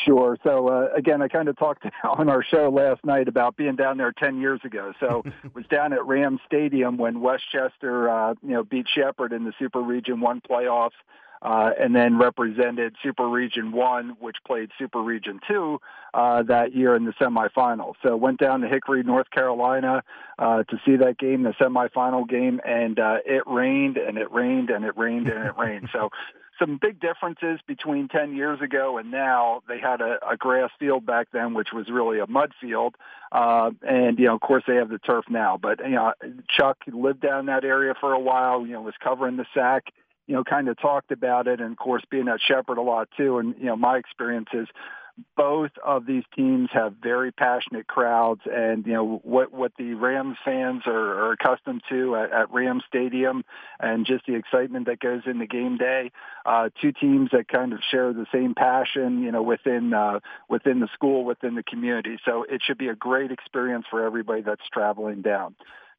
Sure. 0.04 0.38
So 0.42 0.68
uh, 0.68 0.88
again, 0.96 1.20
I 1.20 1.28
kind 1.28 1.48
of 1.48 1.58
talked 1.58 1.84
on 2.04 2.30
our 2.30 2.42
show 2.42 2.70
last 2.70 3.04
night 3.04 3.28
about 3.28 3.58
being 3.58 3.76
down 3.76 3.98
there 3.98 4.12
10 4.12 4.40
years 4.40 4.60
ago. 4.64 4.94
So 5.00 5.22
was 5.54 5.66
down 5.66 5.92
at 5.92 6.04
Ram 6.06 6.40
Stadium 6.46 6.96
when 6.96 7.20
West 7.20 7.44
Chester, 7.52 8.08
uh, 8.08 8.34
you 8.42 8.54
know, 8.54 8.64
beat 8.64 8.86
Shepherd 8.92 9.32
in 9.32 9.44
the 9.44 9.52
Super 9.58 9.80
Region 9.80 10.20
One 10.20 10.40
playoffs 10.40 10.90
uh, 11.46 11.70
and 11.78 11.94
then 11.94 12.18
represented 12.18 12.96
Super 13.04 13.28
Region 13.28 13.70
1, 13.70 14.16
which 14.18 14.36
played 14.44 14.70
Super 14.76 15.00
Region 15.00 15.38
2 15.46 15.80
uh, 16.12 16.42
that 16.42 16.74
year 16.74 16.96
in 16.96 17.04
the 17.04 17.12
semifinals. 17.12 17.94
So 18.02 18.16
went 18.16 18.40
down 18.40 18.62
to 18.62 18.68
Hickory, 18.68 19.04
North 19.04 19.30
Carolina 19.30 20.02
uh, 20.40 20.64
to 20.64 20.80
see 20.84 20.96
that 20.96 21.18
game, 21.18 21.44
the 21.44 21.52
semifinal 21.52 22.28
game, 22.28 22.60
and 22.66 22.98
uh, 22.98 23.18
it 23.24 23.44
rained 23.46 23.96
and 23.96 24.18
it 24.18 24.32
rained 24.32 24.70
and 24.70 24.84
it 24.84 24.98
rained 24.98 25.28
and 25.28 25.46
it 25.46 25.54
rained. 25.58 25.88
So 25.92 26.10
some 26.58 26.78
big 26.82 26.98
differences 26.98 27.60
between 27.68 28.08
10 28.08 28.34
years 28.34 28.60
ago 28.60 28.98
and 28.98 29.12
now. 29.12 29.62
They 29.68 29.78
had 29.78 30.00
a, 30.00 30.18
a 30.28 30.36
grass 30.36 30.70
field 30.80 31.06
back 31.06 31.28
then, 31.32 31.54
which 31.54 31.68
was 31.72 31.88
really 31.88 32.18
a 32.18 32.26
mud 32.26 32.54
field. 32.60 32.96
Uh, 33.30 33.70
and, 33.86 34.18
you 34.18 34.24
know, 34.24 34.34
of 34.34 34.40
course 34.40 34.64
they 34.66 34.76
have 34.76 34.88
the 34.88 34.98
turf 34.98 35.26
now, 35.28 35.58
but, 35.60 35.78
you 35.78 35.90
know, 35.90 36.12
Chuck 36.48 36.78
lived 36.88 37.20
down 37.20 37.46
that 37.46 37.64
area 37.64 37.94
for 38.00 38.12
a 38.12 38.18
while, 38.18 38.66
you 38.66 38.72
know, 38.72 38.82
was 38.82 38.94
covering 39.00 39.36
the 39.36 39.46
SAC 39.54 39.92
you 40.26 40.34
know, 40.34 40.44
kind 40.44 40.68
of 40.68 40.78
talked 40.78 41.12
about 41.12 41.46
it, 41.46 41.60
and 41.60 41.72
of 41.72 41.78
course, 41.78 42.02
being 42.10 42.28
at 42.28 42.40
Shepherd 42.40 42.78
a 42.78 42.82
lot 42.82 43.08
too. 43.16 43.38
And 43.38 43.54
you 43.58 43.66
know, 43.66 43.76
my 43.76 43.98
experience 43.98 44.48
is 44.52 44.68
both 45.36 45.70
of 45.84 46.04
these 46.04 46.24
teams 46.34 46.68
have 46.72 46.94
very 47.02 47.32
passionate 47.32 47.86
crowds, 47.86 48.42
and 48.44 48.86
you 48.86 48.92
know 48.92 49.20
what 49.22 49.52
what 49.52 49.72
the 49.78 49.94
Rams 49.94 50.36
fans 50.44 50.82
are, 50.86 50.92
are 51.24 51.32
accustomed 51.32 51.82
to 51.88 52.16
at, 52.16 52.32
at 52.32 52.52
Rams 52.52 52.82
Stadium, 52.86 53.44
and 53.80 54.04
just 54.04 54.26
the 54.26 54.34
excitement 54.34 54.86
that 54.86 55.00
goes 55.00 55.22
into 55.24 55.46
game 55.46 55.78
day. 55.78 56.10
Uh, 56.44 56.68
two 56.82 56.92
teams 56.92 57.30
that 57.32 57.48
kind 57.48 57.72
of 57.72 57.80
share 57.90 58.12
the 58.12 58.26
same 58.32 58.54
passion, 58.54 59.22
you 59.22 59.32
know, 59.32 59.42
within 59.42 59.94
uh, 59.94 60.20
within 60.48 60.80
the 60.80 60.88
school, 60.92 61.24
within 61.24 61.54
the 61.54 61.62
community. 61.62 62.18
So 62.24 62.44
it 62.48 62.60
should 62.64 62.78
be 62.78 62.88
a 62.88 62.94
great 62.94 63.30
experience 63.30 63.86
for 63.90 64.04
everybody 64.04 64.42
that's 64.42 64.68
traveling 64.72 65.22
down. 65.22 65.54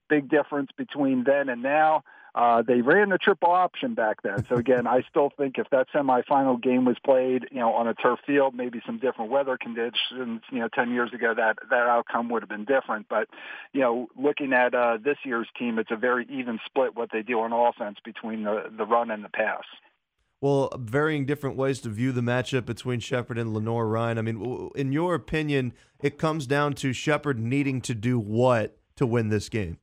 Big 0.09 0.29
difference 0.29 0.69
between 0.77 1.23
then 1.23 1.49
and 1.49 1.61
now. 1.61 2.03
Uh, 2.37 2.61
they 2.61 2.81
ran 2.81 3.09
the 3.09 3.17
triple 3.17 3.49
option 3.49 3.95
back 3.95 4.21
then. 4.21 4.45
So 4.45 4.57
again, 4.57 4.85
I 4.85 5.01
still 5.09 5.31
think 5.35 5.57
if 5.57 5.71
that 5.71 5.87
semifinal 5.91 6.61
game 6.61 6.85
was 6.85 6.97
played, 7.03 7.47
you 7.51 7.59
know, 7.59 7.73
on 7.73 7.87
a 7.87 7.95
turf 7.95 8.19
field, 8.27 8.53
maybe 8.53 8.79
some 8.85 8.99
different 8.99 9.31
weather 9.31 9.57
conditions, 9.57 10.41
you 10.51 10.59
know, 10.59 10.67
10 10.67 10.91
years 10.91 11.11
ago, 11.13 11.33
that, 11.35 11.57
that 11.71 11.87
outcome 11.87 12.29
would 12.29 12.43
have 12.43 12.49
been 12.49 12.65
different. 12.65 13.07
But, 13.09 13.27
you 13.73 13.81
know, 13.81 14.07
looking 14.15 14.53
at 14.53 14.75
uh, 14.75 14.99
this 15.03 15.17
year's 15.25 15.47
team, 15.57 15.79
it's 15.79 15.89
a 15.89 15.95
very 15.95 16.27
even 16.29 16.59
split 16.63 16.95
what 16.95 17.09
they 17.11 17.23
do 17.23 17.39
on 17.39 17.53
offense 17.53 17.97
between 18.05 18.43
the, 18.43 18.65
the 18.77 18.85
run 18.85 19.09
and 19.09 19.23
the 19.23 19.29
pass. 19.29 19.63
well, 20.39 20.71
varying 20.77 21.25
different 21.25 21.57
ways 21.57 21.79
to 21.81 21.89
view 21.89 22.11
the 22.11 22.21
matchup 22.21 22.67
between 22.67 22.99
Shepherd 22.99 23.39
and 23.39 23.51
Lenoir-Rhyne. 23.51 24.19
I 24.19 24.21
mean, 24.21 24.69
in 24.75 24.91
your 24.91 25.15
opinion, 25.15 25.73
it 26.03 26.19
comes 26.19 26.45
down 26.45 26.75
to 26.75 26.93
Shepherd 26.93 27.39
needing 27.39 27.81
to 27.81 27.95
do 27.95 28.19
what 28.19 28.77
to 28.97 29.07
win 29.07 29.29
this 29.29 29.49
game? 29.49 29.79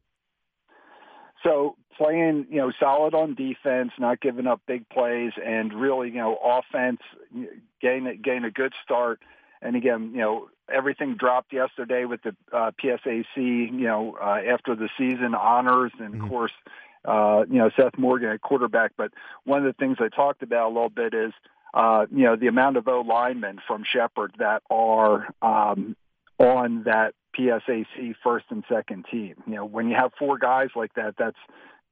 So 1.44 1.76
playing, 1.96 2.46
you 2.50 2.57
know, 2.57 2.72
solid 2.80 3.14
on 3.14 3.35
defense, 3.35 3.92
not 3.98 4.20
giving 4.20 4.46
up 4.46 4.62
big 4.66 4.88
plays, 4.88 5.33
and 5.44 5.72
really, 5.72 6.09
you 6.09 6.16
know, 6.16 6.37
offense, 6.42 7.00
gain 7.80 8.20
gain 8.22 8.44
a 8.44 8.50
good 8.50 8.72
start. 8.83 9.20
And 9.62 9.76
again, 9.76 10.11
you 10.12 10.20
know, 10.20 10.48
everything 10.72 11.16
dropped 11.16 11.52
yesterday 11.52 12.04
with 12.04 12.22
the 12.22 12.35
uh, 12.52 12.72
PSAC, 12.83 13.24
you 13.37 13.70
know, 13.70 14.16
uh, 14.20 14.40
after 14.46 14.74
the 14.74 14.88
season 14.98 15.35
honors, 15.35 15.92
and 15.98 16.14
mm-hmm. 16.14 16.24
of 16.24 16.30
course, 16.30 16.52
uh, 17.04 17.44
you 17.48 17.59
know, 17.59 17.70
Seth 17.76 17.98
Morgan 17.98 18.30
at 18.30 18.40
quarterback. 18.40 18.92
But 18.96 19.12
one 19.44 19.59
of 19.59 19.64
the 19.64 19.72
things 19.78 19.98
I 20.00 20.09
talked 20.09 20.42
about 20.42 20.66
a 20.66 20.72
little 20.72 20.90
bit 20.90 21.14
is, 21.14 21.33
uh, 21.74 22.07
you 22.11 22.24
know, 22.24 22.37
the 22.37 22.46
amount 22.46 22.76
of 22.76 22.88
O 22.88 23.00
linemen 23.02 23.59
from 23.66 23.85
Shepherd 23.85 24.35
that 24.38 24.62
are 24.70 25.28
um, 25.42 25.96
on 26.38 26.85
that 26.85 27.14
PSAC 27.38 28.14
first 28.23 28.47
and 28.51 28.64
second 28.68 29.07
team. 29.11 29.35
You 29.47 29.57
know, 29.57 29.64
when 29.64 29.88
you 29.88 29.97
have 29.97 30.12
four 30.18 30.38
guys 30.38 30.70
like 30.75 30.94
that, 30.94 31.14
that's 31.18 31.38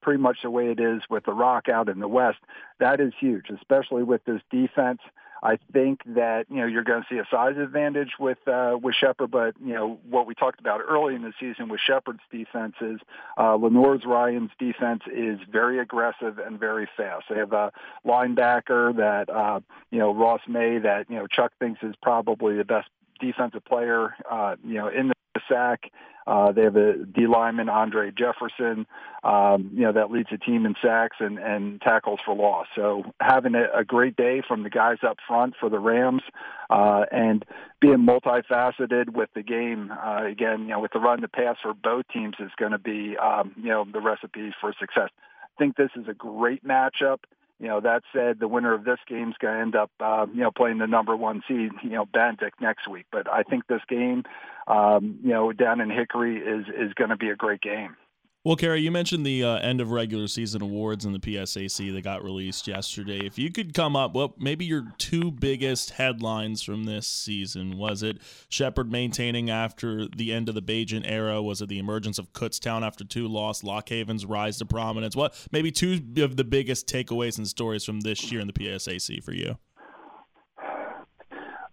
pretty 0.00 0.20
much 0.20 0.38
the 0.42 0.50
way 0.50 0.70
it 0.70 0.80
is 0.80 1.02
with 1.08 1.24
the 1.24 1.32
Rock 1.32 1.68
out 1.68 1.88
in 1.88 2.00
the 2.00 2.08
West. 2.08 2.38
That 2.80 3.00
is 3.00 3.12
huge, 3.18 3.50
especially 3.50 4.02
with 4.02 4.24
this 4.24 4.42
defense. 4.50 5.00
I 5.44 5.58
think 5.72 6.02
that 6.06 6.46
you 6.48 6.58
know 6.58 6.66
you're 6.66 6.84
going 6.84 7.02
to 7.02 7.08
see 7.10 7.18
a 7.18 7.26
size 7.28 7.56
advantage 7.58 8.12
with 8.20 8.38
uh, 8.46 8.78
with 8.80 8.94
Shepherd, 8.94 9.32
but 9.32 9.54
you 9.60 9.74
know 9.74 9.98
what 10.08 10.26
we 10.26 10.34
talked 10.34 10.60
about 10.60 10.80
early 10.88 11.16
in 11.16 11.22
the 11.22 11.32
season 11.40 11.68
with 11.68 11.80
Shepherd's 11.80 12.22
defense 12.30 12.74
is 12.80 13.00
uh, 13.36 13.56
Lenoir-Rhyne's 13.56 14.52
defense 14.60 15.02
is 15.12 15.40
very 15.50 15.80
aggressive 15.80 16.38
and 16.38 16.60
very 16.60 16.88
fast. 16.96 17.24
They 17.28 17.38
have 17.38 17.52
a 17.52 17.72
linebacker 18.06 18.96
that 18.96 19.28
uh, 19.28 19.60
you 19.90 19.98
know 19.98 20.14
Ross 20.14 20.42
May 20.46 20.78
that 20.78 21.10
you 21.10 21.16
know 21.16 21.26
Chuck 21.26 21.52
thinks 21.58 21.82
is 21.82 21.96
probably 22.00 22.56
the 22.56 22.64
best 22.64 22.88
defensive 23.18 23.64
player 23.64 24.14
uh, 24.30 24.54
you 24.64 24.74
know 24.74 24.86
in 24.86 25.08
the 25.08 25.14
SAC. 25.48 25.90
Uh, 26.24 26.52
they 26.52 26.62
have 26.62 26.76
a 26.76 27.04
D 27.04 27.26
lineman, 27.26 27.68
Andre 27.68 28.12
Jefferson, 28.12 28.86
um, 29.24 29.70
you 29.74 29.82
know, 29.82 29.92
that 29.92 30.10
leads 30.10 30.28
the 30.30 30.38
team 30.38 30.66
in 30.66 30.74
sacks 30.80 31.16
and, 31.18 31.38
and 31.38 31.80
tackles 31.80 32.20
for 32.24 32.34
loss. 32.34 32.68
So 32.76 33.02
having 33.20 33.56
a, 33.56 33.80
a 33.80 33.84
great 33.84 34.14
day 34.16 34.40
from 34.46 34.62
the 34.62 34.70
guys 34.70 34.98
up 35.06 35.18
front 35.26 35.54
for 35.58 35.68
the 35.68 35.80
Rams 35.80 36.22
uh, 36.70 37.06
and 37.10 37.44
being 37.80 38.06
multifaceted 38.06 39.10
with 39.10 39.30
the 39.34 39.42
game, 39.42 39.90
uh, 39.90 40.24
again, 40.24 40.62
you 40.62 40.68
know, 40.68 40.80
with 40.80 40.92
the 40.92 41.00
run 41.00 41.22
to 41.22 41.28
pass 41.28 41.56
for 41.60 41.74
both 41.74 42.06
teams 42.12 42.36
is 42.38 42.52
going 42.56 42.72
to 42.72 42.78
be, 42.78 43.16
um, 43.16 43.52
you 43.56 43.70
know, 43.70 43.84
the 43.92 44.00
recipe 44.00 44.54
for 44.60 44.72
success. 44.78 45.10
I 45.42 45.58
think 45.58 45.76
this 45.76 45.90
is 45.96 46.06
a 46.08 46.14
great 46.14 46.64
matchup. 46.64 47.18
You 47.62 47.68
know, 47.68 47.80
that 47.80 48.02
said, 48.12 48.40
the 48.40 48.48
winner 48.48 48.74
of 48.74 48.82
this 48.82 48.98
game 49.06 49.28
is 49.28 49.36
going 49.38 49.54
to 49.54 49.60
end 49.60 49.76
up, 49.76 49.92
uh, 50.00 50.26
you 50.34 50.40
know, 50.40 50.50
playing 50.50 50.78
the 50.78 50.88
number 50.88 51.14
one 51.14 51.44
seed, 51.46 51.70
you 51.84 51.90
know, 51.90 52.04
Benedict 52.04 52.60
next 52.60 52.88
week. 52.88 53.06
But 53.12 53.30
I 53.30 53.44
think 53.44 53.68
this 53.68 53.82
game, 53.88 54.24
um, 54.66 55.20
you 55.22 55.30
know, 55.30 55.52
down 55.52 55.80
in 55.80 55.88
Hickory 55.88 56.38
is 56.38 56.66
is 56.66 56.92
going 56.94 57.10
to 57.10 57.16
be 57.16 57.30
a 57.30 57.36
great 57.36 57.60
game. 57.60 57.96
Well, 58.44 58.56
Kerry, 58.56 58.80
you 58.80 58.90
mentioned 58.90 59.24
the 59.24 59.44
uh, 59.44 59.58
end 59.58 59.80
of 59.80 59.92
regular 59.92 60.26
season 60.26 60.62
awards 60.62 61.04
in 61.04 61.12
the 61.12 61.20
PSAC 61.20 61.92
that 61.92 62.02
got 62.02 62.24
released 62.24 62.66
yesterday. 62.66 63.24
If 63.24 63.38
you 63.38 63.52
could 63.52 63.72
come 63.72 63.94
up, 63.94 64.16
well, 64.16 64.34
maybe 64.36 64.64
your 64.64 64.86
two 64.98 65.30
biggest 65.30 65.90
headlines 65.90 66.60
from 66.60 66.82
this 66.82 67.06
season 67.06 67.78
was 67.78 68.02
it 68.02 68.18
Shepherd 68.48 68.90
maintaining 68.90 69.48
after 69.48 70.08
the 70.08 70.32
end 70.32 70.48
of 70.48 70.56
the 70.56 70.60
Bagent 70.60 71.04
era? 71.06 71.40
Was 71.40 71.62
it 71.62 71.68
the 71.68 71.78
emergence 71.78 72.18
of 72.18 72.32
Kutztown 72.32 72.84
after 72.84 73.04
two 73.04 73.28
lost? 73.28 73.62
Lock 73.62 73.90
Haven's 73.90 74.26
rise 74.26 74.58
to 74.58 74.66
prominence? 74.66 75.14
What 75.14 75.36
maybe 75.52 75.70
two 75.70 76.00
of 76.16 76.36
the 76.36 76.42
biggest 76.42 76.88
takeaways 76.88 77.38
and 77.38 77.46
stories 77.46 77.84
from 77.84 78.00
this 78.00 78.32
year 78.32 78.40
in 78.40 78.48
the 78.48 78.52
PSAC 78.52 79.22
for 79.22 79.34
you? 79.34 79.56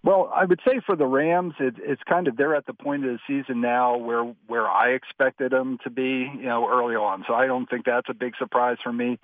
Well, 0.02 0.32
I 0.34 0.46
would 0.46 0.62
say 0.66 0.80
for 0.86 0.96
the 0.96 1.06
Rams, 1.06 1.56
it, 1.60 1.76
it's 1.78 2.02
kind 2.04 2.28
of 2.28 2.38
they're 2.38 2.56
at 2.56 2.66
the 2.66 2.74
point 2.74 3.06
of 3.06 3.12
the 3.12 3.20
season 3.28 3.60
now 3.60 3.98
where 3.98 4.24
where 4.48 4.68
I 4.68 4.92
expected 4.92 5.52
them 5.52 5.78
to 5.84 5.90
be, 5.90 6.32
you 6.34 6.46
know, 6.46 6.70
early 6.70 6.96
on. 6.96 7.26
So 7.28 7.34
I 7.34 7.48
don't 7.48 7.70
think 7.70 7.86
that's 7.86 8.08
a 8.10 8.14
big 8.14 8.34
surprise 8.38 8.78
for 8.82 8.94
me. 8.94 9.20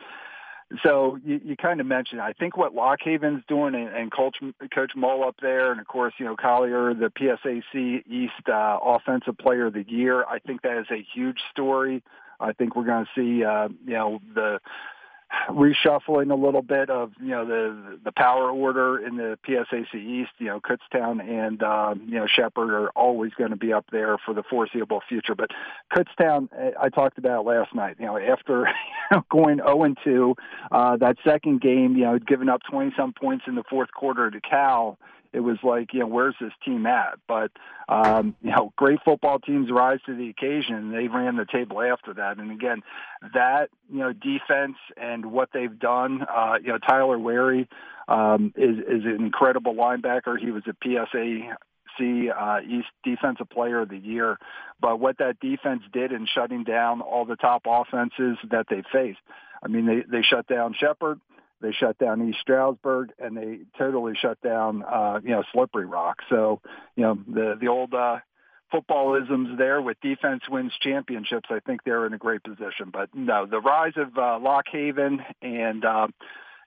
So 0.84 1.20
you, 1.24 1.40
you 1.44 1.56
kind 1.56 1.80
of 1.80 1.86
mentioned, 1.86 2.22
I 2.22 2.34
think 2.34 2.58
what 2.58 2.74
Lock 2.74 3.00
Haven's 3.04 3.44
doing 3.48 3.76
and, 3.76 3.88
and 3.88 4.12
Coach 4.12 4.38
Coach 4.74 4.92
Mull 4.96 5.24
up 5.24 5.36
there, 5.42 5.72
and 5.72 5.80
of 5.80 5.88
course, 5.88 6.14
you 6.18 6.26
know 6.26 6.36
Collier, 6.36 6.94
the 6.94 7.10
PSAC 7.10 8.04
East 8.08 8.50
uh, 8.50 8.80
Offensive 8.84 9.38
Player 9.38 9.68
of 9.68 9.74
the 9.74 9.86
Year. 9.88 10.26
I 10.26 10.40
think 10.40 10.64
that 10.64 10.78
is 10.78 10.88
a 10.92 11.06
huge 11.14 11.40
story. 11.52 12.04
I 12.40 12.52
think 12.52 12.76
we're 12.76 12.86
going 12.86 13.06
to 13.06 13.12
see, 13.16 13.46
uh, 13.46 13.70
you 13.86 13.94
know, 13.94 14.20
the 14.34 14.60
reshuffling 15.50 16.32
a 16.32 16.36
little 16.36 16.62
bit 16.62 16.90
of 16.90 17.12
you 17.20 17.30
know 17.30 17.46
the 17.46 18.00
the 18.04 18.12
power 18.12 18.50
order 18.50 18.98
in 18.98 19.18
the 19.18 19.38
PSAC 19.48 19.94
East. 19.96 20.32
You 20.38 20.48
know, 20.48 20.60
Kutztown 20.60 21.22
and 21.22 21.62
um, 21.64 22.04
you 22.08 22.16
know 22.16 22.28
Shepherd 22.28 22.72
are 22.72 22.90
always 22.90 23.34
going 23.34 23.52
to 23.52 23.56
be 23.56 23.74
up 23.74 23.86
there 23.92 24.18
for 24.18 24.34
the 24.34 24.44
foreseeable 24.44 25.02
future. 25.08 25.36
But 25.36 25.52
Kutztown, 25.96 26.50
I 26.80 26.90
talked 26.90 27.18
about 27.18 27.46
last 27.46 27.74
night. 27.74 27.98
You 28.00 28.08
know, 28.08 28.18
after 28.18 28.68
going 29.30 29.58
0 29.58 29.84
and 29.84 29.98
2, 30.04 30.36
uh, 30.72 30.98
that 30.98 31.18
second 31.24 31.62
game, 31.62 31.96
you 31.96 32.06
know, 32.06 32.20
giving 32.20 32.50
up 32.50 32.62
20 32.70 32.94
some 32.98 33.14
points 33.14 33.46
in 33.48 33.56
the 33.56 33.64
fourth 33.70 33.92
quarter 33.92 34.30
to 34.32 34.42
Cal 34.42 34.98
it 35.36 35.42
was 35.42 35.58
like, 35.64 35.94
you 35.94 36.00
know, 36.00 36.08
where's 36.08 36.36
this 36.40 36.54
team 36.64 36.86
at? 36.86 37.20
But, 37.28 37.52
um, 37.90 38.36
you 38.42 38.52
know, 38.52 38.72
great 38.78 39.00
football 39.04 39.40
teams 39.40 39.70
rise 39.70 40.00
to 40.06 40.16
the 40.16 40.30
occasion. 40.30 40.92
They 40.92 41.08
ran 41.08 41.36
the 41.36 41.46
table 41.46 41.82
after 41.82 42.14
that. 42.14 42.38
And 42.38 42.52
again, 42.52 42.82
that, 43.34 43.70
you 43.92 44.00
know, 44.00 44.14
defense 44.14 44.78
and 44.96 45.26
what 45.26 45.50
they've 45.54 45.78
done, 45.78 46.22
uh, 46.24 46.56
you 46.62 46.70
know, 46.70 46.78
Tyler 46.78 47.20
Wary 47.20 47.68
um, 48.08 48.54
is, 48.56 48.78
is 48.78 49.04
an 49.04 49.18
incredible 49.20 49.76
linebacker. 49.76 50.40
He 50.40 50.52
was 50.52 50.64
a 50.68 50.76
PSA 50.82 51.56
uh, 52.02 52.60
East 52.68 52.88
Defensive 53.04 53.50
Player 53.50 53.82
of 53.82 53.90
the 53.90 53.98
Year. 53.98 54.38
But 54.80 55.00
what 55.00 55.18
that 55.18 55.40
defense 55.40 55.84
did 55.92 56.12
in 56.12 56.28
shutting 56.34 56.64
down 56.64 57.02
all 57.02 57.26
the 57.26 57.36
top 57.36 57.64
offenses 57.66 58.38
that 58.52 58.68
they 58.70 58.84
faced, 58.92 59.20
I 59.64 59.68
mean, 59.68 59.86
they, 59.86 60.04
they 60.10 60.22
shut 60.22 60.48
down 60.48 60.76
Shepherd. 60.78 61.20
They 61.62 61.72
shut 61.72 61.98
down 61.98 62.28
East 62.28 62.40
Stroudsburg, 62.42 63.12
and 63.18 63.36
they 63.36 63.60
totally 63.78 64.14
shut 64.22 64.40
down, 64.42 64.84
uh, 64.84 65.20
you 65.24 65.32
know, 65.32 65.44
Slippery 65.54 65.86
Rock. 65.86 66.18
So, 66.30 66.62
you 66.96 67.04
know, 67.04 67.18
the 67.28 67.58
the 67.60 67.68
old 67.68 67.94
uh, 67.94 68.18
footballisms 68.74 69.58
there 69.58 69.82
with 69.82 69.98
defense 70.02 70.44
wins 70.50 70.74
championships. 70.82 71.50
I 71.50 71.60
think 71.66 71.82
they're 71.84 72.06
in 72.06 72.14
a 72.14 72.18
great 72.18 72.44
position. 72.44 72.90
But 72.92 73.10
no, 73.14 73.46
the 73.46 73.60
rise 73.60 73.94
of 73.96 74.18
uh, 74.18 74.40
Lock 74.40 74.66
Haven 74.72 75.22
and 75.42 75.86
uh, 75.86 76.08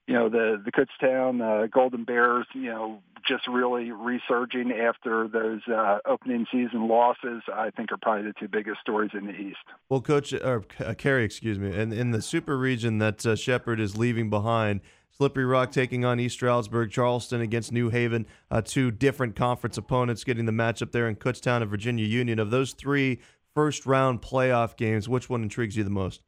you 0.09 0.15
know 0.15 0.31
the 0.31 0.61
the 0.65 0.73
Kutztown 0.73 1.43
uh, 1.43 1.67
Golden 1.67 2.05
Bears, 2.05 2.47
you 2.55 2.71
know, 2.71 3.01
just 3.29 3.47
really 3.47 3.93
resurging 3.93 4.73
after 4.73 5.29
those 5.29 5.61
uh, 5.69 5.99
opening 6.07 6.47
season 6.51 6.89
losses. 6.89 7.43
I 7.53 7.69
think 7.71 7.93
are 7.93 7.99
probably 7.99 8.25
the 8.25 8.33
two 8.41 8.49
biggest 8.49 8.81
stories 8.81 9.11
in 9.13 9.27
the 9.27 9.35
East. 9.35 9.59
Well, 9.91 10.01
Coach 10.01 10.33
or 10.33 10.65
uh, 10.81 10.95
Kerry, 10.95 11.25
excuse 11.25 11.59
me, 11.59 11.79
and 11.79 11.93
in 11.93 12.13
the 12.13 12.23
Super 12.23 12.57
Region 12.57 12.99
that 12.99 13.25
uh, 13.27 13.37
Shepherd 13.37 13.79
is 13.79 13.97
leaving 13.97 14.31
behind. 14.31 14.81
Slippery 15.11 15.47
Rock 15.47 15.73
taking 15.73 16.05
on 16.05 16.21
East 16.21 16.37
Stroudsburg, 16.37 16.93
Charleston 16.93 17.41
against 17.41 17.73
New 17.73 17.91
Haven, 17.91 18.25
uh, 18.53 18.63
two 18.63 18.93
different 18.93 19.35
conference 19.35 19.77
opponents 19.77 20.23
getting 20.23 20.47
the 20.47 20.53
matchup 20.53 20.93
there 20.93 21.09
in 21.09 21.17
Kutztown 21.17 21.61
and 21.61 21.69
Virginia 21.69 22.05
Union. 22.05 22.39
Of 22.39 22.51
those 22.51 22.73
three 22.73 23.19
first 23.53 23.85
round 23.85 24.23
playoff 24.23 24.77
games, 24.77 25.09
which 25.09 25.29
one 25.29 25.43
intrigues 25.43 25.77
you 25.77 25.83
the 25.83 25.91
most? 25.91 26.23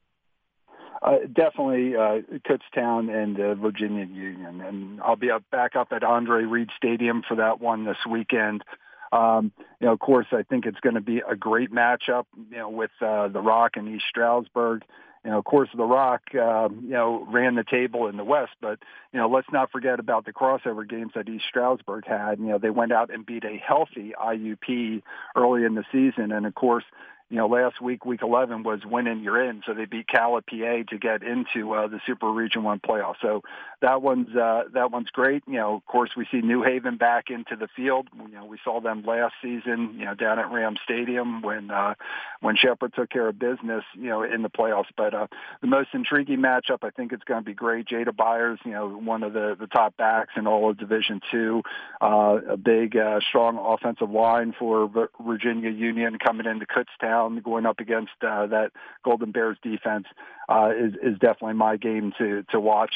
Uh, 1.03 1.17
definitely 1.33 1.97
uh, 1.97 2.21
Kutztown 2.47 3.11
and 3.11 3.41
uh, 3.41 3.55
Virginia 3.55 4.05
Union, 4.05 4.61
and 4.61 5.01
I'll 5.01 5.17
be 5.17 5.31
up, 5.31 5.43
back 5.51 5.75
up 5.75 5.89
at 5.93 6.05
Andre 6.05 6.45
Reed 6.45 6.69
Stadium 6.77 7.23
for 7.27 7.37
that 7.37 7.59
one 7.59 7.85
this 7.87 7.97
weekend. 8.09 8.63
Um, 9.11 9.53
you 9.81 9.87
know, 9.87 9.93
of 9.95 9.99
course, 9.99 10.27
I 10.31 10.43
think 10.43 10.67
it's 10.67 10.81
going 10.81 10.97
to 10.97 11.01
be 11.01 11.23
a 11.27 11.35
great 11.35 11.73
matchup. 11.73 12.27
You 12.51 12.59
know, 12.59 12.69
with 12.69 12.91
uh, 13.01 13.29
the 13.29 13.41
Rock 13.41 13.73
and 13.77 13.89
East 13.89 14.05
Stroudsburg. 14.09 14.83
You 15.25 15.33
know, 15.33 15.39
of 15.39 15.45
course, 15.45 15.69
the 15.77 15.85
Rock, 15.85 16.23
uh, 16.35 16.71
you 16.71 16.93
know, 16.93 17.27
ran 17.31 17.55
the 17.55 17.65
table 17.65 18.07
in 18.09 18.17
the 18.17 18.25
West, 18.25 18.53
but 18.63 18.79
you 19.13 19.21
know, 19.21 19.29
let's 19.29 19.49
not 19.53 19.71
forget 19.71 20.01
about 20.01 20.25
the 20.25 20.33
crossover 20.33 20.89
games 20.89 21.13
that 21.15 21.29
East 21.29 21.45
Stroudsburg 21.47 22.07
had. 22.07 22.39
You 22.39 22.47
know, 22.47 22.59
they 22.59 22.71
went 22.71 22.93
out 22.93 23.13
and 23.13 23.27
beat 23.27 23.45
a 23.45 23.59
healthy 23.59 24.15
IUP 24.19 25.03
early 25.37 25.65
in 25.65 25.75
the 25.75 25.85
season, 25.93 26.33
and 26.33 26.47
of 26.47 26.55
course, 26.55 26.85
you 27.31 27.37
know, 27.37 27.47
last 27.47 27.81
week, 27.81 28.05
week 28.05 28.23
11 28.23 28.65
was 28.65 28.81
winning 28.85 29.21
you're 29.23 29.41
in. 29.49 29.63
So 29.65 29.73
they 29.73 29.85
beat 29.85 30.09
Cal 30.09 30.33
PA 30.33 30.83
to 30.89 30.99
get 31.01 31.23
into 31.23 31.73
uh, 31.73 31.87
the 31.87 32.01
Super 32.05 32.29
Region 32.29 32.65
1 32.65 32.81
playoff. 32.81 33.15
So 33.23 33.43
that 33.81 34.03
one's, 34.03 34.35
uh, 34.35 34.65
that 34.75 34.91
one's 34.91 35.11
great. 35.11 35.45
You 35.47 35.55
know, 35.55 35.77
of 35.77 35.87
course, 35.87 36.11
we 36.17 36.27
see 36.33 36.41
New 36.41 36.65
Haven 36.65 36.97
back 36.97 37.31
into 37.31 37.55
the 37.55 37.69
field. 37.77 38.09
You 38.19 38.35
know, 38.35 38.47
we 38.47 38.59
saw 38.65 38.81
them 38.81 39.05
last 39.07 39.35
season, 39.41 39.95
you 39.97 40.07
know, 40.07 40.15
down 40.15 40.41
at 40.41 40.51
Ram 40.51 40.75
Stadium 40.83 41.41
when, 41.41 41.71
uh, 41.71 41.95
when 42.41 42.57
Shepherd 42.57 42.95
took 42.95 43.11
care 43.11 43.29
of 43.29 43.39
business, 43.39 43.85
you 43.95 44.09
know, 44.09 44.25
in 44.25 44.43
the 44.43 44.51
playoffs. 44.51 44.91
But 44.97 45.15
uh, 45.15 45.29
the 45.61 45.69
most 45.69 45.91
intriguing 45.95 46.41
matchup, 46.41 46.79
I 46.83 46.91
think 46.91 47.13
it's 47.13 47.25
going 47.25 47.41
to 47.41 47.47
be 47.47 47.55
great. 47.55 47.87
Jada 47.87 48.15
Byers, 48.15 48.59
you 48.65 48.73
know, 48.73 48.89
one 48.89 49.23
of 49.23 49.35
the, 49.35 49.57
the 49.59 49.69
top 49.69 49.97
backs 49.97 50.33
in 50.37 50.49
all 50.49 50.71
of 50.71 50.79
Division 50.79 51.21
Two, 51.31 51.63
uh, 52.03 52.39
a 52.51 52.57
big, 52.57 52.97
uh, 52.97 53.21
strong 53.29 53.57
offensive 53.57 54.11
line 54.11 54.53
for 54.59 55.09
Virginia 55.25 55.71
Union 55.71 56.19
coming 56.19 56.47
into 56.47 56.67
Kutztown 56.67 57.20
down 57.21 57.41
going 57.41 57.67
up 57.67 57.81
against 57.81 58.13
uh, 58.23 58.47
that 58.47 58.71
Golden 59.05 59.33
Bears 59.33 59.57
defense 59.63 60.07
uh, 60.49 60.71
is 60.77 60.95
is 60.95 61.19
definitely 61.19 61.55
my 61.55 61.77
game 61.77 62.13
to 62.19 62.45
to 62.51 62.61
watch. 62.61 62.95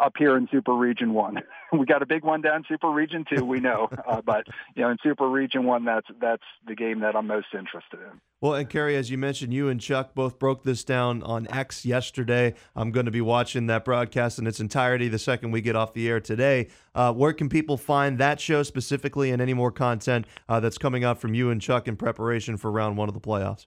Up 0.00 0.14
here 0.18 0.36
in 0.36 0.48
Super 0.50 0.74
Region 0.74 1.14
One. 1.14 1.42
we 1.72 1.86
got 1.86 2.02
a 2.02 2.06
big 2.06 2.24
one 2.24 2.40
down 2.40 2.64
Super 2.68 2.90
Region 2.90 3.24
Two, 3.28 3.44
we 3.44 3.60
know, 3.60 3.88
uh, 4.06 4.20
but 4.22 4.46
you 4.74 4.82
know 4.82 4.90
in 4.90 4.98
Super 5.02 5.28
Region 5.28 5.64
One, 5.64 5.84
that's 5.84 6.06
that's 6.20 6.42
the 6.66 6.74
game 6.74 7.00
that 7.00 7.16
I'm 7.16 7.26
most 7.26 7.48
interested 7.52 8.00
in. 8.00 8.20
Well, 8.40 8.54
and 8.54 8.68
Kerry, 8.68 8.96
as 8.96 9.10
you 9.10 9.16
mentioned, 9.16 9.54
you 9.54 9.68
and 9.68 9.80
Chuck 9.80 10.14
both 10.14 10.38
broke 10.38 10.64
this 10.64 10.84
down 10.84 11.22
on 11.22 11.46
X 11.48 11.86
yesterday. 11.86 12.54
I'm 12.76 12.90
going 12.90 13.06
to 13.06 13.12
be 13.12 13.22
watching 13.22 13.68
that 13.68 13.84
broadcast 13.84 14.38
in 14.38 14.46
its 14.46 14.60
entirety 14.60 15.08
the 15.08 15.18
second 15.18 15.50
we 15.50 15.62
get 15.62 15.76
off 15.76 15.94
the 15.94 16.08
air 16.08 16.20
today. 16.20 16.68
Uh, 16.94 17.12
where 17.12 17.32
can 17.32 17.48
people 17.48 17.78
find 17.78 18.18
that 18.18 18.40
show 18.40 18.62
specifically 18.62 19.30
and 19.30 19.40
any 19.40 19.54
more 19.54 19.72
content 19.72 20.26
uh, 20.48 20.60
that's 20.60 20.76
coming 20.76 21.04
out 21.04 21.20
from 21.20 21.32
you 21.32 21.50
and 21.50 21.62
Chuck 21.62 21.88
in 21.88 21.96
preparation 21.96 22.56
for 22.56 22.70
round 22.70 22.98
one 22.98 23.08
of 23.08 23.14
the 23.14 23.20
playoffs? 23.20 23.66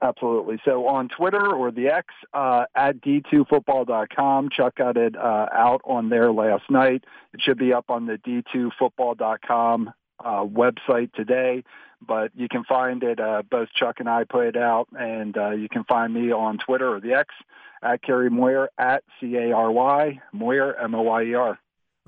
Absolutely. 0.00 0.60
So 0.64 0.86
on 0.86 1.08
Twitter 1.08 1.52
or 1.52 1.72
the 1.72 1.88
X 1.88 2.14
uh, 2.32 2.66
at 2.74 3.00
d2football.com, 3.00 4.50
Chuck 4.50 4.76
got 4.76 4.96
it 4.96 5.16
uh, 5.16 5.46
out 5.52 5.80
on 5.84 6.08
there 6.08 6.32
last 6.32 6.70
night. 6.70 7.04
It 7.34 7.42
should 7.42 7.58
be 7.58 7.72
up 7.72 7.90
on 7.90 8.06
the 8.06 8.16
d2football.com 8.18 9.92
uh, 10.24 10.44
website 10.44 11.12
today, 11.14 11.64
but 12.06 12.30
you 12.36 12.48
can 12.48 12.62
find 12.64 13.02
it. 13.02 13.18
Uh, 13.18 13.42
both 13.50 13.68
Chuck 13.74 13.96
and 13.98 14.08
I 14.08 14.22
put 14.24 14.46
it 14.46 14.56
out, 14.56 14.88
and 14.96 15.36
uh, 15.36 15.50
you 15.50 15.68
can 15.68 15.82
find 15.84 16.14
me 16.14 16.32
on 16.32 16.58
Twitter 16.58 16.94
or 16.94 17.00
the 17.00 17.14
X 17.14 17.34
at 17.82 18.02
Kerry 18.02 18.30
Moyer 18.30 18.68
at 18.78 19.02
C 19.20 19.36
A 19.36 19.52
R 19.52 19.70
Y 19.72 20.20
Moyer 20.32 20.74
M 20.76 20.94
O 20.94 21.02
Y 21.02 21.22
E 21.24 21.34
R. 21.34 21.58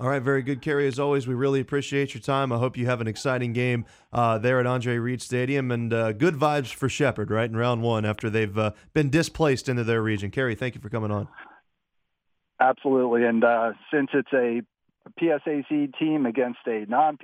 All 0.01 0.09
right, 0.09 0.19
very 0.19 0.41
good, 0.41 0.63
Kerry. 0.63 0.87
As 0.87 0.97
always, 0.97 1.27
we 1.27 1.35
really 1.35 1.59
appreciate 1.59 2.15
your 2.15 2.21
time. 2.21 2.51
I 2.51 2.57
hope 2.57 2.75
you 2.75 2.87
have 2.87 3.01
an 3.01 3.07
exciting 3.07 3.53
game 3.53 3.85
uh, 4.11 4.39
there 4.39 4.59
at 4.59 4.65
Andre 4.65 4.97
Reed 4.97 5.21
Stadium 5.21 5.69
and 5.69 5.93
uh, 5.93 6.11
good 6.13 6.33
vibes 6.33 6.73
for 6.73 6.89
Shepherd, 6.89 7.29
right, 7.29 7.47
in 7.47 7.55
round 7.55 7.83
one 7.83 8.03
after 8.03 8.27
they've 8.27 8.57
uh, 8.57 8.71
been 8.95 9.11
displaced 9.11 9.69
into 9.69 9.83
their 9.83 10.01
region. 10.01 10.31
Kerry, 10.31 10.55
thank 10.55 10.73
you 10.73 10.81
for 10.81 10.89
coming 10.89 11.11
on. 11.11 11.27
Absolutely. 12.59 13.25
And 13.25 13.43
uh, 13.43 13.73
since 13.93 14.09
it's 14.15 14.33
a 14.33 14.61
PSAC 15.21 15.95
team 15.99 16.25
against 16.25 16.61
a 16.65 16.87
non 16.89 17.17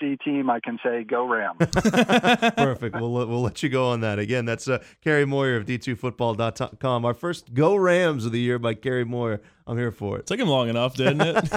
PSAC 0.00 0.20
team, 0.22 0.50
I 0.50 0.60
can 0.60 0.78
say 0.82 1.04
go 1.04 1.26
Ram. 1.26 1.56
Perfect. 1.58 2.94
We'll, 2.94 3.12
we'll 3.12 3.42
let 3.42 3.62
you 3.62 3.68
go 3.68 3.88
on 3.88 4.00
that. 4.00 4.18
Again, 4.18 4.44
that's 4.44 4.68
uh, 4.68 4.82
Kerry 5.02 5.24
Moyer 5.24 5.56
of 5.56 5.66
D2Football.com. 5.66 7.04
Our 7.04 7.14
first 7.14 7.54
Go 7.54 7.74
Rams 7.74 8.24
of 8.24 8.32
the 8.32 8.40
year 8.40 8.58
by 8.58 8.74
Kerry 8.74 9.04
Moyer. 9.04 9.40
I'm 9.66 9.78
here 9.78 9.92
for 9.92 10.18
it. 10.18 10.26
Took 10.26 10.40
him 10.40 10.48
long 10.48 10.68
enough, 10.68 10.96
didn't 10.96 11.20
it? 11.20 11.48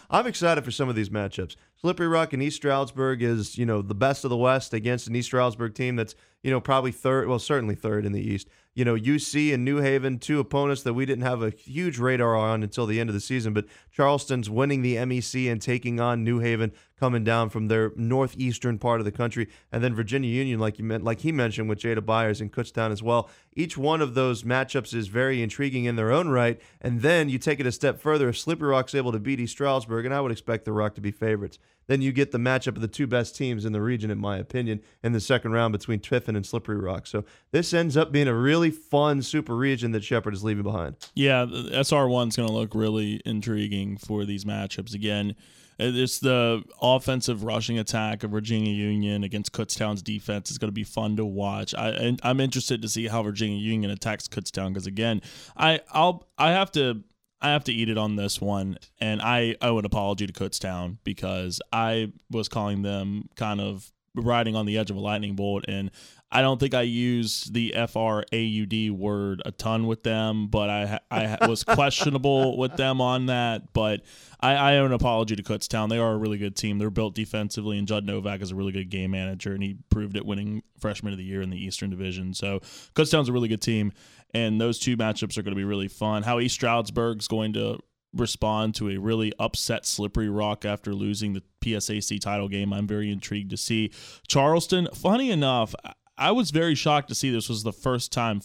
I'm 0.10 0.26
excited 0.26 0.64
for 0.64 0.70
some 0.70 0.88
of 0.88 0.94
these 0.94 1.08
matchups. 1.08 1.56
Slippery 1.80 2.08
Rock 2.08 2.32
and 2.32 2.42
East 2.42 2.56
Stroudsburg 2.56 3.22
is, 3.22 3.56
you 3.58 3.66
know, 3.66 3.82
the 3.82 3.94
best 3.94 4.24
of 4.24 4.30
the 4.30 4.36
West 4.36 4.74
against 4.74 5.06
an 5.06 5.16
East 5.16 5.26
Stroudsburg 5.26 5.74
team 5.74 5.96
that's, 5.96 6.14
you 6.42 6.50
know, 6.50 6.60
probably 6.60 6.92
third, 6.92 7.28
well, 7.28 7.38
certainly 7.38 7.74
third 7.74 8.06
in 8.06 8.12
the 8.12 8.20
East. 8.20 8.48
You 8.76 8.84
know, 8.84 8.94
UC 8.94 9.54
and 9.54 9.64
New 9.64 9.78
Haven, 9.78 10.18
two 10.18 10.38
opponents 10.38 10.82
that 10.82 10.92
we 10.92 11.06
didn't 11.06 11.24
have 11.24 11.42
a 11.42 11.48
huge 11.48 11.98
radar 11.98 12.36
on 12.36 12.62
until 12.62 12.84
the 12.84 13.00
end 13.00 13.08
of 13.08 13.14
the 13.14 13.20
season, 13.20 13.54
but 13.54 13.64
Charleston's 13.90 14.50
winning 14.50 14.82
the 14.82 14.96
MEC 14.96 15.50
and 15.50 15.62
taking 15.62 15.98
on 15.98 16.22
New 16.22 16.40
Haven 16.40 16.72
coming 16.98 17.24
down 17.24 17.50
from 17.50 17.68
their 17.68 17.92
northeastern 17.96 18.78
part 18.78 19.00
of 19.00 19.04
the 19.04 19.12
country, 19.12 19.48
and 19.70 19.84
then 19.84 19.94
Virginia 19.94 20.30
Union, 20.30 20.58
like 20.58 20.78
you 20.78 20.84
meant, 20.84 21.04
like 21.04 21.20
he 21.20 21.32
mentioned 21.32 21.68
with 21.68 21.78
Jada 21.78 22.04
Byers 22.04 22.40
in 22.40 22.50
Kutztown 22.50 22.90
as 22.90 23.02
well. 23.02 23.28
Each 23.54 23.76
one 23.76 24.00
of 24.00 24.14
those 24.14 24.42
matchups 24.42 24.94
is 24.94 25.08
very 25.08 25.42
intriguing 25.42 25.84
in 25.84 25.96
their 25.96 26.12
own 26.12 26.28
right, 26.28 26.60
and 26.80 27.02
then 27.02 27.28
you 27.28 27.38
take 27.38 27.60
it 27.60 27.66
a 27.66 27.72
step 27.72 28.00
further. 28.00 28.28
If 28.28 28.38
Slippery 28.38 28.68
Rock's 28.68 28.94
able 28.94 29.12
to 29.12 29.18
beat 29.18 29.40
East 29.40 29.52
Stroudsburg, 29.52 30.04
and 30.04 30.14
I 30.14 30.20
would 30.20 30.32
expect 30.32 30.64
the 30.64 30.72
Rock 30.72 30.94
to 30.94 31.00
be 31.00 31.10
favorites, 31.10 31.58
then 31.86 32.02
you 32.02 32.12
get 32.12 32.32
the 32.32 32.38
matchup 32.38 32.68
of 32.76 32.80
the 32.80 32.88
two 32.88 33.06
best 33.06 33.36
teams 33.36 33.64
in 33.64 33.72
the 33.72 33.80
region, 33.80 34.10
in 34.10 34.18
my 34.18 34.38
opinion, 34.38 34.80
in 35.02 35.12
the 35.12 35.20
second 35.20 35.52
round 35.52 35.72
between 35.72 36.00
Tiffin 36.00 36.34
and 36.34 36.44
Slippery 36.44 36.78
Rock. 36.78 37.06
So 37.06 37.24
this 37.52 37.72
ends 37.72 37.96
up 37.96 38.10
being 38.10 38.28
a 38.28 38.34
really 38.34 38.70
fun 38.70 39.22
super 39.22 39.54
region 39.54 39.92
that 39.92 40.02
Shepherd 40.02 40.34
is 40.34 40.42
leaving 40.42 40.64
behind. 40.64 40.96
Yeah, 41.14 41.46
SR 41.72 42.08
one's 42.08 42.36
going 42.36 42.48
to 42.48 42.54
look 42.54 42.74
really 42.74 43.20
intriguing 43.24 43.96
for 43.98 44.24
these 44.24 44.44
matchups 44.44 44.94
again. 44.94 45.36
Uh, 45.78 45.92
it's 45.94 46.18
the 46.18 46.62
offensive 46.80 47.44
rushing 47.44 47.78
attack 47.78 48.22
of 48.22 48.30
Virginia 48.30 48.72
Union 48.72 49.24
against 49.24 49.52
Kutztown's 49.52 50.02
defense 50.02 50.50
is 50.50 50.58
going 50.58 50.68
to 50.68 50.72
be 50.72 50.84
fun 50.84 51.16
to 51.16 51.24
watch. 51.24 51.74
I 51.74 52.16
I'm 52.22 52.40
interested 52.40 52.82
to 52.82 52.88
see 52.88 53.08
how 53.08 53.22
Virginia 53.22 53.58
Union 53.58 53.90
attacks 53.90 54.28
Kutztown 54.28 54.68
because 54.68 54.86
again, 54.86 55.20
I 55.56 55.80
I'll 55.90 56.28
I 56.38 56.52
have 56.52 56.72
to 56.72 57.02
I 57.40 57.50
have 57.50 57.64
to 57.64 57.72
eat 57.72 57.88
it 57.88 57.98
on 57.98 58.16
this 58.16 58.40
one, 58.40 58.78
and 58.98 59.20
I 59.20 59.56
owe 59.60 59.78
an 59.78 59.84
apology 59.84 60.26
to 60.26 60.32
Kutztown 60.32 60.96
because 61.04 61.60
I 61.72 62.12
was 62.30 62.48
calling 62.48 62.82
them 62.82 63.28
kind 63.36 63.60
of 63.60 63.92
riding 64.16 64.56
on 64.56 64.66
the 64.66 64.78
edge 64.78 64.90
of 64.90 64.96
a 64.96 65.00
lightning 65.00 65.36
bolt, 65.36 65.64
and 65.68 65.90
I 66.30 66.42
don't 66.42 66.58
think 66.58 66.74
I 66.74 66.82
used 66.82 67.54
the 67.54 67.74
F 67.74 67.96
R 67.96 68.24
A 68.32 68.42
U 68.42 68.66
D 68.66 68.90
word 68.90 69.42
a 69.44 69.52
ton 69.52 69.86
with 69.86 70.02
them, 70.02 70.48
but 70.48 70.68
I 70.68 71.00
I 71.10 71.46
was 71.46 71.62
questionable 71.62 72.56
with 72.58 72.76
them 72.76 73.00
on 73.00 73.26
that. 73.26 73.72
But 73.72 74.02
I, 74.40 74.54
I 74.54 74.76
owe 74.78 74.86
an 74.86 74.92
apology 74.92 75.36
to 75.36 75.42
Kutztown. 75.42 75.88
They 75.88 75.98
are 75.98 76.12
a 76.12 76.16
really 76.16 76.38
good 76.38 76.56
team. 76.56 76.78
They're 76.78 76.90
built 76.90 77.14
defensively, 77.14 77.78
and 77.78 77.86
Judd 77.86 78.04
Novak 78.04 78.42
is 78.42 78.50
a 78.50 78.56
really 78.56 78.72
good 78.72 78.90
game 78.90 79.12
manager, 79.12 79.52
and 79.52 79.62
he 79.62 79.76
proved 79.88 80.16
it 80.16 80.26
winning 80.26 80.62
Freshman 80.80 81.12
of 81.12 81.18
the 81.18 81.24
Year 81.24 81.42
in 81.42 81.50
the 81.50 81.64
Eastern 81.64 81.90
Division. 81.90 82.34
So 82.34 82.60
Kutztown's 82.94 83.28
a 83.28 83.32
really 83.32 83.48
good 83.48 83.62
team, 83.62 83.92
and 84.34 84.60
those 84.60 84.78
two 84.78 84.96
matchups 84.96 85.38
are 85.38 85.42
going 85.42 85.54
to 85.54 85.56
be 85.56 85.64
really 85.64 85.88
fun. 85.88 86.24
How 86.24 86.40
East 86.40 86.54
Stroudsburg's 86.54 87.28
going 87.28 87.52
to 87.52 87.78
respond 88.14 88.74
to 88.76 88.90
a 88.90 88.96
really 88.98 89.32
upset 89.38 89.86
Slippery 89.86 90.28
Rock 90.28 90.64
after 90.64 90.94
losing 90.94 91.32
the 91.32 91.42
PSAC 91.60 92.20
title 92.20 92.48
game. 92.48 92.72
I'm 92.72 92.86
very 92.86 93.10
intrigued 93.10 93.50
to 93.50 93.56
see. 93.56 93.92
Charleston, 94.26 94.88
funny 94.94 95.30
enough, 95.30 95.74
I 96.18 96.32
was 96.32 96.50
very 96.50 96.74
shocked 96.74 97.08
to 97.08 97.14
see 97.14 97.30
this 97.30 97.48
was 97.48 97.62
the 97.62 97.72
first 97.72 98.10
time 98.10 98.40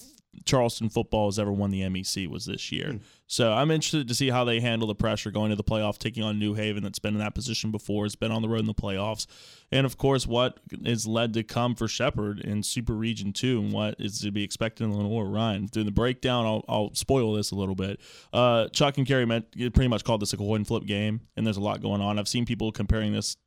Charleston 0.46 0.90
football 0.90 1.28
has 1.28 1.38
ever 1.38 1.52
won 1.52 1.72
the 1.72 1.82
MEC 1.82 2.28
was 2.28 2.46
this 2.46 2.72
year. 2.72 2.94
Mm. 2.94 3.02
So 3.28 3.54
I'm 3.54 3.72
interested 3.72 4.08
to 4.08 4.16
see 4.16 4.30
how 4.30 4.44
they 4.44 4.60
handle 4.60 4.88
the 4.88 4.96
pressure 4.96 5.32
going 5.32 5.52
to 5.52 5.56
the 5.56 5.64
playoff, 5.64 5.98
taking 5.98 6.24
on 6.24 6.40
New 6.40 6.54
Haven 6.54 6.84
that's 6.84 7.00
been 7.00 7.14
in 7.14 7.20
that 7.20 7.36
position 7.36 7.72
before, 7.72 8.06
has 8.06 8.16
been 8.16 8.32
on 8.32 8.42
the 8.42 8.50
road 8.50 8.60
in 8.60 8.66
the 8.66 8.74
playoffs, 8.74 9.26
and 9.72 9.86
of 9.86 9.98
course 9.98 10.28
what 10.28 10.60
is 10.84 11.08
led 11.08 11.34
to 11.34 11.44
come 11.44 11.76
for 11.76 11.88
Shepherd 11.88 12.40
in 12.40 12.64
Super 12.64 12.94
Region 12.94 13.32
Two 13.32 13.60
and 13.60 13.72
what 13.72 13.96
is 14.00 14.20
to 14.20 14.32
be 14.32 14.44
expected 14.44 14.84
in 14.84 14.98
Lenoir-Rhyne. 14.98 15.68
During 15.72 15.86
the 15.86 15.92
breakdown, 15.92 16.46
I'll, 16.46 16.66
I'll 16.68 16.94
spoil 16.94 17.34
this 17.34 17.52
a 17.52 17.56
little 17.56 17.76
bit. 17.76 18.02
Uh, 18.34 18.68
Chuck 18.70 18.98
and 18.98 19.08
Kerry 19.08 19.26
meant, 19.26 19.52
pretty 19.74 19.88
much 19.88 20.04
called 20.04 20.22
this 20.22 20.34
a 20.34 20.38
coin 20.38 20.66
flip 20.66 20.86
game, 20.86 21.22
and 21.38 21.46
there's 21.46 21.58
a 21.58 21.62
lot 21.62 21.82
going 21.82 22.02
on. 22.02 22.20
I've 22.20 22.28
seen 22.28 22.46
people 22.46 22.72
comparing 22.72 23.14
this 23.14 23.38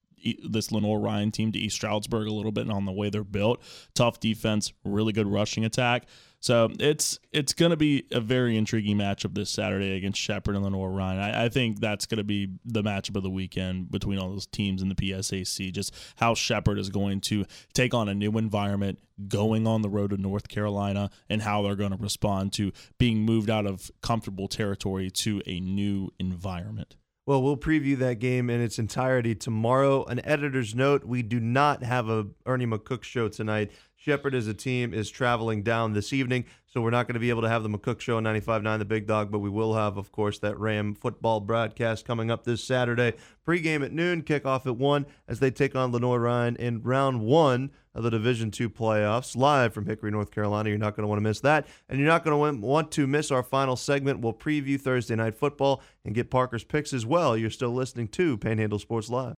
this 0.49 0.73
Lenoir-Rhyne 0.73 1.33
team 1.33 1.53
to 1.53 1.59
East 1.59 1.77
Stroudsburg 1.77 2.27
a 2.27 2.33
little 2.33 2.51
bit 2.51 2.71
on 2.71 2.87
the 2.87 2.93
way 2.93 3.11
they're 3.11 3.23
built. 3.23 3.61
Tough 3.95 4.21
defense, 4.21 4.73
really 4.83 5.13
good 5.13 5.27
rushing 5.27 5.67
attack. 5.67 6.07
So 6.45 6.69
it's 6.79 7.19
it's 7.33 7.55
going 7.55 7.71
to 7.71 7.77
be 7.79 8.05
a 8.13 8.21
very 8.21 8.59
intriguing 8.59 8.99
matchup 8.99 9.35
this 9.35 9.49
Saturday 9.49 9.97
against 9.97 10.21
Shepherd 10.21 10.55
and 10.57 10.63
Lenoir-Rhyne. 10.63 11.19
I, 11.19 11.47
I 11.47 11.49
think 11.49 11.81
that's 11.81 12.05
going 12.05 12.19
to 12.19 12.25
be 12.25 12.51
the 12.67 12.83
matchup 12.83 13.17
of 13.17 13.23
the 13.23 13.31
weekend 13.31 13.91
between 13.91 14.19
all 14.19 14.29
those 14.29 14.45
teams 14.45 14.83
in 14.83 14.91
the 14.91 14.95
PSAC. 14.95 15.73
Just 15.73 15.95
how 16.17 16.35
Shepherd 16.35 16.79
is 16.79 16.91
going 16.91 17.23
to 17.23 17.47
take 17.73 17.95
on 17.95 18.11
a 18.11 18.15
new 18.15 18.37
environment, 18.37 18.99
going 19.27 19.67
on 19.67 19.81
the 19.81 19.89
road 19.89 20.11
to 20.11 20.19
North 20.19 20.49
Carolina, 20.49 21.09
and 21.31 21.41
how 21.41 21.63
they're 21.63 21.77
going 21.77 21.93
to 21.93 21.97
respond 21.97 22.53
to 22.53 22.73
being 22.99 23.21
moved 23.21 23.49
out 23.49 23.65
of 23.65 23.91
comfortable 24.03 24.47
territory 24.47 25.11
to 25.13 25.41
a 25.47 25.61
new 25.61 26.11
environment. 26.19 26.95
Well, 27.27 27.43
we'll 27.43 27.57
preview 27.57 27.97
that 27.99 28.19
game 28.19 28.51
in 28.51 28.61
its 28.61 28.79
entirety 28.79 29.35
tomorrow. 29.35 30.05
An 30.05 30.21
editor's 30.27 30.75
note: 30.75 31.05
We 31.05 31.23
do 31.23 31.41
not 31.41 31.83
have 31.83 32.11
a 32.11 32.27
Ernie 32.45 32.67
McCook 32.67 33.03
show 33.03 33.29
tonight. 33.29 33.73
Shepherd 33.97 34.35
as 34.35 34.47
a 34.47 34.53
team 34.53 34.93
is 34.93 35.09
traveling 35.09 35.63
down 35.63 35.95
this 35.95 36.13
evening, 36.13 36.45
so 36.67 36.83
we're 36.83 36.91
not 36.91 37.07
going 37.07 37.15
to 37.15 37.21
be 37.21 37.31
able 37.31 37.41
to 37.41 37.49
have 37.49 37.63
the 37.63 37.71
McCook 37.71 38.01
Show 38.01 38.19
on 38.19 38.25
95.9 38.25 38.79
The 38.79 38.85
Big 38.85 39.07
Dog, 39.07 39.31
but 39.31 39.39
we 39.39 39.49
will 39.49 39.73
have, 39.73 39.97
of 39.97 40.13
course, 40.13 40.39
that 40.41 40.59
Ram 40.59 40.95
football 40.95 41.41
broadcast 41.41 42.05
coming 42.05 42.31
up 42.31 42.45
this 42.45 42.63
Saturday. 42.63 43.15
Pre-game 43.47 43.83
at 43.83 43.93
noon, 43.93 44.23
kickoff 44.23 44.67
at 44.67 44.77
1 44.77 45.07
as 45.27 45.41
they 45.41 45.51
take 45.51 45.75
on 45.75 45.93
Lenoir-Rhyne 45.93 46.57
in 46.57 46.83
round 46.83 47.23
one 47.23 47.71
of 47.95 48.03
the 48.03 48.11
Division 48.11 48.51
Two 48.51 48.69
playoffs, 48.69 49.37
live 49.37 49.73
from 49.73 49.87
Hickory, 49.87 50.11
North 50.11 50.31
Carolina. 50.31 50.69
You're 50.69 50.79
not 50.79 50.97
going 50.97 51.05
to 51.05 51.09
want 51.09 51.19
to 51.19 51.23
miss 51.23 51.41
that, 51.41 51.67
and 51.89 51.99
you're 51.99 52.09
not 52.09 52.25
going 52.25 52.53
to 52.53 52.67
want 52.67 52.91
to 52.93 53.07
miss 53.07 53.31
our 53.31 53.43
final 53.43 53.77
segment. 53.77 54.21
We'll 54.21 54.33
preview 54.33 54.81
Thursday 54.81 55.17
Night 55.17 55.37
Football 55.37 55.83
and 56.05 56.15
get 56.15 56.31
Parker's 56.31 56.65
picks 56.65 56.93
as 56.93 57.07
well. 57.07 57.37
You're 57.37 57.51
still 57.51 57.73
listening 57.73 58.09
to 58.09 58.37
Panhandle 58.37 58.79
Sports 58.79 59.11
Live. 59.11 59.35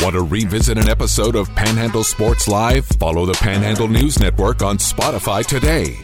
Want 0.00 0.14
to 0.14 0.22
revisit 0.22 0.78
an 0.78 0.88
episode 0.88 1.34
of 1.34 1.48
Panhandle 1.54 2.04
Sports 2.04 2.46
Live? 2.46 2.84
Follow 2.86 3.26
the 3.26 3.32
Panhandle 3.34 3.88
News 3.88 4.20
Network 4.20 4.62
on 4.62 4.76
Spotify 4.78 5.44
today. 5.44 5.96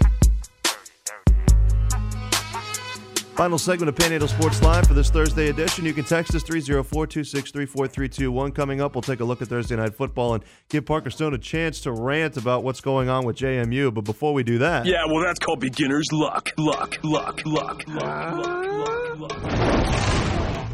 Final 3.36 3.58
segment 3.58 3.88
of 3.88 3.96
Panhandle 3.96 4.28
Sports 4.28 4.62
Live 4.62 4.86
for 4.86 4.92
this 4.92 5.08
Thursday 5.08 5.48
edition. 5.48 5.86
You 5.86 5.94
can 5.94 6.04
text 6.04 6.34
us 6.34 6.42
304 6.42 7.06
263 7.06 7.64
4321. 7.64 8.52
Coming 8.52 8.82
up, 8.82 8.94
we'll 8.94 9.00
take 9.00 9.20
a 9.20 9.24
look 9.24 9.40
at 9.40 9.48
Thursday 9.48 9.74
Night 9.74 9.94
Football 9.94 10.34
and 10.34 10.44
give 10.68 10.84
Parker 10.84 11.08
Stone 11.08 11.32
a 11.32 11.38
chance 11.38 11.80
to 11.80 11.92
rant 11.92 12.36
about 12.36 12.62
what's 12.62 12.82
going 12.82 13.08
on 13.08 13.24
with 13.24 13.36
JMU. 13.36 13.92
But 13.94 14.02
before 14.02 14.34
we 14.34 14.42
do 14.42 14.58
that. 14.58 14.84
Yeah, 14.84 15.06
well, 15.06 15.24
that's 15.24 15.38
called 15.38 15.60
beginner's 15.60 16.12
luck. 16.12 16.50
Luck, 16.58 16.98
luck, 17.02 17.40
luck, 17.46 17.82
luck, 17.86 18.36
luck, 18.36 19.18
luck, 19.18 19.42
luck. 19.44 20.68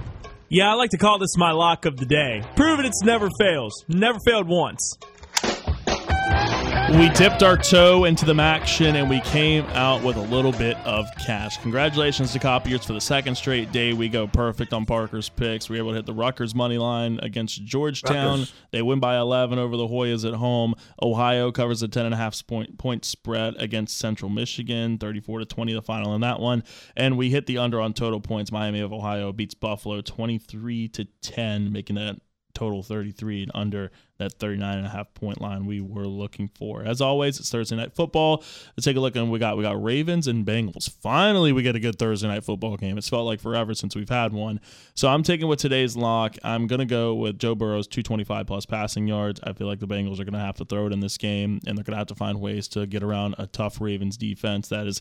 Yeah, 0.49 0.73
I 0.73 0.75
like 0.75 0.91
to 0.91 0.99
call 0.99 1.21
this 1.21 1.37
my 1.37 1.53
lock 1.53 1.85
of 1.85 1.97
the 1.97 2.07
day. 2.07 2.43
Proven 2.57 2.87
it's 2.87 3.05
never 3.05 3.29
fails. 3.39 3.85
Never 3.87 4.19
failed 4.27 4.49
once. 4.49 4.99
We 6.93 7.11
dipped 7.11 7.43
our 7.43 7.59
toe 7.59 8.05
into 8.05 8.25
the 8.25 8.35
action 8.41 8.97
and 8.97 9.11
we 9.11 9.21
came 9.21 9.67
out 9.67 10.03
with 10.03 10.17
a 10.17 10.23
little 10.23 10.53
bit 10.53 10.75
of 10.87 11.07
cash. 11.19 11.59
Congratulations 11.59 12.33
to 12.33 12.39
Copiers 12.39 12.87
for 12.87 12.95
the 12.95 13.01
second 13.01 13.35
straight 13.35 13.71
day. 13.73 13.93
We 13.93 14.09
go 14.09 14.27
perfect 14.27 14.73
on 14.73 14.87
Parker's 14.87 15.29
picks. 15.29 15.69
We 15.69 15.77
were 15.77 15.83
able 15.83 15.91
to 15.91 15.97
hit 15.97 16.07
the 16.07 16.15
Rutgers 16.15 16.55
money 16.55 16.79
line 16.79 17.21
against 17.23 17.63
Georgetown. 17.63 18.41
Rutgers. 18.41 18.55
They 18.71 18.81
win 18.81 19.01
by 19.01 19.19
11 19.19 19.59
over 19.59 19.77
the 19.77 19.87
Hoyas 19.87 20.27
at 20.27 20.35
home. 20.39 20.75
Ohio 21.03 21.53
covers 21.53 21.83
a 21.83 21.89
10.5 21.89 22.47
point, 22.47 22.79
point 22.79 23.05
spread 23.05 23.55
against 23.59 23.99
Central 23.99 24.31
Michigan, 24.31 24.97
34 24.97 25.41
to 25.41 25.45
20 25.45 25.75
the 25.75 25.83
final 25.83 26.15
in 26.15 26.23
that 26.23 26.41
one. 26.41 26.65
And 26.97 27.19
we 27.19 27.29
hit 27.29 27.47
the 27.47 27.59
under 27.59 27.83
on 27.83 27.93
total 27.93 28.21
points. 28.21 28.51
Miami 28.51 28.81
of 28.81 28.95
Ohio 28.95 29.31
beats 29.33 29.55
Buffalo 29.55 30.01
23 30.01 30.89
to 30.89 31.05
10, 31.21 31.71
making 31.71 31.97
that 31.97 32.17
total 32.59 32.83
33 32.83 33.45
and 33.45 33.53
under 33.55 33.93
that 34.19 34.33
39 34.33 34.79
and 34.79 34.87
a 34.87 34.91
half 34.91 35.15
point 35.15 35.41
line 35.41 35.65
we 35.65 35.81
were 35.81 36.09
looking 36.09 36.49
for. 36.49 36.83
As 36.83 37.01
always, 37.01 37.39
it's 37.39 37.51
Thursday 37.51 37.77
night 37.77 37.95
football. 37.95 38.43
Let's 38.77 38.85
take 38.85 38.97
a 38.97 39.01
look 39.01 39.15
and 39.15 39.31
we 39.31 39.39
got 39.39 39.57
we 39.57 39.63
got 39.63 39.81
Ravens 39.81 40.27
and 40.27 40.45
Bengals. 40.45 40.91
Finally, 40.91 41.53
we 41.53 41.63
get 41.63 41.77
a 41.77 41.81
good 41.81 42.01
Thursday 42.01 42.27
night 42.27 42.43
football 42.43 42.77
game. 42.77 42.99
It's 42.99 43.09
felt 43.09 43.27
like 43.27 43.41
forever 43.41 43.75
since 43.75 43.95
we've 43.95 44.09
had 44.09 44.33
one. 44.33 44.61
So 44.95 45.07
I'm 45.07 45.23
taking 45.23 45.47
with 45.47 45.61
today's 45.61 45.97
lock. 45.97 46.37
I'm 46.43 46.67
gonna 46.67 46.85
go 46.85 47.15
with 47.15 47.39
Joe 47.39 47.55
Burrow's 47.55 47.87
225 47.87 48.47
plus 48.49 48.67
passing 48.67 49.07
yards. 49.07 49.39
I 49.45 49.53
feel 49.53 49.69
like 49.69 49.79
the 49.79 49.87
Bengals 49.87 50.19
are 50.19 50.25
gonna 50.25 50.41
have 50.41 50.57
to 50.57 50.65
throw 50.65 50.87
it 50.87 50.93
in 50.93 50.99
this 50.99 51.17
game, 51.17 51.61
and 51.65 51.79
they're 51.79 51.85
gonna 51.85 51.97
have 51.97 52.09
to 52.09 52.17
find 52.17 52.41
ways 52.41 52.67
to 52.69 52.87
get 52.87 53.05
around 53.05 53.37
a 53.39 53.47
tough 53.47 53.81
Ravens 53.81 54.17
defense 54.17 54.69
that 54.69 54.89
is 54.89 55.01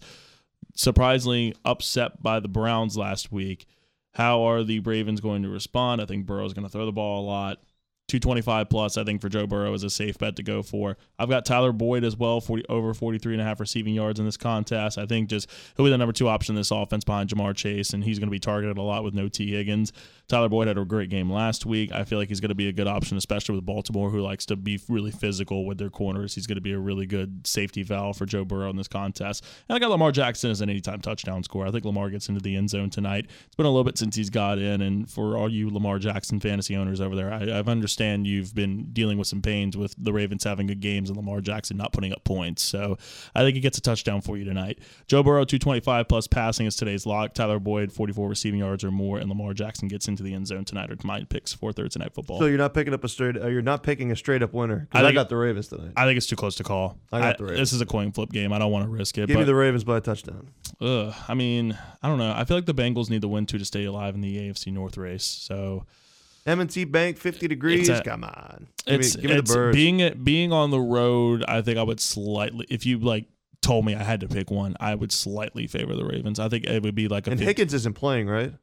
surprisingly 0.76 1.55
upset 1.66 2.22
by 2.22 2.39
the 2.39 2.47
Browns 2.47 2.95
last 2.97 3.32
week. 3.32 3.66
How 4.14 4.43
are 4.43 4.64
the 4.64 4.80
Ravens 4.80 5.22
going 5.22 5.43
to 5.43 5.49
respond? 5.49 6.01
I 6.01 6.05
think 6.05 6.26
Burrow's 6.26 6.53
going 6.53 6.66
to 6.66 6.72
throw 6.72 6.86
the 6.86 6.91
ball 6.91 7.24
a 7.24 7.26
lot. 7.28 7.60
225 8.08 8.70
plus, 8.70 8.97
I 8.97 9.03
think 9.03 9.20
for 9.20 9.28
Joe 9.28 9.45
Burrow 9.45 9.74
is 9.74 9.84
a 9.84 9.89
safe 9.89 10.18
bet 10.18 10.38
to 10.38 10.43
go 10.43 10.64
for. 10.64 10.95
I've 11.20 11.28
got 11.28 11.43
Tyler 11.43 11.74
Boyd 11.74 12.05
as 12.05 12.16
well, 12.16 12.39
40, 12.39 12.64
over 12.70 12.93
43 12.93 13.34
and 13.34 13.41
a 13.41 13.45
half 13.45 13.60
receiving 13.60 13.93
yards 13.93 14.18
in 14.18 14.26
this 14.26 14.38
contest. 14.38 14.97
I 14.97 15.05
think 15.05 15.28
just 15.28 15.49
he'll 15.76 15.86
be 15.86 15.91
the 15.91 15.97
number 15.97 16.14
two 16.14 16.30
option 16.30 16.55
in 16.55 16.58
this 16.58 16.72
offense 16.72 17.03
behind 17.03 17.30
Ja'Marr 17.30 17.53
Chase, 17.53 17.91
and 17.91 18.05
he's 18.05 18.18
going 18.18 18.28
to 18.28 18.32
be 18.32 18.39
targeted 18.39 18.78
a 18.78 18.82
lot 18.82 19.03
with 19.03 19.14
no 19.14 19.28
Tee 19.28 19.51
Higgins. 19.51 19.91
Tyler 20.28 20.49
Boyd 20.49 20.67
had 20.67 20.78
a 20.78 20.84
great 20.84 21.09
game 21.09 21.32
last 21.32 21.65
week. 21.65 21.89
I 21.93 22.03
feel 22.03 22.19
like 22.19 22.28
he's 22.28 22.41
going 22.41 22.49
to 22.49 22.55
be 22.55 22.67
a 22.67 22.73
good 22.73 22.88
option, 22.88 23.15
especially 23.15 23.55
with 23.55 23.65
Baltimore, 23.65 24.09
who 24.09 24.19
likes 24.19 24.45
to 24.47 24.57
be 24.57 24.78
really 24.89 25.11
physical 25.11 25.65
with 25.65 25.78
their 25.78 25.89
corners. 25.89 26.36
He's 26.36 26.45
going 26.45 26.57
to 26.57 26.61
be 26.61 26.73
a 26.73 26.80
really 26.80 27.05
good 27.05 27.47
safety 27.47 27.82
valve 27.82 28.17
for 28.17 28.25
Joe 28.25 28.43
Burrow 28.43 28.69
in 28.69 28.75
this 28.75 28.89
contest. 28.89 29.45
And 29.69 29.78
I 29.78 29.80
got 29.80 29.89
Lamar 29.89 30.11
Jackson 30.11 30.51
as 30.51 30.59
an 30.59 30.69
anytime 30.69 30.99
touchdown 30.99 31.43
scorer. 31.43 31.67
I 31.67 31.71
think 31.71 31.86
Lamar 31.86 32.09
gets 32.09 32.28
into 32.28 32.41
the 32.41 32.57
end 32.57 32.69
zone 32.69 32.89
tonight. 32.89 33.28
It's 33.45 33.55
been 33.55 33.65
a 33.65 33.69
little 33.69 33.86
bit 33.86 33.97
since 33.97 34.17
he's 34.17 34.30
got 34.30 34.59
in, 34.59 34.82
and 34.82 35.09
for 35.09 35.38
all 35.38 35.49
you 35.49 35.69
Lamar 35.69 35.97
Jackson 35.97 36.41
fantasy 36.41 36.75
owners 36.75 36.99
over 36.99 37.15
there, 37.15 37.32
I, 37.32 37.43
I 37.45 37.59
understand 37.59 38.28
you've 38.28 38.53
been 38.53 38.91
dealing 38.91 39.17
with 39.17 39.28
some 39.28 39.41
pains 39.41 39.78
with 39.78 39.95
the 39.97 40.11
Ravens 40.11 40.43
having 40.43 40.67
good 40.67 40.82
games 40.82 41.09
and 41.09 41.15
Lamar 41.15 41.39
Jackson 41.39 41.78
not 41.78 41.93
putting 41.93 42.11
up 42.11 42.25
points. 42.25 42.63
So 42.63 42.97
I 43.34 43.43
think 43.43 43.55
he 43.55 43.61
gets 43.61 43.78
a 43.78 43.82
touchdown 43.82 44.19
for 44.19 44.38
you 44.38 44.43
tonight. 44.43 44.80
Joe 45.07 45.23
Burrow, 45.23 45.45
225 45.45 46.09
plus 46.09 46.28
passing 46.28 46.65
is 46.65 46.75
today's 46.75 47.05
lock. 47.05 47.34
Tyler 47.34 47.59
Boyd, 47.59 47.93
44 47.93 48.28
receiving 48.28 48.59
yards 48.59 48.84
or 48.84 48.91
more, 48.91 49.19
and 49.19 49.30
Lamar 49.30 49.53
Jackson 49.53 49.88
gets 49.88 50.09
into 50.18 50.24
the 50.24 50.34
end 50.34 50.47
zone 50.47 50.65
tonight. 50.65 50.91
Or 50.91 50.97
my 51.03 51.24
picks 51.24 51.53
for 51.53 51.72
Thursday 51.72 51.99
night 51.99 52.13
football. 52.13 52.39
So 52.39 52.45
you're 52.45 52.57
not 52.57 52.74
picking 52.74 52.93
up 52.93 53.03
a 53.03 53.09
straight. 53.09 53.38
Uh, 53.38 53.47
you're 53.47 53.61
not 53.61 53.84
picking 53.84 54.11
a 54.11 54.15
straight 54.15 54.41
up 54.41 54.53
winner. 54.53 54.88
I 54.91 55.03
I, 55.03 55.11
got 55.11 55.30
the 55.30 55.38
Ravens 55.38 55.68
tonight. 55.68 55.93
I 55.95 56.05
think 56.05 56.18
it's 56.18 56.28
too 56.28 56.36
close 56.36 56.55
to 56.55 56.63
call. 56.63 56.97
I 57.11 57.20
got 57.20 57.38
the 57.38 57.45
Ravens. 57.45 57.59
This 57.59 57.74
is 57.74 57.82
a 57.82 57.86
coin 57.86 58.11
flip 58.11 58.32
game. 58.32 58.51
I 58.51 58.59
don't 58.59 58.72
want 58.72 58.86
to 58.86 58.89
risk 58.89 59.18
it. 59.18 59.28
Give 59.28 59.36
but, 59.36 59.41
me 59.41 59.45
the 59.45 59.55
Ravens 59.55 59.84
by 59.84 59.97
a 59.97 60.01
touchdown. 60.01 60.49
Ugh, 60.82 61.13
I 61.28 61.34
mean, 61.34 61.78
I 62.01 62.07
don't 62.07 62.18
know. 62.18 62.34
I 62.36 62.43
feel 62.45 62.57
like 62.57 62.65
the 62.65 62.74
Bengals 62.74 63.09
need 63.09 63.22
the 63.22 63.28
win 63.28 63.45
two 63.45 63.57
to 63.57 63.65
stay 63.65 63.86
alive 63.86 64.15
in 64.15 64.22
the 64.22 64.38
AFC 64.38 64.74
North 64.74 64.97
race. 64.97 65.26
So 65.26 65.86
M&T 66.45 66.86
Bank, 66.86 67.18
50 67.18 67.47
degrees. 67.47 67.89
A- 67.89 68.01
Come 68.01 68.24
on. 68.24 68.68
Give 68.86 69.01
me, 69.01 69.09
give 69.09 69.24
me 69.24 69.36
the 69.36 69.43
birds. 69.43 69.76
being 69.76 70.24
being 70.24 70.53
on 70.53 70.72
the 70.72 70.80
road. 70.80 71.43
I 71.47 71.61
think 71.61 71.78
I 71.78 71.84
would 71.84 71.99
slightly 71.99 72.65
if 72.70 72.86
you 72.86 72.99
like 72.99 73.26
told 73.61 73.86
me 73.86 73.95
I 73.95 74.03
had 74.03 74.22
to 74.22 74.28
pick 74.28 74.49
one, 74.49 74.76
I 74.80 74.95
would 74.95 75.11
slightly 75.11 75.68
favor 75.68 75.95
the 75.95 76.05
Ravens. 76.05 76.39
I 76.39 76.47
think 76.47 76.65
it 76.65 76.82
would 76.84 76.95
be 76.95 77.07
like 77.07 77.28
a 77.28 77.32
and 77.32 77.39
50 77.39 77.45
Higgins 77.45 77.74
isn't 77.74 77.95
playing, 77.95 78.28
right? 78.28 78.53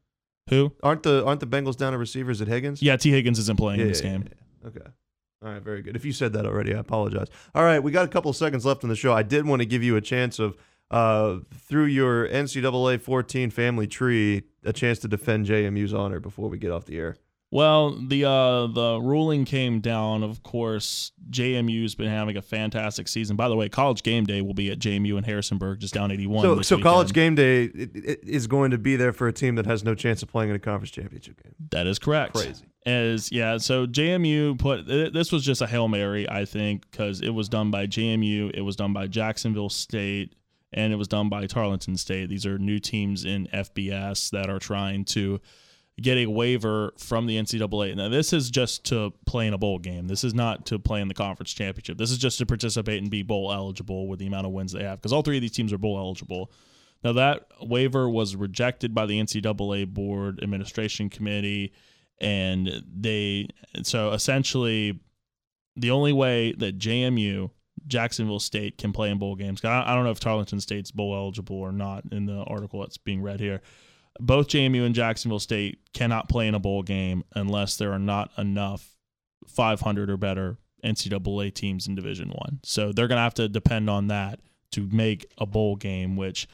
Who? 0.51 0.73
Aren't 0.83 1.03
the 1.03 1.25
aren't 1.25 1.41
the 1.41 1.47
Bengals 1.47 1.77
down 1.77 1.93
to 1.93 1.99
receivers 1.99 2.41
at 2.43 2.49
Higgins? 2.49 2.83
Yeah, 2.83 2.97
Tee 2.97 3.11
Higgins 3.11 3.39
isn't 3.39 3.59
playing 3.59 3.81
in 3.81 3.89
this 3.89 4.03
yeah, 4.03 4.11
game. 4.11 4.29
yeah. 4.29 4.69
Okay. 4.69 4.91
All 5.45 5.53
right, 5.53 5.63
very 5.63 5.83
good. 5.83 5.95
If 5.95 6.05
you 6.05 6.13
said 6.13 6.33
that 6.33 6.47
already, 6.47 6.75
I 6.75 6.79
apologize. 6.79 7.29
All 7.55 7.65
right, 7.65 7.83
we 7.83 7.93
got 7.93 8.07
a 8.07 8.09
couple 8.09 8.31
of 8.31 8.37
seconds 8.37 8.65
left 8.65 8.83
in 8.83 8.89
the 8.89 8.97
show. 8.97 9.13
I 9.13 9.23
did 9.23 9.47
want 9.47 9.61
to 9.61 9.67
give 9.67 9.83
you 9.83 9.97
a 9.97 10.01
chance 10.01 10.39
of 10.39 10.57
uh, 10.91 11.39
through 11.53 11.87
your 11.87 12.27
NCAA 12.29 13.01
14 13.01 13.51
family 13.51 13.87
tree, 13.87 14.45
a 14.65 14.73
chance 14.73 14.99
to 15.01 15.09
defend 15.09 15.47
JMU's 15.47 15.93
honor 15.93 16.19
before 16.21 16.49
we 16.49 16.57
get 16.57 16.71
off 16.71 16.87
the 16.87 16.97
air. 16.97 17.17
Well, 17.55 17.93
the 17.93 18.25
uh, 18.25 18.67
the 18.67 18.99
ruling 19.01 19.45
came 19.45 19.79
down. 19.79 20.25
Of 20.25 20.43
course, 20.43 21.13
JMU's 21.31 21.95
been 21.95 22.09
having 22.09 22.37
a 22.37 22.43
fantastic 22.43 23.07
season. 23.07 23.37
By 23.37 23.49
the 23.49 23.55
way, 23.55 23.69
College 23.69 24.03
Game 24.03 24.25
Day 24.25 24.43
will 24.43 24.55
be 24.55 24.73
at 24.73 24.81
JMU 24.81 25.17
in 25.17 25.23
Harrisonburg, 25.23 25.79
just 25.79 25.95
down 25.95 26.11
eighty 26.11 26.27
one. 26.27 26.43
So, 26.43 26.63
so 26.63 26.83
college 26.83 27.13
game 27.13 27.37
day 27.37 27.71
is 27.73 28.49
going 28.49 28.73
to 28.73 28.79
be 28.79 28.97
there 28.97 29.13
for 29.13 29.29
a 29.29 29.33
team 29.33 29.55
that 29.55 29.67
has 29.67 29.85
no 29.85 29.95
chance 29.95 30.21
of 30.21 30.31
playing 30.31 30.51
in 30.51 30.57
a 30.57 30.59
conference 30.59 30.91
championship 30.91 31.41
game. 31.45 31.55
That 31.71 31.87
is 31.87 32.01
correct. 32.01 32.35
Crazy. 32.35 32.65
As 32.87 33.31
yeah, 33.31 33.59
so 33.59 33.87
JMU 33.87 34.59
put 34.59 34.89
this 34.89 35.31
was 35.31 35.45
just 35.45 35.63
a 35.63 35.69
hail 35.69 35.87
mary, 35.87 36.29
I 36.29 36.47
think, 36.47 36.91
because 36.91 37.21
it 37.21 37.31
was 37.31 37.49
done 37.49 37.71
by 37.71 37.87
JMU, 37.87 38.51
it 38.53 38.63
was 38.63 38.75
done 38.75 38.93
by 38.93 39.07
Jacksonville 39.07 39.71
State, 39.71 40.35
and 40.73 40.93
it 40.93 40.97
was 40.97 41.07
done 41.07 41.29
by 41.29 41.47
Tarleton 41.47 41.97
State. 41.99 42.31
These 42.31 42.47
are 42.47 42.59
new 42.59 42.81
teams 42.81 43.25
in 43.25 43.47
FBS 43.55 44.31
that 44.31 44.51
are 44.51 44.59
trying 44.59 45.05
to 45.05 45.41
get 46.01 46.19
a 46.19 46.27
waiver 46.27 46.93
from 46.99 47.27
the 47.27 47.37
NCAA. 47.37 47.95
Now, 47.97 48.09
this 48.09 48.33
is 48.33 48.51
just 48.51 48.85
to 48.87 49.13
play 49.27 49.47
in 49.47 49.55
a 49.55 49.59
bowl 49.59 49.79
game. 49.79 50.09
This 50.09 50.25
is 50.25 50.35
not 50.35 50.67
to 50.67 50.79
play 50.79 51.01
in 51.01 51.09
the 51.09 51.15
conference 51.15 51.53
championship. 51.53 51.99
This 51.99 52.11
is 52.11 52.19
just 52.19 52.39
to 52.39 52.47
participate 52.47 53.01
and 53.01 53.11
be 53.11 53.23
bowl 53.23 53.53
eligible 53.53 54.09
with 54.09 54.19
the 54.19 54.27
amount 54.27 54.47
of 54.47 54.53
wins 54.53 54.73
they 54.73 54.83
have, 54.83 54.99
because 55.01 55.13
all 55.13 55.23
three 55.23 55.37
of 55.37 55.43
these 55.43 55.53
teams 55.53 55.73
are 55.73 55.79
bowl 55.79 55.99
eligible. 55.99 56.51
Now, 57.05 57.13
that 57.13 57.47
waiver 57.61 58.09
was 58.09 58.35
rejected 58.35 58.95
by 58.95 59.07
the 59.07 59.21
NCAA 59.21 59.87
Board 59.93 60.41
Administration 60.43 61.11
Committee, 61.11 61.73
and 62.21 62.83
they 62.93 63.49
so 63.83 64.13
essentially 64.13 65.01
the 65.77 65.91
only 65.91 66.13
way 66.13 66.53
that 66.53 66.79
JMU, 66.79 67.51
Jacksonville 67.87 68.41
State, 68.41 68.79
can 68.79 68.93
play 68.93 69.11
in 69.11 69.19
bowl 69.19 69.35
games. 69.35 69.65
I, 69.65 69.95
don't 69.95 70.05
know 70.05 70.11
if 70.11 70.21
Tarleton 70.21 70.61
State's 70.61 70.91
bowl 70.91 71.15
eligible 71.15 71.57
or 71.57 71.73
not 71.73 72.05
in 72.13 72.27
the 72.27 72.43
article 72.45 72.81
that's 72.81 72.97
being 72.97 73.23
read 73.23 73.41
here. 73.41 73.61
Both 74.21 74.49
JMU 74.49 74.87
and 74.87 74.95
Jacksonville 74.95 75.41
State 75.41 75.81
cannot 75.93 76.29
play 76.29 76.47
in 76.47 76.55
a 76.55 76.61
bowl 76.61 76.83
game 76.83 77.25
unless 77.35 77.77
there 77.77 77.93
are 77.93 77.99
not 77.99 78.31
enough 78.39 78.95
500 79.49 80.11
or 80.11 80.17
better 80.17 80.59
NCAA 80.85 81.53
teams 81.55 81.87
in 81.87 81.95
Division 81.95 82.29
One. 82.29 82.61
So 82.63 82.93
they're 82.93 83.09
going 83.09 83.19
to 83.19 83.23
have 83.23 83.35
to 83.35 83.49
depend 83.49 83.91
on 83.91 84.09
that 84.09 84.41
to 84.73 84.89
make 84.91 85.27
a 85.39 85.47
bowl 85.47 85.77
game, 85.77 86.17
which 86.17 86.47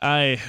I 0.00 0.40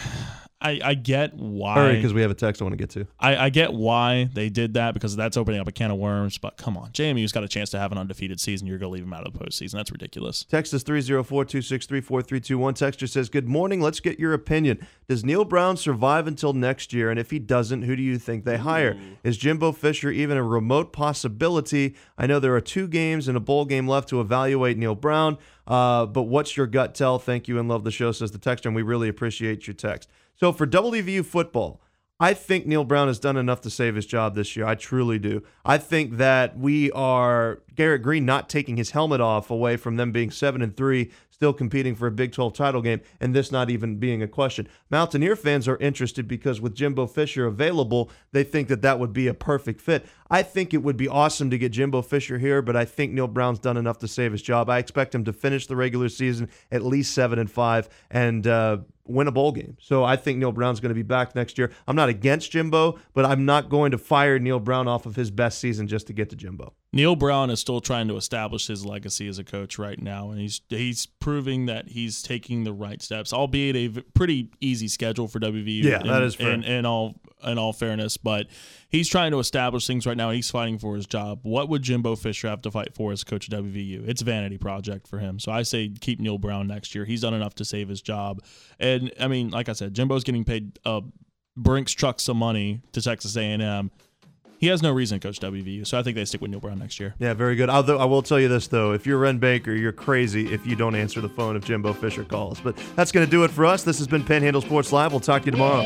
I, 0.63 0.79
I 0.83 0.93
get 0.93 1.33
why. 1.33 1.75
Right, 1.75 1.95
because 1.95 2.13
we 2.13 2.21
have 2.21 2.31
a 2.31 2.35
text 2.35 2.61
I 2.61 2.65
want 2.65 2.73
to 2.73 2.77
get 2.77 2.89
to. 2.91 3.05
I, 3.19 3.35
I 3.35 3.49
get 3.49 3.73
why 3.73 4.29
they 4.33 4.49
did 4.49 4.75
that 4.75 4.93
because 4.93 5.15
that's 5.15 5.35
opening 5.35 5.59
up 5.59 5.67
a 5.67 5.73
can 5.73 5.91
of 5.91 5.97
worms. 5.97 6.37
But 6.37 6.55
come 6.55 6.77
on, 6.77 6.91
JMU's 6.91 7.33
got 7.33 7.43
a 7.43 7.49
chance 7.49 7.69
to 7.71 7.79
have 7.79 7.91
an 7.91 7.97
undefeated 7.97 8.39
season. 8.39 8.65
You're 8.65 8.77
going 8.77 8.89
to 8.89 8.93
leave 8.93 9.03
them 9.03 9.13
out 9.13 9.27
of 9.27 9.33
the 9.33 9.39
postseason. 9.39 9.73
That's 9.73 9.91
ridiculous. 9.91 10.45
Text 10.45 10.73
us 10.73 10.81
304 10.83 11.45
263 11.45 12.01
4321. 12.01 12.73
Texter 12.73 13.09
says, 13.09 13.29
Good 13.29 13.47
morning. 13.47 13.81
Let's 13.81 13.99
get 13.99 14.19
your 14.19 14.33
opinion. 14.33 14.87
Does 15.09 15.25
Neal 15.25 15.43
Brown 15.43 15.75
survive 15.75 16.27
until 16.27 16.53
next 16.53 16.93
year? 16.93 17.09
And 17.09 17.19
if 17.19 17.29
he 17.31 17.39
doesn't, 17.39 17.81
who 17.81 17.95
do 17.95 18.01
you 18.01 18.17
think 18.17 18.45
they 18.45 18.57
hire? 18.57 18.97
Is 19.23 19.37
Jimbo 19.37 19.73
Fisher 19.73 20.11
even 20.11 20.37
a 20.37 20.43
remote 20.43 20.93
possibility? 20.93 21.95
I 22.17 22.25
know 22.25 22.39
there 22.39 22.55
are 22.55 22.61
two 22.61 22.87
games 22.87 23.27
and 23.27 23.35
a 23.35 23.41
bowl 23.41 23.65
game 23.65 23.87
left 23.87 24.07
to 24.09 24.21
evaluate 24.21 24.77
Neal 24.77 24.95
Brown, 24.95 25.37
uh, 25.67 26.05
but 26.05 26.23
what's 26.23 26.55
your 26.55 26.67
gut 26.67 26.95
tell? 26.95 27.19
Thank 27.19 27.47
you 27.47 27.59
and 27.59 27.67
love 27.67 27.83
the 27.83 27.91
show, 27.91 28.11
says 28.11 28.31
the 28.31 28.39
texter, 28.39 28.67
and 28.67 28.75
we 28.75 28.81
really 28.81 29.09
appreciate 29.09 29.67
your 29.67 29.73
text. 29.73 30.09
So 30.35 30.51
for 30.51 30.65
WVU 30.65 31.25
football, 31.25 31.81
I 32.19 32.33
think 32.33 32.65
Neal 32.65 32.85
Brown 32.85 33.07
has 33.07 33.19
done 33.19 33.37
enough 33.37 33.59
to 33.61 33.69
save 33.69 33.95
his 33.95 34.05
job 34.05 34.35
this 34.35 34.55
year. 34.55 34.65
I 34.65 34.75
truly 34.75 35.19
do. 35.19 35.43
I 35.65 35.77
think 35.77 36.17
that 36.17 36.57
we 36.57 36.91
are 36.91 37.59
Garrett 37.75 38.03
Greene 38.03 38.25
not 38.25 38.49
taking 38.49 38.77
his 38.77 38.91
helmet 38.91 39.19
off 39.19 39.49
away 39.49 39.77
from 39.77 39.97
them 39.97 40.11
being 40.11 40.31
seven 40.31 40.61
and 40.61 40.77
three, 40.77 41.11
still 41.31 41.53
competing 41.53 41.95
for 41.95 42.07
a 42.07 42.11
Big 42.11 42.31
12 42.31 42.53
title 42.53 42.81
game, 42.81 43.01
and 43.19 43.35
this 43.35 43.51
not 43.51 43.69
even 43.69 43.97
being 43.97 44.21
a 44.21 44.27
question. 44.27 44.69
Mountaineer 44.89 45.35
fans 45.35 45.67
are 45.67 45.75
interested 45.77 46.27
because 46.27 46.61
with 46.61 46.75
Jimbo 46.75 47.07
Fisher 47.07 47.45
available, 47.45 48.09
they 48.31 48.43
think 48.45 48.69
that 48.69 48.83
that 48.83 48.99
would 48.99 49.11
be 49.11 49.27
a 49.27 49.33
perfect 49.33 49.81
fit. 49.81 50.05
I 50.29 50.43
think 50.43 50.73
it 50.73 50.83
would 50.83 50.97
be 50.97 51.09
awesome 51.09 51.49
to 51.49 51.57
get 51.57 51.73
Jimbo 51.73 52.03
Fisher 52.03 52.37
here, 52.37 52.61
but 52.61 52.75
I 52.75 52.85
think 52.85 53.11
Neal 53.11 53.27
Brown's 53.27 53.59
done 53.59 53.75
enough 53.75 53.97
to 53.99 54.07
save 54.07 54.31
his 54.31 54.41
job. 54.41 54.69
I 54.69 54.77
expect 54.77 55.13
him 55.13 55.25
to 55.25 55.33
finish 55.33 55.67
the 55.67 55.75
regular 55.75 56.07
season 56.09 56.49
at 56.71 56.83
least 56.83 57.13
seven 57.13 57.37
and 57.37 57.51
five 57.51 57.89
and 58.09 58.47
uh, 58.47 58.77
win 59.05 59.27
a 59.27 59.31
bowl 59.31 59.51
game. 59.51 59.77
So 59.81 60.03
I 60.03 60.15
think 60.15 60.39
Neal 60.39 60.51
Brown's 60.51 60.79
going 60.79 60.89
to 60.89 60.95
be 60.95 61.03
back 61.03 61.35
next 61.35 61.57
year. 61.57 61.71
I'm 61.87 61.95
not 61.95 62.09
against 62.09 62.51
Jimbo, 62.51 62.99
but 63.13 63.25
I'm 63.25 63.45
not 63.45 63.69
going 63.69 63.91
to 63.91 63.97
fire 63.97 64.39
Neal 64.39 64.59
Brown 64.59 64.87
off 64.87 65.05
of 65.05 65.15
his 65.15 65.31
best 65.31 65.59
season 65.59 65.87
just 65.87 66.07
to 66.07 66.13
get 66.13 66.29
to 66.29 66.35
Jimbo. 66.35 66.73
Neal 66.93 67.15
Brown 67.15 67.49
is 67.49 67.59
still 67.59 67.81
trying 67.81 68.07
to 68.07 68.15
establish 68.15 68.67
his 68.67 68.85
legacy 68.85 69.27
as 69.27 69.39
a 69.39 69.43
coach 69.43 69.79
right 69.79 69.99
now, 69.99 70.29
and 70.29 70.39
he's 70.39 70.61
he's 70.69 71.05
proving 71.07 71.65
that 71.65 71.89
he's 71.89 72.21
taking 72.21 72.63
the 72.63 72.73
right 72.73 73.01
steps, 73.01 73.33
albeit 73.33 73.75
a 73.75 73.87
v- 73.87 74.01
pretty 74.13 74.51
easy 74.61 74.87
schedule 74.87 75.27
for 75.27 75.39
WVU. 75.39 75.83
Yeah, 75.83 76.01
in, 76.01 76.07
that 76.07 76.21
is 76.21 76.35
fair. 76.35 76.51
In 76.51 76.85
all 76.85 77.19
in 77.45 77.57
all 77.57 77.73
fairness, 77.73 78.17
but 78.17 78.47
he's 78.89 79.07
trying 79.07 79.31
to 79.31 79.39
establish 79.39 79.87
things 79.87 80.05
right 80.05 80.17
now. 80.17 80.31
He's 80.31 80.49
fighting 80.49 80.77
for 80.77 80.95
his 80.95 81.05
job. 81.05 81.39
What 81.43 81.69
would 81.69 81.81
Jimbo 81.81 82.15
Fisher 82.15 82.47
have 82.47 82.61
to 82.63 82.71
fight 82.71 82.93
for 82.93 83.11
as 83.11 83.23
coach 83.23 83.47
of 83.47 83.63
WVU? 83.63 84.07
It's 84.07 84.21
a 84.21 84.25
vanity 84.25 84.57
project 84.57 85.07
for 85.07 85.19
him. 85.19 85.39
So 85.39 85.51
I 85.51 85.63
say 85.63 85.89
keep 85.89 86.19
Neal 86.19 86.37
Brown 86.37 86.67
next 86.67 86.95
year. 86.95 87.05
He's 87.05 87.21
done 87.21 87.33
enough 87.33 87.55
to 87.55 87.65
save 87.65 87.89
his 87.89 88.01
job. 88.01 88.41
And 88.79 89.11
I 89.19 89.27
mean, 89.27 89.49
like 89.49 89.69
I 89.69 89.73
said, 89.73 89.93
Jimbo's 89.93 90.23
getting 90.23 90.43
paid 90.43 90.79
uh, 90.85 91.01
Brinks 91.55 91.91
truck 91.91 92.19
some 92.19 92.37
money 92.37 92.81
to 92.93 93.01
Texas 93.01 93.35
A&M. 93.37 93.91
He 94.63 94.69
has 94.69 94.81
no 94.81 94.93
reason 94.93 95.19
to 95.19 95.27
coach 95.27 95.41
WVU, 95.41 95.85
so 95.85 95.99
I 95.99 96.03
think 96.03 96.15
they 96.15 96.23
stick 96.23 96.39
with 96.39 96.49
Neal 96.49 96.61
Brown 96.61 96.79
next 96.79 96.97
year. 96.97 97.15
Yeah, 97.19 97.33
very 97.33 97.57
good. 97.57 97.69
Although 97.69 97.97
I 97.97 98.05
will 98.05 98.21
tell 98.21 98.39
you 98.39 98.47
this 98.47 98.67
though, 98.67 98.93
if 98.93 99.05
you're 99.05 99.17
Wren 99.17 99.37
Baker, 99.37 99.73
you're 99.73 99.91
crazy 99.91 100.53
if 100.53 100.65
you 100.65 100.77
don't 100.77 100.95
answer 100.95 101.19
the 101.19 101.27
phone 101.27 101.57
if 101.57 101.65
Jimbo 101.65 101.91
Fisher 101.91 102.23
calls. 102.23 102.61
But 102.61 102.77
that's 102.95 103.11
going 103.11 103.25
to 103.25 103.29
do 103.29 103.43
it 103.43 103.51
for 103.51 103.65
us. 103.65 103.83
This 103.83 103.97
has 103.97 104.07
been 104.07 104.23
Panhandle 104.23 104.61
Sports 104.61 104.93
Live. 104.93 105.11
We'll 105.11 105.19
talk 105.19 105.41
to 105.41 105.47
you 105.47 105.51
tomorrow. 105.51 105.85